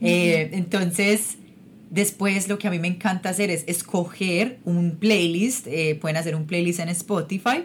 Eh, 0.00 0.48
entonces, 0.52 1.36
después 1.90 2.48
lo 2.48 2.58
que 2.58 2.68
a 2.68 2.70
mí 2.70 2.78
me 2.78 2.88
encanta 2.88 3.28
hacer 3.28 3.50
es 3.50 3.64
escoger 3.66 4.60
un 4.64 4.96
playlist. 4.96 5.66
Eh, 5.66 5.98
pueden 6.00 6.16
hacer 6.16 6.34
un 6.34 6.46
playlist 6.46 6.80
en 6.80 6.88
Spotify 6.88 7.64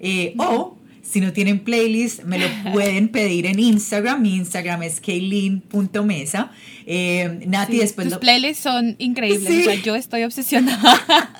eh, 0.00 0.34
o 0.36 0.76
si 1.02 1.20
no 1.20 1.32
tienen 1.32 1.60
playlist, 1.60 2.22
me 2.22 2.38
lo 2.38 2.46
pueden 2.72 3.08
pedir 3.08 3.46
en 3.46 3.58
Instagram. 3.58 4.22
Mi 4.22 4.36
Instagram 4.36 4.82
es 4.82 5.00
kaylin.mesa. 5.00 6.52
Eh, 6.86 7.40
Nati, 7.46 7.78
después... 7.78 8.08
Tus 8.08 8.18
playlists 8.18 8.62
son 8.62 8.96
increíbles. 8.98 9.82
yo 9.82 9.94
estoy 9.94 10.22
obsesionada. 10.24 11.00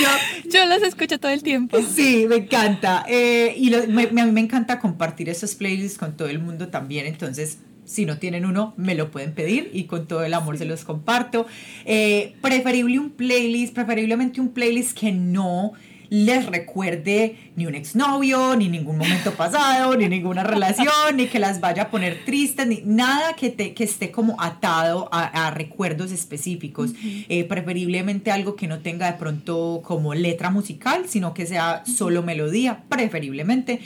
yo, 0.00 0.50
yo 0.50 0.64
las 0.66 0.82
escucho 0.82 1.18
todo 1.18 1.32
el 1.32 1.42
tiempo. 1.42 1.78
Sí, 1.82 2.26
me 2.28 2.36
encanta. 2.36 3.04
Eh, 3.08 3.54
y 3.56 3.72
a 3.72 3.86
mí 3.86 4.32
me 4.32 4.40
encanta 4.40 4.78
compartir 4.78 5.28
esos 5.28 5.54
playlists 5.54 5.98
con 5.98 6.16
todo 6.16 6.28
el 6.28 6.38
mundo 6.38 6.68
también. 6.68 7.06
Entonces, 7.06 7.58
si 7.84 8.04
no 8.04 8.18
tienen 8.18 8.44
uno, 8.44 8.74
me 8.76 8.94
lo 8.94 9.10
pueden 9.10 9.32
pedir 9.32 9.70
y 9.72 9.84
con 9.84 10.06
todo 10.06 10.24
el 10.24 10.34
amor 10.34 10.58
se 10.58 10.64
los 10.64 10.84
comparto. 10.84 11.46
Eh, 11.84 12.34
preferible 12.40 12.98
un 12.98 13.10
playlist, 13.10 13.74
preferiblemente 13.74 14.40
un 14.40 14.48
playlist 14.48 14.98
que 14.98 15.12
no 15.12 15.72
les 16.08 16.46
recuerde 16.46 17.36
ni 17.56 17.66
un 17.66 17.74
exnovio, 17.74 18.56
ni 18.56 18.68
ningún 18.68 18.98
momento 18.98 19.32
pasado, 19.32 19.96
ni 19.96 20.08
ninguna 20.08 20.42
relación, 20.44 21.16
ni 21.16 21.26
que 21.26 21.38
las 21.38 21.60
vaya 21.60 21.84
a 21.84 21.90
poner 21.90 22.24
tristes, 22.24 22.66
ni 22.66 22.82
nada 22.84 23.34
que, 23.34 23.50
te, 23.50 23.74
que 23.74 23.84
esté 23.84 24.10
como 24.10 24.40
atado 24.40 25.08
a, 25.12 25.50
recuerdos 25.50 26.12
específicos. 26.12 26.92
Eh, 27.28 27.44
preferiblemente 27.44 28.30
algo 28.30 28.56
que 28.56 28.66
no 28.66 28.80
tenga 28.80 29.10
de 29.10 29.18
pronto 29.18 29.82
como 29.84 30.14
letra 30.14 30.50
musical, 30.50 31.04
sino 31.08 31.34
que 31.34 31.46
sea 31.46 31.82
solo 31.86 32.22
melodía, 32.22 32.84
preferiblemente. 32.88 33.80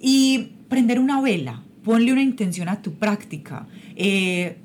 Y 0.00 0.52
prender 0.68 0.98
una 0.98 1.20
vela, 1.20 1.62
ponle 1.84 2.12
una 2.12 2.22
intención 2.22 2.68
a 2.68 2.80
tu 2.82 2.94
práctica. 2.94 3.66
Eh, 3.96 4.56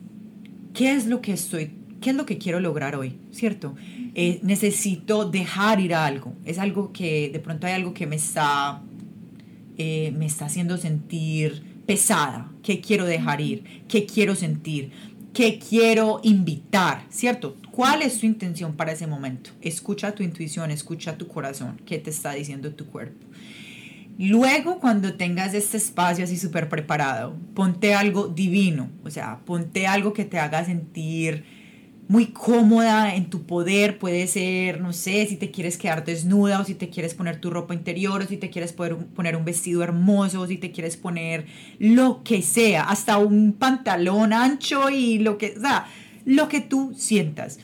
¿Qué 0.73 0.91
es 0.93 1.07
lo 1.07 1.21
que 1.21 1.33
estoy, 1.33 1.71
qué 2.06 2.12
es 2.12 2.16
lo 2.16 2.28
que 2.28 2.38
quiero 2.38 2.60
lograr 2.60 2.95
hoy? 2.95 3.18
¿Cierto? 3.32 3.74
Eh, 4.14 4.39
necesito 4.43 5.28
dejar 5.28 5.80
ir 5.80 5.95
algo. 5.95 6.36
Es 6.45 6.60
algo 6.60 6.93
que 6.93 7.32
de 7.34 7.39
pronto 7.39 7.66
hay 7.66 7.74
algo 7.74 7.95
que 7.95 8.06
me 8.06 8.16
está, 8.16 8.84
eh, 9.80 10.14
me 10.16 10.28
está 10.28 10.45
haciendo 10.45 10.78
sentir 10.78 11.64
pesada. 11.88 12.51
¿Qué 12.62 12.80
quiero 12.80 13.06
dejar 13.06 13.41
ir? 13.41 13.64
¿Qué 13.88 14.06
quiero 14.06 14.36
sentir? 14.36 14.91
¿Qué 15.34 15.58
quiero 15.58 16.20
invitar? 16.22 17.08
¿Cierto? 17.10 17.58
¿Cuál 17.72 18.03
es 18.03 18.20
tu 18.20 18.28
intención 18.28 18.76
para 18.76 18.91
ese 18.91 19.08
momento? 19.08 19.49
Escucha 19.62 20.14
tu 20.14 20.22
intuición, 20.22 20.70
escucha 20.70 21.18
tu 21.18 21.28
corazón. 21.28 21.82
¿Qué 21.88 21.97
te 21.97 22.12
está 22.12 22.34
diciendo 22.34 22.72
tu 22.76 22.86
cuerpo? 22.86 23.26
Luego, 24.20 24.80
cuando 24.80 25.16
tengas 25.16 25.56
este 25.56 25.78
espacio 25.78 26.24
así 26.24 26.38
súper 26.38 26.70
preparado, 26.70 27.36
ponte 27.56 27.95
algo 27.95 28.28
divino, 28.28 28.91
o 29.03 29.10
sea, 29.10 29.39
ponte 29.43 29.88
algo 29.88 30.14
que 30.14 30.24
te 30.24 30.38
haga 30.38 30.64
sentir 30.64 31.55
muy 32.08 32.28
cómoda 32.28 33.16
en 33.16 33.30
tu 33.30 33.45
poder, 33.45 33.97
puede 33.97 34.28
ser, 34.28 34.80
no 34.80 34.93
sé, 34.93 35.26
si 35.26 35.38
te 35.38 35.49
quieres 35.49 35.78
quedar 35.78 36.06
desnuda 36.06 36.60
o 36.60 36.66
si 36.66 36.76
te 36.76 36.89
quieres 36.89 37.16
poner 37.16 37.39
tu 37.39 37.49
ropa 37.49 37.74
interior 37.74 38.22
o 38.22 38.28
si 38.28 38.38
te 38.38 38.49
quieres 38.49 38.74
poner 38.74 39.36
un 39.36 39.45
vestido 39.45 39.82
hermoso 39.84 40.41
o 40.41 40.47
si 40.47 40.58
te 40.58 40.72
quieres 40.72 40.97
poner 40.97 41.47
lo 41.80 42.22
que 42.24 42.41
sea, 42.41 42.84
hasta 42.84 43.18
un 43.18 43.53
pantalón 43.53 44.34
ancho 44.34 44.89
y 44.89 45.18
lo 45.18 45.38
que, 45.38 45.56
o 45.58 45.62
sea, 45.62 45.88
lo 46.26 46.47
que 46.47 46.62
tú 46.62 46.93
sientas. 46.95 47.60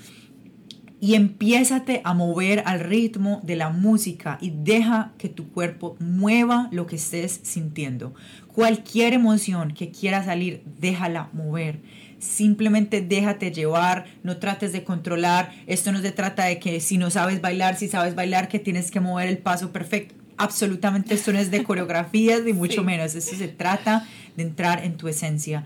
Y 1.00 1.16
empiézate 1.16 2.02
a 2.04 2.14
mover 2.14 2.62
al 2.68 2.80
ritmo 2.80 3.42
de 3.44 3.56
la 3.56 3.70
música 3.70 4.38
y 4.40 4.52
deja 4.56 5.14
que 5.18 5.30
tu 5.30 5.50
cuerpo 5.50 5.98
mueva 6.00 6.70
lo 6.72 6.86
que 6.86 6.96
estés 6.96 7.40
sintiendo. 7.44 8.14
Cualquier 8.48 9.14
emoción 9.14 9.74
que 9.74 9.90
quiera 9.90 10.24
salir, 10.24 10.62
déjala 10.80 11.30
mover 11.34 11.80
simplemente 12.22 13.02
déjate 13.02 13.52
llevar, 13.52 14.06
no 14.24 14.38
trates 14.38 14.72
de 14.72 14.84
controlar, 14.84 15.52
esto 15.68 15.92
no 15.92 16.02
se 16.02 16.12
trata 16.12 16.46
de 16.46 16.60
que 16.60 16.80
si 16.80 16.98
no 16.98 17.10
sabes 17.10 17.42
bailar, 17.42 17.76
si 17.76 17.88
sabes 17.88 18.16
bailar, 18.16 18.48
que 18.48 18.60
tienes 18.60 18.92
que 18.92 19.00
mover 19.00 19.28
el 19.28 19.40
paso 19.40 19.72
perfecto. 19.72 20.16
Absolutamente 20.38 21.14
esto 21.14 21.34
no 21.34 21.40
es 21.40 21.52
de 21.52 21.64
coreografías, 21.66 22.44
ni 22.44 22.54
mucho 22.54 22.84
menos, 22.84 23.16
esto 23.16 23.36
se 23.36 23.48
trata 23.48 24.08
de 24.38 24.44
entrar 24.44 24.86
en 24.86 24.98
tu 24.98 25.08
esencia. 25.08 25.66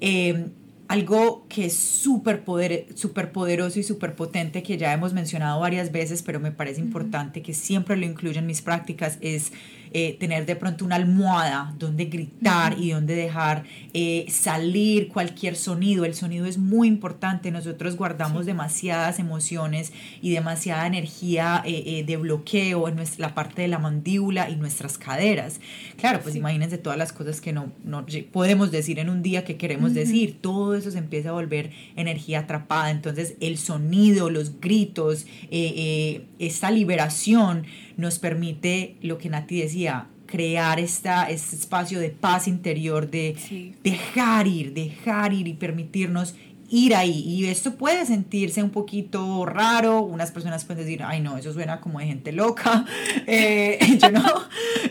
Eh, 0.00 0.46
algo 0.88 1.46
que 1.48 1.66
es 1.66 1.74
súper 1.74 2.44
poder, 2.44 2.86
super 2.94 3.32
poderoso 3.32 3.78
y 3.78 3.82
súper 3.82 4.14
potente, 4.14 4.62
que 4.62 4.76
ya 4.76 4.92
hemos 4.92 5.14
mencionado 5.14 5.60
varias 5.60 5.92
veces, 5.92 6.22
pero 6.22 6.40
me 6.40 6.52
parece 6.52 6.80
importante 6.80 7.40
que 7.40 7.54
siempre 7.54 7.96
lo 7.96 8.04
incluya 8.04 8.40
en 8.40 8.46
mis 8.46 8.60
prácticas, 8.60 9.16
es 9.20 9.52
eh, 9.94 10.16
tener 10.18 10.46
de 10.46 10.56
pronto 10.56 10.86
una 10.86 10.96
almohada 10.96 11.74
donde 11.78 12.06
gritar 12.06 12.78
y 12.78 12.92
donde 12.92 13.14
dejar 13.14 13.64
eh, 13.92 14.24
salir 14.30 15.08
cualquier 15.08 15.54
sonido. 15.54 16.06
El 16.06 16.14
sonido 16.14 16.46
es 16.46 16.56
muy 16.56 16.88
importante. 16.88 17.50
Nosotros 17.50 17.96
guardamos 17.96 18.46
demasiadas 18.46 19.18
emociones 19.18 19.92
y 20.22 20.30
demasiada 20.30 20.86
energía 20.86 21.62
eh, 21.66 22.04
de 22.06 22.16
bloqueo 22.16 22.88
en 22.88 22.96
nuestra, 22.96 23.28
la 23.28 23.34
parte 23.34 23.62
de 23.62 23.68
la 23.68 23.78
mandíbula 23.78 24.48
y 24.48 24.56
nuestras 24.56 24.96
caderas. 24.96 25.60
Claro, 25.98 26.20
pues 26.22 26.36
imagínense 26.36 26.78
todas 26.78 26.98
las 26.98 27.12
cosas 27.12 27.42
que 27.42 27.52
no, 27.52 27.70
no, 27.84 28.06
podemos 28.32 28.70
decir 28.70 28.98
en 28.98 29.10
un 29.10 29.22
día 29.22 29.44
que 29.44 29.56
queremos 29.56 29.92
decir. 29.92 30.38
Todo 30.40 30.74
eso 30.74 30.90
se 30.90 30.98
empieza 30.98 31.28
a 31.28 31.32
volver 31.32 31.70
energía 31.96 32.40
atrapada. 32.40 32.90
Entonces 32.90 33.34
el 33.40 33.58
sonido, 33.58 34.30
los 34.30 34.58
gritos, 34.58 35.26
esta 35.50 36.70
liberación 36.70 37.66
nos 38.02 38.18
permite 38.18 38.96
lo 39.00 39.16
que 39.16 39.30
Nati 39.30 39.62
decía, 39.62 40.08
crear 40.26 40.80
esta, 40.80 41.30
este 41.30 41.56
espacio 41.56 42.00
de 42.00 42.10
paz 42.10 42.48
interior, 42.48 43.10
de 43.10 43.74
dejar 43.82 44.46
ir, 44.46 44.74
dejar 44.74 45.32
ir 45.32 45.48
y 45.48 45.54
permitirnos 45.54 46.34
ir 46.68 46.94
ahí. 46.94 47.20
Y 47.20 47.46
esto 47.46 47.74
puede 47.74 48.06
sentirse 48.06 48.62
un 48.62 48.70
poquito 48.70 49.44
raro. 49.44 50.00
Unas 50.00 50.30
personas 50.30 50.64
pueden 50.64 50.84
decir, 50.84 51.02
ay 51.04 51.20
no, 51.20 51.36
eso 51.36 51.52
suena 51.52 51.80
como 51.80 51.98
de 52.00 52.06
gente 52.06 52.32
loca. 52.32 52.86
Eh, 53.26 53.78
yo 54.02 54.10
no, 54.10 54.24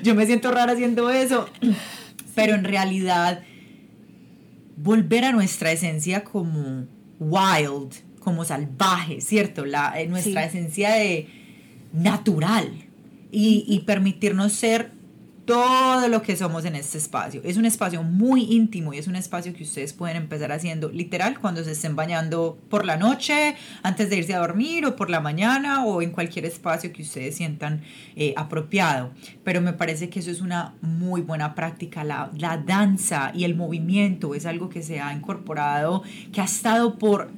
yo 0.04 0.16
me 0.16 0.26
siento 0.26 0.52
rara 0.52 0.74
haciendo 0.74 1.10
eso. 1.10 1.50
Pero 2.36 2.56
en 2.56 2.64
realidad, 2.64 3.42
volver 4.78 5.26
a 5.26 5.32
nuestra 5.32 5.72
esencia 5.72 6.24
como 6.24 6.86
wild, 7.20 7.94
como 8.20 8.46
salvaje, 8.46 9.22
¿cierto? 9.22 9.66
La, 9.66 10.00
eh, 10.00 10.08
nuestra 10.08 10.46
esencia 10.46 10.92
de 10.92 11.28
natural, 11.94 12.72
y, 13.32 13.80
permitirnos 13.86 14.54
ser 14.54 14.92
todo 15.46 16.08
lo 16.08 16.22
que 16.22 16.36
somos 16.36 16.66
en 16.66 16.76
este 16.76 16.98
espacio. 16.98 17.42
Es 17.44 17.58
un 17.58 17.66
espacio 17.66 18.04
muy 18.04 18.44
íntimo 18.44 18.94
y 18.94 19.00
es 19.00 19.08
un 19.08 19.16
espacio 19.16 19.54
que 19.54 19.64
ustedes 19.64 19.92
pueden 19.92 20.16
empezar 20.16 20.52
haciendo 20.52 20.90
literal 20.90 21.40
cuando 21.40 21.64
se 21.64 21.72
estén 21.72 21.96
bañando 21.96 22.60
por 22.70 22.86
la 22.86 22.96
noche, 22.96 23.56
antes 23.82 24.10
de 24.10 24.18
irse 24.18 24.36
a 24.36 24.40
dormir 24.40 24.86
o 24.86 24.96
por 24.96 25.10
la 25.10 25.20
mañana 25.20 25.84
o 25.84 26.02
en 26.02 26.12
cualquier 26.12 26.46
espacio 26.46 26.94
que 26.94 27.02
ustedes 27.02 27.36
sientan 27.36 27.82
eh, 28.16 28.34
apropiado. 28.38 29.12
Pero 29.44 29.62
me 29.62 29.74
parece 29.74 30.10
que 30.10 30.20
eso 30.20 30.32
es 30.32 30.42
una 30.42 30.76
muy 30.82 31.22
buena 31.22 31.56
práctica. 31.56 32.04
La, 32.04 32.32
la 32.38 32.58
danza 32.58 33.32
y 33.34 33.44
el 33.44 33.56
movimiento 33.56 34.36
es 34.36 34.46
algo 34.46 34.70
que 34.70 34.84
se 34.84 35.02
ha 35.02 35.14
incorporado, 35.14 36.04
que 36.32 36.42
ha 36.42 36.46
estado 36.46 37.00
por 37.00 37.32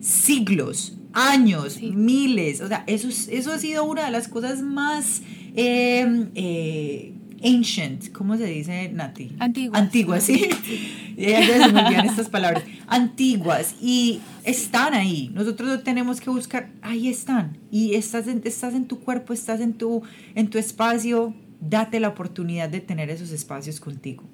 siglos, 0.00 0.96
años, 1.12 1.80
miles. 1.80 2.60
O 2.60 2.68
sea, 2.68 2.84
eso, 2.86 3.08
eso 3.08 3.52
ha 3.52 3.58
sido 3.58 3.84
una 3.84 4.04
de 4.04 4.10
las 4.10 4.28
cosas 4.28 4.62
más... 4.62 5.22
Eh, 5.54 6.28
eh, 6.34 7.14
ancient, 7.44 8.12
¿cómo 8.12 8.36
se 8.36 8.44
dice, 8.44 8.90
Nati? 8.90 9.34
Antiguas. 9.38 9.80
Antiguas, 9.80 10.22
sí. 10.22 10.48
se 11.16 11.58
me 11.72 11.80
olvidan 11.80 12.06
estas 12.06 12.28
palabras. 12.28 12.64
Antiguas. 12.86 13.74
Y 13.80 14.20
están 14.44 14.94
ahí. 14.94 15.30
Nosotros 15.34 15.68
no 15.68 15.80
tenemos 15.80 16.20
que 16.20 16.30
buscar, 16.30 16.70
ahí 16.82 17.08
están. 17.08 17.58
Y 17.70 17.94
estás 17.94 18.28
en, 18.28 18.42
estás 18.44 18.74
en 18.74 18.86
tu 18.86 19.00
cuerpo, 19.00 19.32
estás 19.32 19.60
en 19.60 19.74
tu, 19.74 20.02
en 20.34 20.48
tu 20.48 20.58
espacio. 20.58 21.34
Date 21.60 22.00
la 22.00 22.08
oportunidad 22.08 22.68
de 22.68 22.80
tener 22.80 23.10
esos 23.10 23.30
espacios 23.30 23.80
contigo. 23.80 24.24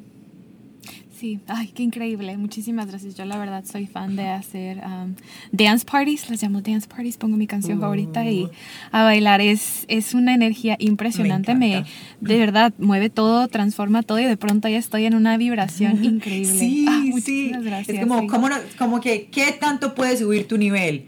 Sí, 1.18 1.40
ay, 1.48 1.72
qué 1.74 1.82
increíble. 1.82 2.36
Muchísimas 2.36 2.86
gracias. 2.86 3.16
Yo 3.16 3.24
la 3.24 3.38
verdad 3.38 3.64
soy 3.64 3.86
fan 3.86 4.14
de 4.14 4.28
hacer 4.28 4.78
um, 4.78 5.16
dance 5.50 5.84
parties, 5.84 6.30
las 6.30 6.40
llamo 6.40 6.60
dance 6.60 6.86
parties, 6.86 7.16
pongo 7.16 7.36
mi 7.36 7.48
canción 7.48 7.80
favorita 7.80 8.24
y 8.24 8.44
uh. 8.44 8.50
a 8.92 9.02
bailar. 9.02 9.40
Es, 9.40 9.84
es 9.88 10.14
una 10.14 10.32
energía 10.32 10.76
impresionante, 10.78 11.56
me, 11.56 11.84
de 12.20 12.38
verdad 12.38 12.72
mueve 12.78 13.10
todo, 13.10 13.48
transforma 13.48 14.04
todo 14.04 14.20
y 14.20 14.26
de 14.26 14.36
pronto 14.36 14.68
ya 14.68 14.78
estoy 14.78 15.06
en 15.06 15.16
una 15.16 15.36
vibración 15.38 16.04
increíble. 16.04 16.56
Sí, 16.56 16.86
ah, 16.88 17.02
sí. 17.20 17.50
Gracias, 17.62 17.98
es 17.98 18.06
como, 18.06 18.28
como, 18.28 18.48
como 18.78 19.00
que, 19.00 19.26
¿qué 19.26 19.50
tanto 19.58 19.96
puede 19.96 20.16
subir 20.16 20.46
tu 20.46 20.56
nivel? 20.56 21.06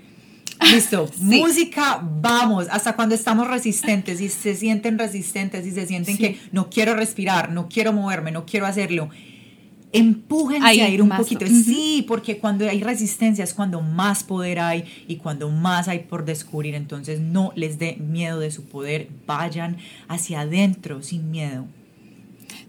Listo, 0.72 1.08
música, 1.20 2.04
vamos, 2.20 2.66
hasta 2.68 2.96
cuando 2.96 3.14
estamos 3.14 3.46
resistentes 3.46 4.20
y 4.20 4.28
se 4.28 4.56
sienten 4.56 4.98
resistentes 4.98 5.64
y 5.66 5.70
se 5.70 5.86
sienten 5.86 6.16
que 6.16 6.36
no 6.50 6.68
quiero 6.68 6.96
respirar, 6.96 7.52
no 7.52 7.68
quiero 7.68 7.92
moverme, 7.92 8.32
no 8.32 8.44
quiero 8.44 8.66
hacerlo 8.66 9.08
empújense 9.92 10.82
a 10.82 10.88
ir 10.88 11.02
un 11.02 11.10
poquito. 11.10 11.46
Sí, 11.46 12.04
porque 12.06 12.38
cuando 12.38 12.68
hay 12.68 12.82
resistencia 12.82 13.44
es 13.44 13.54
cuando 13.54 13.80
más 13.80 14.24
poder 14.24 14.60
hay 14.60 14.84
y 15.08 15.16
cuando 15.16 15.50
más 15.50 15.88
hay 15.88 16.00
por 16.00 16.24
descubrir. 16.24 16.74
Entonces 16.74 17.20
no 17.20 17.52
les 17.56 17.78
dé 17.78 17.96
miedo 17.96 18.38
de 18.38 18.50
su 18.50 18.64
poder, 18.64 19.08
vayan 19.26 19.78
hacia 20.08 20.42
adentro 20.42 21.02
sin 21.02 21.30
miedo. 21.30 21.66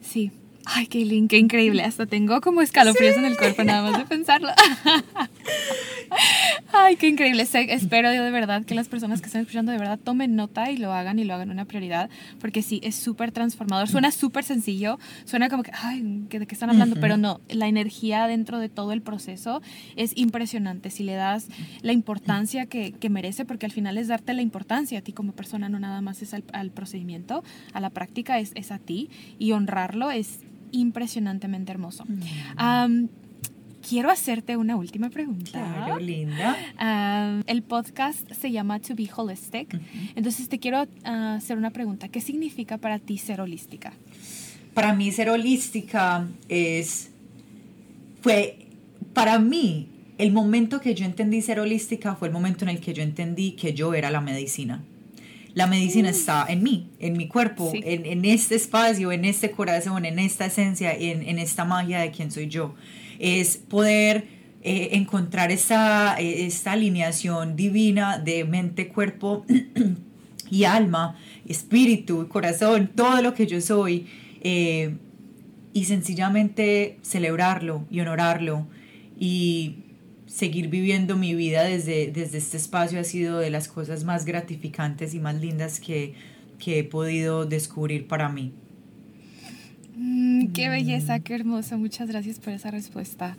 Sí. 0.02 0.32
Ay, 0.66 0.88
qué, 0.88 1.28
qué 1.28 1.38
increíble. 1.38 1.84
Hasta 1.84 2.06
tengo 2.06 2.40
como 2.42 2.62
escalofríos 2.62 3.18
en 3.18 3.26
el 3.26 3.38
cuerpo 3.38 3.64
nada 3.64 3.90
más 3.90 3.98
de 3.98 4.06
pensarlo. 4.06 4.50
Ay, 6.74 6.96
qué 6.96 7.08
increíble. 7.08 7.44
espero 7.44 8.14
yo 8.14 8.24
de 8.24 8.32
verdad 8.32 8.66
que 8.66 8.76
las 8.76 8.88
personas 8.88 9.22
que 9.22 9.28
están 9.28 9.42
escuchando 9.42 9.72
de 9.72 9.78
verdad 9.78 10.00
tomen 10.02 10.36
nota 10.36 10.72
y 10.72 10.78
lo 10.78 10.94
hagan 10.94 11.20
y 11.20 11.24
lo 11.24 11.34
hagan 11.34 11.50
una 11.52 11.66
prioridad, 11.66 12.10
porque 12.40 12.62
sí, 12.62 12.80
es 12.84 12.96
súper 12.96 13.32
transformador. 13.32 13.88
Suena 13.88 14.12
súper 14.12 14.44
sencillo, 14.44 15.00
suena 15.26 15.50
como 15.50 15.64
que, 15.64 15.72
ay, 15.74 16.02
¿de 16.30 16.46
qué 16.46 16.56
están 16.56 16.70
hablando? 16.70 16.98
Pero 17.00 17.18
no, 17.18 17.42
la 17.50 17.68
energía 17.68 18.28
dentro 18.28 18.60
de 18.60 18.70
todo 18.70 18.92
el 18.92 19.02
proceso 19.02 19.62
es 19.96 20.12
impresionante. 20.16 20.90
Si 20.90 21.04
le 21.04 21.14
das 21.14 21.48
la 21.82 21.94
importancia 21.94 22.66
que, 22.66 22.92
que 22.94 23.10
merece, 23.10 23.46
porque 23.46 23.66
al 23.66 23.72
final 23.72 23.98
es 23.98 24.08
darte 24.08 24.34
la 24.34 24.42
importancia 24.42 25.00
a 25.00 25.02
ti 25.02 25.14
como 25.14 25.34
persona, 25.34 25.70
no 25.70 25.80
nada 25.80 26.02
más 26.02 26.22
es 26.22 26.34
al, 26.34 26.44
al 26.54 26.72
procedimiento, 26.72 27.44
a 27.74 27.80
la 27.80 27.90
práctica, 27.90 28.40
es, 28.40 28.52
es, 28.56 28.72
a 28.72 28.80
ti 28.80 29.10
y 29.40 29.52
honrarlo 29.52 30.12
es 30.12 30.40
impresionantemente 30.72 31.72
hermoso 31.72 32.06
quiero 33.82 34.10
hacerte 34.10 34.56
una 34.58 34.76
última 34.76 35.10
pregunta. 35.10 35.52
Claro, 35.52 36.00
linda. 36.00 36.56
el 37.48 37.64
podcast 37.64 38.32
se 38.32 38.52
llama 38.52 38.80
To 38.80 38.96
Be 38.96 39.10
Holistic. 39.14 39.80
Entonces 40.16 40.48
te 40.48 40.60
quiero 40.60 40.88
ah, 41.04 41.36
hacer 41.36 41.58
una 41.58 41.72
pregunta. 41.72 42.08
¿Qué 42.08 42.22
significa 42.22 42.78
para 42.78 43.00
ti 43.00 43.18
ser 43.18 43.42
holística? 43.42 43.94
Para 44.74 44.94
mí 44.94 45.12
ser 45.12 45.30
holística 45.30 46.28
es, 46.48 47.12
fue, 48.22 48.68
para 49.14 49.40
mí, 49.40 49.88
el 50.18 50.32
momento 50.32 50.80
que 50.80 50.96
yo 50.96 51.06
entendí 51.06 51.42
ser 51.42 51.60
holística 51.60 52.16
fue 52.16 52.30
el 52.30 52.34
momento 52.34 52.64
en 52.64 52.70
el 52.70 52.80
que 52.80 52.94
yo 52.94 53.04
entendí 53.04 53.52
que 53.54 53.74
yo 53.74 53.94
era 53.94 54.12
la 54.12 54.22
medicina. 54.22 54.82
La 55.54 55.68
medicina 55.68 56.10
está 56.10 56.46
en 56.48 56.64
mí, 56.64 56.90
en 57.00 57.18
mi 57.18 57.28
cuerpo, 57.28 57.72
en, 57.74 58.26
este 58.26 58.56
espacio, 58.56 59.12
en 59.12 59.26
este 59.26 59.52
corazón, 59.52 60.06
en 60.06 60.18
esta 60.20 60.46
esencia, 60.46 60.94
en, 60.94 61.24
en 61.24 61.40
esta 61.40 61.66
magia 61.66 62.00
de 62.00 62.12
quien 62.12 62.32
soy 62.32 62.48
yo. 62.48 62.76
Es 63.20 63.58
poder 63.58 64.42
eh, 64.64 64.90
encontrar 64.92 65.52
eh, 65.52 65.56
esta 65.56 66.72
alineación 66.72 67.56
divina 67.56 68.20
de 68.20 68.46
mente, 68.46 68.90
cuerpo 68.90 69.44
y 70.52 70.66
alma, 70.66 71.18
espíritu, 71.48 72.28
corazón, 72.28 72.92
todo 72.96 73.24
lo 73.24 73.34
que 73.34 73.48
yo 73.48 73.60
soy, 73.60 74.06
eh, 74.42 74.98
y 75.74 75.86
sencillamente 75.86 77.00
celebrarlo 77.02 77.88
y 77.90 78.02
honorarlo. 78.02 78.68
Y 79.20 79.78
seguir 80.32 80.70
viviendo 80.70 81.18
mi 81.18 81.36
vida 81.36 81.64
desde, 81.64 82.10
desde 82.12 82.38
este 82.38 82.58
espacio 82.58 83.00
ha 83.00 83.04
sido 83.04 83.40
de 83.40 83.50
las 83.50 83.68
cosas 83.68 84.06
más 84.06 84.26
gratificantes 84.26 85.14
y 85.14 85.20
más 85.20 85.36
lindas 85.36 85.80
que, 85.80 86.14
que 86.58 86.80
he 86.80 86.84
podido 86.84 87.46
descubrir 87.46 88.08
para 88.08 88.30
mí. 88.30 88.54
Mm, 89.98 90.54
qué 90.54 90.70
belleza, 90.70 91.20
qué 91.20 91.36
hermoso. 91.36 91.78
Muchas 91.78 92.08
gracias 92.08 92.40
por 92.40 92.54
esa 92.54 92.72
respuesta. 92.72 93.36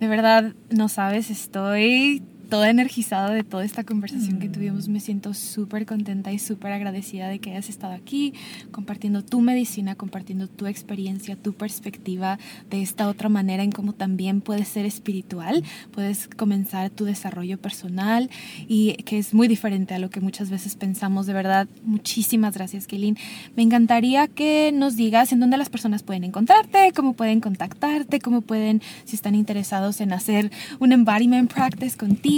De 0.00 0.08
verdad, 0.08 0.52
no 0.68 0.88
sabes, 0.88 1.30
estoy 1.30 2.22
toda 2.48 2.70
energizada 2.70 3.30
de 3.30 3.42
toda 3.42 3.64
esta 3.64 3.84
conversación 3.84 4.38
que 4.38 4.48
tuvimos. 4.48 4.88
Me 4.88 5.00
siento 5.00 5.34
súper 5.34 5.84
contenta 5.84 6.32
y 6.32 6.38
súper 6.38 6.72
agradecida 6.72 7.28
de 7.28 7.38
que 7.38 7.50
hayas 7.50 7.68
estado 7.68 7.92
aquí 7.92 8.34
compartiendo 8.70 9.22
tu 9.22 9.40
medicina, 9.40 9.96
compartiendo 9.96 10.46
tu 10.46 10.66
experiencia, 10.66 11.36
tu 11.36 11.52
perspectiva 11.52 12.38
de 12.70 12.82
esta 12.82 13.08
otra 13.08 13.28
manera 13.28 13.62
en 13.62 13.72
cómo 13.72 13.92
también 13.92 14.40
puedes 14.40 14.68
ser 14.68 14.86
espiritual, 14.86 15.64
puedes 15.92 16.28
comenzar 16.28 16.90
tu 16.90 17.04
desarrollo 17.04 17.58
personal 17.58 18.30
y 18.68 18.94
que 19.04 19.18
es 19.18 19.34
muy 19.34 19.48
diferente 19.48 19.94
a 19.94 19.98
lo 19.98 20.10
que 20.10 20.20
muchas 20.20 20.48
veces 20.48 20.76
pensamos. 20.76 21.26
De 21.26 21.32
verdad, 21.32 21.66
muchísimas 21.84 22.54
gracias, 22.54 22.86
Kaylin. 22.86 23.16
Me 23.56 23.62
encantaría 23.62 24.28
que 24.28 24.70
nos 24.72 24.96
digas 24.96 25.32
en 25.32 25.40
dónde 25.40 25.56
las 25.56 25.68
personas 25.68 26.02
pueden 26.04 26.22
encontrarte, 26.22 26.92
cómo 26.94 27.14
pueden 27.14 27.40
contactarte, 27.40 28.20
cómo 28.20 28.40
pueden, 28.40 28.82
si 29.04 29.16
están 29.16 29.34
interesados 29.34 30.00
en 30.00 30.12
hacer 30.12 30.52
un 30.78 30.92
embodiment 30.92 31.52
practice 31.52 31.96
contigo 31.96 32.35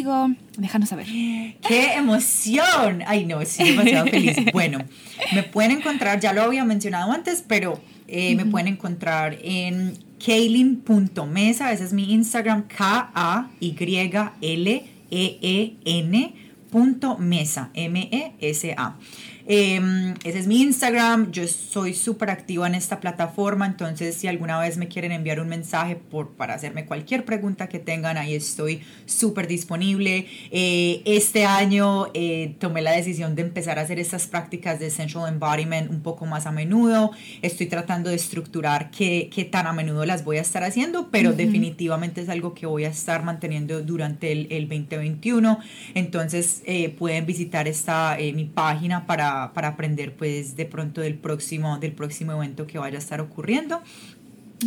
Déjanos 0.57 0.89
saber. 0.89 1.07
¡Qué 1.07 1.95
emoción! 1.97 3.03
Ay, 3.07 3.27
no, 3.27 3.41
estoy 3.41 3.71
demasiado 3.71 4.07
feliz. 4.07 4.37
Bueno, 4.53 4.79
me 5.35 5.43
pueden 5.43 5.73
encontrar, 5.73 6.21
ya 6.21 6.33
lo 6.33 6.43
había 6.43 6.65
mencionado 6.65 7.13
antes, 7.13 7.45
pero 7.47 7.81
eh, 8.07 8.35
me 8.35 8.47
pueden 8.47 8.69
encontrar 8.69 9.39
en 9.43 9.99
kaylin.mesa, 10.25 11.73
ese 11.73 11.85
es 11.85 11.93
mi 11.93 12.13
Instagram, 12.13 12.67
K-A-Y-L-E-E-N. 12.69 13.55
mesa, 17.19 17.71
M-E-S-A. 17.75 18.97
Em, 19.51 20.13
ese 20.25 20.41
es 20.41 20.47
mi 20.47 20.61
Instagram, 20.61 21.33
yo 21.33 21.49
soy 21.49 21.95
súper 21.95 22.29
activa 22.29 22.67
en 22.67 22.75
esta 22.75 23.01
plataforma, 23.01 23.65
entonces 23.65 24.15
si 24.15 24.27
alguna 24.27 24.61
vez 24.61 24.77
me 24.77 24.89
quieren 24.89 25.11
enviar 25.11 25.41
un 25.41 25.49
mensaje 25.49 25.97
por, 25.97 26.33
para 26.33 26.53
hacerme 26.53 26.85
cualquier 26.85 27.25
pregunta 27.25 27.67
que 27.67 27.79
tengan, 27.79 28.19
ahí 28.19 28.35
estoy 28.35 28.83
súper 29.07 29.47
disponible. 29.47 30.27
Eh, 30.51 31.01
este 31.07 31.47
año 31.47 32.09
eh, 32.13 32.57
tomé 32.59 32.83
la 32.83 32.93
decisión 32.93 33.35
de 33.37 33.41
empezar 33.41 33.79
a 33.79 33.83
hacer 33.83 33.99
estas 33.99 34.27
prácticas 34.27 34.81
de 34.81 34.89
Essential 34.89 35.27
Embodiment 35.27 35.91
un 35.91 36.03
poco 36.03 36.27
más 36.27 36.45
a 36.45 36.53
menudo. 36.53 37.13
Estoy 37.41 37.69
tratando 37.69 38.11
de 38.11 38.17
estructurar 38.17 38.91
qué, 38.91 39.31
qué 39.35 39.47
tan 39.47 39.67
a 39.67 39.73
menudo 39.73 40.05
las 40.05 40.25
voy 40.25 40.37
a 40.37 40.43
estar 40.43 40.63
haciendo, 40.63 41.09
pero 41.11 41.33
definitivamente 41.33 42.21
es 42.21 42.29
algo 42.29 42.53
que 42.53 42.67
voy 42.67 42.85
a 42.85 42.91
estar 42.91 43.25
manteniendo 43.25 43.81
durante 43.81 44.31
el, 44.31 44.47
el 44.51 44.69
2021. 44.69 45.59
Entonces 45.95 46.61
eh, 46.67 46.91
pueden 46.91 47.25
visitar 47.25 47.67
esta, 47.67 48.19
mi 48.35 48.45
página 48.45 49.07
para 49.07 49.38
para, 49.55 49.69
aprender 49.69 50.15
pues 50.15 50.57
de 50.57 50.67
pronto 50.67 51.01
del 51.01 51.15
próximo, 51.15 51.79
del 51.79 51.93
próximo 51.93 52.33
evento 52.33 52.67
que 52.67 52.79
vaya 52.79 52.97
a 52.97 53.01
estar 53.01 53.21
ocurriendo. 53.21 53.81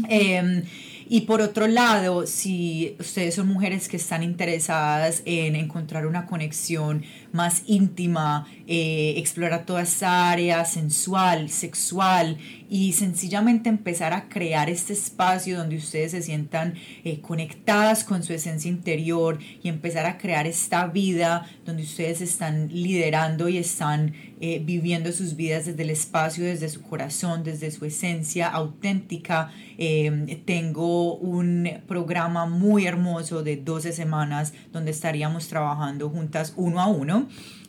Em, 0.07 0.63
y 1.09 1.22
por 1.22 1.41
otro 1.41 1.67
lado, 1.67 2.26
si 2.26 2.95
ustedes 2.99 3.36
son 3.36 3.47
mujeres 3.47 3.89
que 3.89 3.97
están 3.97 4.24
interesadas 4.24 5.22
en 5.26 5.55
encontrar 5.57 6.07
una 6.07 6.26
conexión 6.26 7.03
más 7.34 7.63
íntima, 7.65 8.47
eh, 8.67 9.15
explorar 9.17 9.65
toda 9.65 9.84
esa 9.84 10.29
área 10.29 10.63
sensual, 10.65 11.49
sexual 11.49 12.38
y 12.69 12.93
sencillamente 12.93 13.69
empezar 13.69 14.13
a 14.13 14.29
crear 14.29 14.69
este 14.69 14.93
espacio 14.93 15.57
donde 15.57 15.75
ustedes 15.75 16.11
se 16.11 16.21
sientan 16.21 16.75
eh, 17.03 17.19
conectadas 17.21 18.03
con 18.03 18.23
su 18.23 18.34
esencia 18.34 18.69
interior 18.69 19.39
y 19.61 19.69
empezar 19.69 20.05
a 20.05 20.17
crear 20.17 20.47
esta 20.47 20.88
vida 20.88 21.47
donde 21.65 21.84
ustedes 21.84 22.21
están 22.21 22.69
liderando 22.69 23.49
y 23.49 23.57
están 23.57 24.13
eh, 24.39 24.61
viviendo 24.63 25.11
sus 25.11 25.36
vidas 25.36 25.65
desde 25.65 25.84
el 25.84 25.89
espacio, 25.89 26.45
desde 26.45 26.69
su 26.69 26.82
corazón, 26.82 27.43
desde 27.43 27.71
su 27.71 27.86
esencia 27.86 28.47
auténtica. 28.47 29.51
Tengo 30.45 31.15
un 31.15 31.82
programa 31.88 32.45
muy 32.45 32.86
hermoso 32.86 33.41
de 33.41 33.57
12 33.57 33.93
semanas 33.93 34.53
donde 34.71 34.91
estaríamos 34.91 35.47
trabajando 35.47 36.09
juntas 36.09 36.53
uno 36.55 36.79
a 36.79 36.88
uno. 36.88 37.20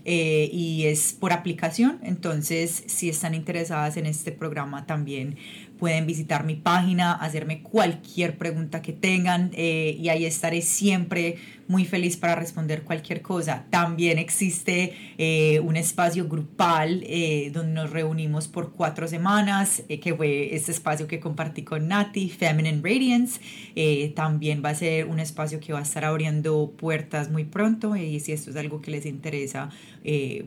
Eh, 0.05 0.50
y 0.53 0.86
es 0.86 1.12
por 1.12 1.32
aplicación. 1.32 2.00
Entonces, 2.03 2.82
si 2.86 3.09
están 3.09 3.34
interesadas 3.34 3.96
en 3.96 4.07
este 4.07 4.32
programa 4.32 4.84
también 4.84 5.36
pueden 5.78 6.07
visitar 6.07 6.44
mi 6.44 6.55
página, 6.55 7.12
hacerme 7.12 7.62
cualquier 7.62 8.38
pregunta 8.38 8.82
que 8.82 8.92
tengan 8.92 9.50
eh, 9.53 9.96
y 9.98 10.11
ahí 10.11 10.24
estaré 10.24 10.62
siempre 10.62 11.38
muy 11.72 11.86
feliz 11.86 12.18
para 12.18 12.34
responder 12.34 12.82
cualquier 12.82 13.22
cosa. 13.22 13.64
También 13.70 14.18
existe 14.18 14.92
eh, 15.16 15.58
un 15.60 15.76
espacio 15.76 16.28
grupal 16.28 17.02
eh, 17.06 17.50
donde 17.50 17.72
nos 17.72 17.90
reunimos 17.90 18.46
por 18.46 18.72
cuatro 18.72 19.08
semanas, 19.08 19.82
eh, 19.88 19.98
que 19.98 20.14
fue 20.14 20.54
este 20.54 20.70
espacio 20.70 21.08
que 21.08 21.18
compartí 21.18 21.62
con 21.62 21.88
Nati, 21.88 22.28
Feminine 22.28 22.82
Radiance. 22.82 23.40
también 24.14 24.62
va 24.62 24.68
a 24.68 24.74
ser 24.74 25.06
un 25.06 25.18
espacio 25.18 25.60
que 25.60 25.72
va 25.72 25.78
a 25.78 25.82
estar 25.82 26.04
abriendo 26.04 26.74
puertas 26.76 27.30
muy 27.30 27.44
pronto 27.44 27.96
y 27.96 28.20
si 28.20 28.32
esto 28.32 28.50
es 28.50 28.56
algo 28.56 28.82
que 28.82 28.90
les 28.90 29.06
interesa, 29.06 29.70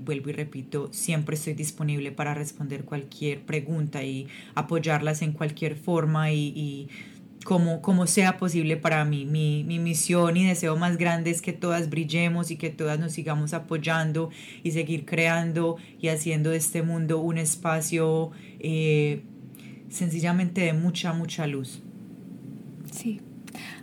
vuelvo 0.05 0.29
y 0.29 0.33
repito, 0.33 0.89
siempre 0.93 1.35
estoy 1.35 1.55
disponible 1.55 2.11
para 2.11 2.35
responder 2.35 2.85
cualquier 2.85 3.41
pregunta 3.41 4.03
y 4.03 4.27
apoyarlas 4.53 5.23
en 5.23 5.31
cualquier 5.31 5.75
forma 5.75 6.31
y 6.31 6.87
como, 7.45 7.81
como 7.83 8.07
sea 8.07 8.37
posible 8.37 8.75
para 8.75 9.05
mí. 9.05 9.25
Mi, 9.25 9.63
mi, 9.63 9.77
misión 9.77 10.35
y 10.35 10.45
deseo 10.45 10.75
más 10.77 10.97
grande 10.97 11.29
es 11.29 11.43
que 11.43 11.53
todas 11.53 11.89
brillemos 11.91 12.49
y 12.49 12.57
que 12.57 12.71
todas 12.71 12.99
nos 12.99 13.13
sigamos 13.13 13.53
apoyando 13.53 14.31
y 14.63 14.71
seguir 14.71 15.05
creando 15.05 15.77
y 16.01 16.07
haciendo 16.09 16.49
de 16.49 16.57
este 16.57 16.81
mundo 16.81 17.19
un 17.19 17.37
espacio 17.37 18.31
eh, 18.59 19.21
sencillamente 19.89 20.61
de 20.61 20.73
mucha, 20.73 21.13
mucha 21.13 21.45
luz. 21.45 21.83
Sí, 22.91 23.21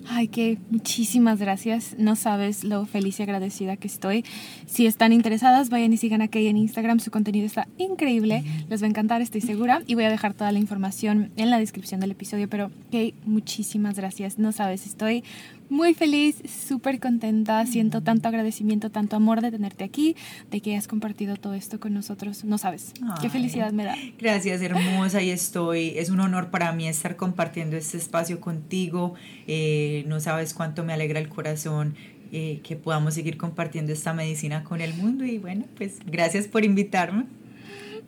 Ay, 0.09 0.29
que 0.29 0.59
muchísimas 0.71 1.39
gracias. 1.39 1.95
No 1.99 2.17
sabes 2.17 2.65
lo 2.65 2.87
feliz 2.87 3.21
y 3.21 3.23
agradecida 3.23 3.77
que 3.77 3.87
estoy. 3.87 4.25
Si 4.67 4.87
están 4.87 5.13
interesadas, 5.13 5.71
vayan 5.71 5.93
y 5.93 5.97
sigan 5.97 6.23
a 6.23 6.29
Kay 6.29 6.49
en 6.49 6.57
Instagram. 6.57 7.01
Su 7.01 7.11
contenido 7.11 7.47
está 7.47 7.69
increíble. 7.79 8.45
Les 8.69 8.83
va 8.83 8.87
a 8.87 8.91
encantar, 8.91 9.23
estoy 9.23 9.41
segura. 9.41 9.83
Y 9.87 9.95
voy 9.95 10.05
a 10.05 10.11
dejar 10.11 10.35
toda 10.35 10.53
la 10.53 10.59
información 10.59 11.31
en 11.37 11.51
la 11.51 11.59
descripción 11.59 12.01
del 12.01 12.11
episodio. 12.11 12.49
Pero, 12.49 12.71
Kay, 12.91 13.15
muchísimas 13.25 13.97
gracias. 13.97 14.39
No 14.39 14.53
sabes, 14.53 14.87
estoy 14.87 15.25
muy 15.73 15.95
feliz, 15.95 16.37
súper 16.69 17.01
contenta, 17.01 17.65
siento 17.65 18.03
tanto 18.03 18.29
agradecimiento, 18.29 18.91
tanto 18.91 19.17
amor 19.17 19.41
de 19.41 19.51
tenerte 19.51 19.85
aquí, 19.85 20.17
de 20.51 20.61
que 20.61 20.73
hayas 20.73 20.87
compartido 20.87 21.37
todo 21.37 21.55
esto 21.55 21.81
con 21.81 21.95
nosotros. 21.95 22.45
No 22.45 22.59
sabes, 22.59 22.93
qué 23.23 23.31
felicidad 23.31 23.73
me 23.73 23.85
da. 23.85 23.97
Gracias, 24.19 24.61
hermosa, 24.61 25.23
y 25.23 25.31
estoy, 25.31 25.95
es 25.97 26.11
un 26.11 26.21
honor 26.21 26.51
para 26.51 26.73
mí 26.73 26.87
estar 26.87 27.17
compartiendo 27.17 27.79
este 27.79 27.97
espacio 27.97 28.39
contigo. 28.39 29.15
Eh, 29.47 29.92
no 30.07 30.21
sabes 30.21 30.55
cuánto 30.55 30.85
me 30.85 30.93
alegra 30.93 31.21
el 31.21 31.29
corazón. 31.29 31.95
Eh, 32.35 32.61
que 32.63 32.77
podamos 32.77 33.13
seguir 33.13 33.37
compartiendo 33.37 33.93
esta 33.93 34.15
medicina 34.15 34.65
con 34.65 34.81
el 34.81 34.95
mundo 34.95 35.27
y 35.27 35.37
bueno, 35.37 35.67
pues 35.77 35.99
gracias 36.07 36.49
por 36.49 36.65
invitarme. 36.65 37.27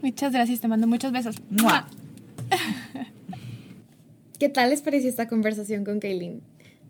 Muchas 0.01 0.33
gracias, 0.33 0.63
te 0.63 0.69
mando 0.69 0.87
muchos 0.87 1.13
besos. 1.13 1.37
¿Qué 4.39 4.49
tal 4.49 4.71
les 4.71 4.81
pareció 4.81 5.11
esta 5.11 5.29
conversación 5.29 5.85
con 5.85 6.01
Kaylin? 6.01 6.41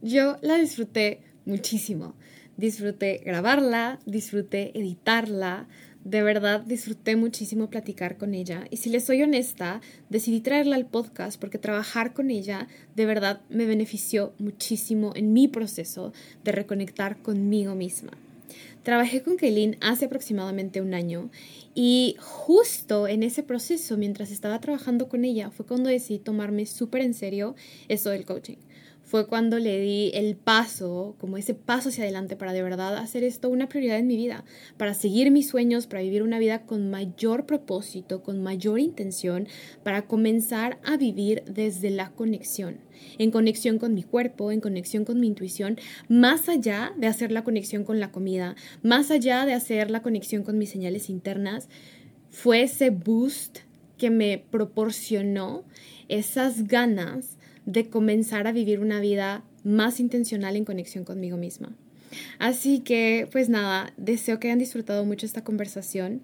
Yo 0.01 0.37
la 0.43 0.59
disfruté 0.59 1.23
muchísimo. 1.45 2.15
Disfruté 2.57 3.21
grabarla, 3.25 3.99
disfruté 4.07 4.71
editarla, 4.79 5.67
de 6.05 6.23
verdad 6.23 6.61
disfruté 6.61 7.17
muchísimo 7.17 7.69
platicar 7.71 8.19
con 8.19 8.35
ella 8.35 8.65
y 8.71 8.77
si 8.77 8.91
les 8.91 9.05
soy 9.05 9.23
honesta, 9.23 9.81
decidí 10.11 10.41
traerla 10.41 10.77
al 10.77 10.87
podcast 10.87 11.41
porque 11.41 11.59
trabajar 11.59 12.13
con 12.13 12.31
ella 12.31 12.69
de 12.95 13.07
verdad 13.07 13.41
me 13.49 13.65
benefició 13.65 14.35
muchísimo 14.39 15.13
en 15.17 15.33
mi 15.33 15.49
proceso 15.49 16.13
de 16.45 16.53
reconectar 16.53 17.17
conmigo 17.23 17.75
misma. 17.75 18.13
Trabajé 18.83 19.23
con 19.23 19.37
Kaylin 19.37 19.79
hace 19.81 20.05
aproximadamente 20.05 20.83
un 20.83 20.93
año 20.93 21.31
y 21.75 22.17
justo 22.21 23.09
en 23.09 23.23
ese 23.23 23.43
proceso, 23.43 23.97
mientras 23.97 24.31
estaba 24.31 24.61
trabajando 24.61 25.09
con 25.09 25.25
ella, 25.25 25.51
fue 25.51 25.65
cuando 25.65 25.89
decidí 25.89 26.19
tomarme 26.19 26.67
súper 26.67 27.01
en 27.01 27.15
serio 27.15 27.55
esto 27.89 28.11
del 28.11 28.27
coaching 28.27 28.57
fue 29.15 29.29
cuando 29.29 29.61
le 29.61 29.79
di 29.79 30.11
el 30.15 30.35
paso, 30.35 31.15
como 31.21 31.37
ese 31.37 31.55
paso 31.55 31.91
hacia 31.91 32.03
adelante 32.03 32.35
para 32.35 32.53
de 32.53 32.65
verdad 32.65 32.97
hacer 32.97 33.23
esto 33.23 33.49
una 33.49 33.69
prioridad 33.69 33.97
en 33.97 34.09
mi 34.09 34.17
vida, 34.17 34.45
para 34.77 34.93
seguir 34.93 35.31
mis 35.31 35.49
sueños, 35.49 35.87
para 35.87 36.03
vivir 36.03 36.25
una 36.25 36.41
vida 36.41 36.63
con 36.63 36.91
mayor 36.91 37.47
propósito, 37.47 38.25
con 38.25 38.43
mayor 38.43 38.81
intención, 38.81 39.47
para 39.85 40.09
comenzar 40.09 40.81
a 40.83 40.97
vivir 40.97 41.45
desde 41.45 41.91
la 41.91 42.11
conexión, 42.11 42.79
en 43.19 43.31
conexión 43.31 43.79
con 43.79 43.95
mi 43.95 44.03
cuerpo, 44.03 44.51
en 44.51 44.61
conexión 44.61 45.05
con 45.05 45.21
mi 45.21 45.29
intuición, 45.29 45.79
más 46.09 46.49
allá 46.49 46.93
de 46.97 47.07
hacer 47.07 47.31
la 47.31 47.45
conexión 47.45 47.85
con 47.85 48.01
la 48.01 48.11
comida, 48.11 48.57
más 48.83 49.13
allá 49.13 49.47
de 49.47 49.53
hacer 49.53 49.93
la 49.93 50.03
conexión 50.03 50.43
con 50.43 50.59
mis 50.59 50.71
señales 50.71 51.09
internas, 51.09 51.69
fue 52.31 52.63
ese 52.63 52.91
boost 52.91 53.59
que 53.97 54.11
me 54.11 54.45
proporcionó 54.51 55.63
esas 56.09 56.67
ganas 56.67 57.39
de 57.67 57.89
comenzar 57.89 58.47
a 58.47 58.53
vivir 58.53 58.81
una 58.81 59.01
vida 59.01 59.45
más 59.63 60.01
intencional 60.01 60.57
en 60.57 60.65
conexión 60.65 61.05
conmigo 61.05 61.37
misma. 61.37 61.75
Así 62.39 62.81
que, 62.81 63.29
pues 63.33 63.49
nada, 63.49 63.93
deseo 63.97 64.39
que 64.39 64.49
hayan 64.49 64.59
disfrutado 64.59 65.05
mucho 65.05 65.27
esta 65.27 65.43
conversación. 65.43 66.23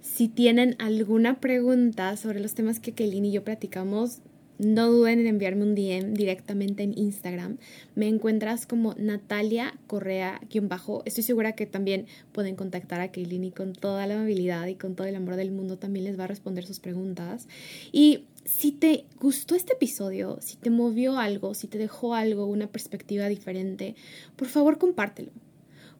Si 0.00 0.28
tienen 0.28 0.74
alguna 0.78 1.40
pregunta 1.40 2.16
sobre 2.16 2.40
los 2.40 2.54
temas 2.54 2.80
que 2.80 2.92
Kelly 2.92 3.18
y 3.18 3.32
yo 3.32 3.44
platicamos, 3.44 4.20
no 4.58 4.90
duden 4.90 5.20
en 5.20 5.28
enviarme 5.28 5.62
un 5.62 5.74
DM 5.76 6.14
directamente 6.14 6.82
en 6.82 6.98
Instagram. 6.98 7.58
Me 7.94 8.08
encuentras 8.08 8.66
como 8.66 8.94
Natalia 8.94 9.74
Correa-bajo. 9.86 11.02
Estoy 11.04 11.22
segura 11.22 11.52
que 11.52 11.66
también 11.66 12.06
pueden 12.32 12.56
contactar 12.56 13.00
a 13.00 13.12
Kaylin 13.12 13.50
con 13.50 13.72
toda 13.72 14.06
la 14.08 14.14
amabilidad 14.14 14.66
y 14.66 14.74
con 14.74 14.96
todo 14.96 15.06
el 15.06 15.14
amor 15.14 15.36
del 15.36 15.52
mundo 15.52 15.78
también 15.78 16.04
les 16.04 16.18
va 16.18 16.24
a 16.24 16.28
responder 16.28 16.66
sus 16.66 16.80
preguntas. 16.80 17.46
Y 17.92 18.24
si 18.48 18.72
te 18.72 19.04
gustó 19.20 19.54
este 19.54 19.74
episodio, 19.74 20.38
si 20.40 20.56
te 20.56 20.70
movió 20.70 21.18
algo, 21.18 21.54
si 21.54 21.68
te 21.68 21.76
dejó 21.78 22.14
algo, 22.14 22.46
una 22.46 22.66
perspectiva 22.66 23.28
diferente, 23.28 23.94
por 24.36 24.48
favor 24.48 24.78
compártelo. 24.78 25.30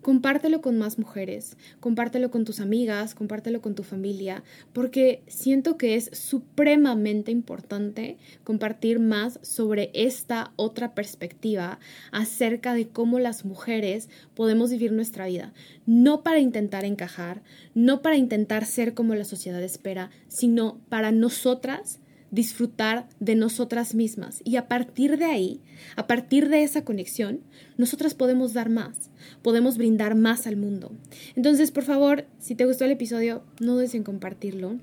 Compártelo 0.01 0.61
con 0.61 0.79
más 0.79 0.99
mujeres, 0.99 1.57
compártelo 1.81 2.31
con 2.31 2.45
tus 2.45 2.61
amigas, 2.61 3.15
compártelo 3.17 3.61
con 3.61 3.75
tu 3.75 3.83
familia, 3.83 4.45
porque 4.73 5.23
siento 5.27 5.77
que 5.77 5.97
es 5.97 6.09
supremamente 6.13 7.33
importante 7.33 8.17
compartir 8.45 9.01
más 9.01 9.41
sobre 9.43 9.91
esta 9.95 10.53
otra 10.55 10.95
perspectiva 10.95 11.81
acerca 12.13 12.75
de 12.75 12.89
cómo 12.89 13.19
las 13.19 13.45
mujeres 13.45 14.09
podemos 14.35 14.71
vivir 14.71 14.93
nuestra 14.93 15.27
vida, 15.27 15.53
no 15.85 16.23
para 16.23 16.39
intentar 16.39 16.85
encajar, 16.85 17.43
no 17.75 18.01
para 18.01 18.17
intentar 18.17 18.67
ser 18.67 18.95
como 18.95 19.17
la 19.17 19.25
sociedad 19.25 19.63
espera, 19.63 20.11
sino 20.29 20.81
para 20.89 21.11
nosotras 21.11 21.99
disfrutar 22.31 23.09
de 23.21 23.35
nosotras 23.35 23.95
mismas. 23.95 24.41
Y 24.45 24.57
a 24.57 24.69
partir 24.69 25.19
de 25.19 25.25
ahí, 25.25 25.61
a 25.97 26.07
partir 26.07 26.49
de 26.49 26.63
esa 26.63 26.85
conexión, 26.85 27.41
nosotras 27.77 28.15
podemos 28.15 28.53
dar 28.53 28.69
más, 28.69 29.11
podemos 29.43 29.79
brindar 29.79 30.15
más 30.15 30.47
al 30.47 30.57
mundo. 30.57 30.93
Entonces, 31.37 31.71
por 31.71 31.85
favor, 31.85 32.27
si 32.39 32.55
te 32.55 32.67
gustó 32.67 32.85
el 32.85 32.93
episodio, 32.93 33.43
no 33.61 33.75
dudes 33.75 33.95
en 33.95 34.05
compartirlo. 34.05 34.79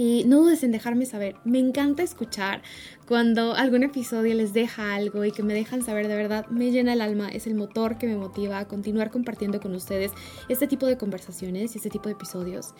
Y 0.00 0.24
no 0.24 0.38
dudes 0.38 0.62
en 0.62 0.72
dejarme 0.72 1.04
saber. 1.04 1.36
Me 1.44 1.58
encanta 1.58 2.02
escuchar 2.02 2.62
cuando 3.06 3.52
algún 3.52 3.82
episodio 3.82 4.34
les 4.34 4.54
deja 4.54 4.94
algo 4.94 5.26
y 5.26 5.30
que 5.30 5.42
me 5.42 5.52
dejan 5.52 5.82
saber 5.82 6.08
de 6.08 6.16
verdad. 6.16 6.46
Me 6.46 6.70
llena 6.70 6.94
el 6.94 7.02
alma. 7.02 7.28
Es 7.28 7.46
el 7.46 7.54
motor 7.54 7.98
que 7.98 8.06
me 8.06 8.16
motiva 8.16 8.60
a 8.60 8.66
continuar 8.66 9.10
compartiendo 9.10 9.60
con 9.60 9.74
ustedes 9.74 10.12
este 10.48 10.66
tipo 10.66 10.86
de 10.86 10.96
conversaciones 10.96 11.74
y 11.74 11.76
este 11.76 11.90
tipo 11.90 12.08
de 12.08 12.14
episodios. 12.14 12.72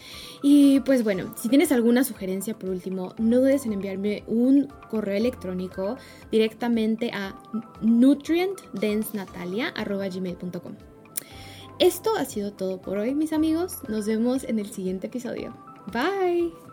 Y 0.43 0.81
pues 0.81 1.05
bueno, 1.05 1.35
si 1.37 1.51
tienes 1.51 1.73
alguna 1.73 2.05
sugerencia 2.05 2.59
por 2.59 2.71
último, 2.71 3.15
no 3.19 3.41
dudes 3.41 3.67
en 3.67 3.75
enviarme 3.75 4.25
un 4.27 4.69
correo 4.89 5.19
electrónico 5.19 5.99
directamente 6.33 7.11
a 7.13 7.39
nutrientdensenatalia.gmail.com. 7.83 10.73
Esto 11.79 12.17
ha 12.17 12.25
sido 12.25 12.55
todo 12.55 12.81
por 12.81 12.97
hoy, 12.97 13.15
mis 13.15 13.35
amigos. 13.35 13.81
Nos 13.91 14.07
vemos 14.07 14.45
en 14.45 14.59
el 14.59 14.71
siguiente 14.71 15.09
episodio. 15.09 15.55
Bye. 15.93 16.70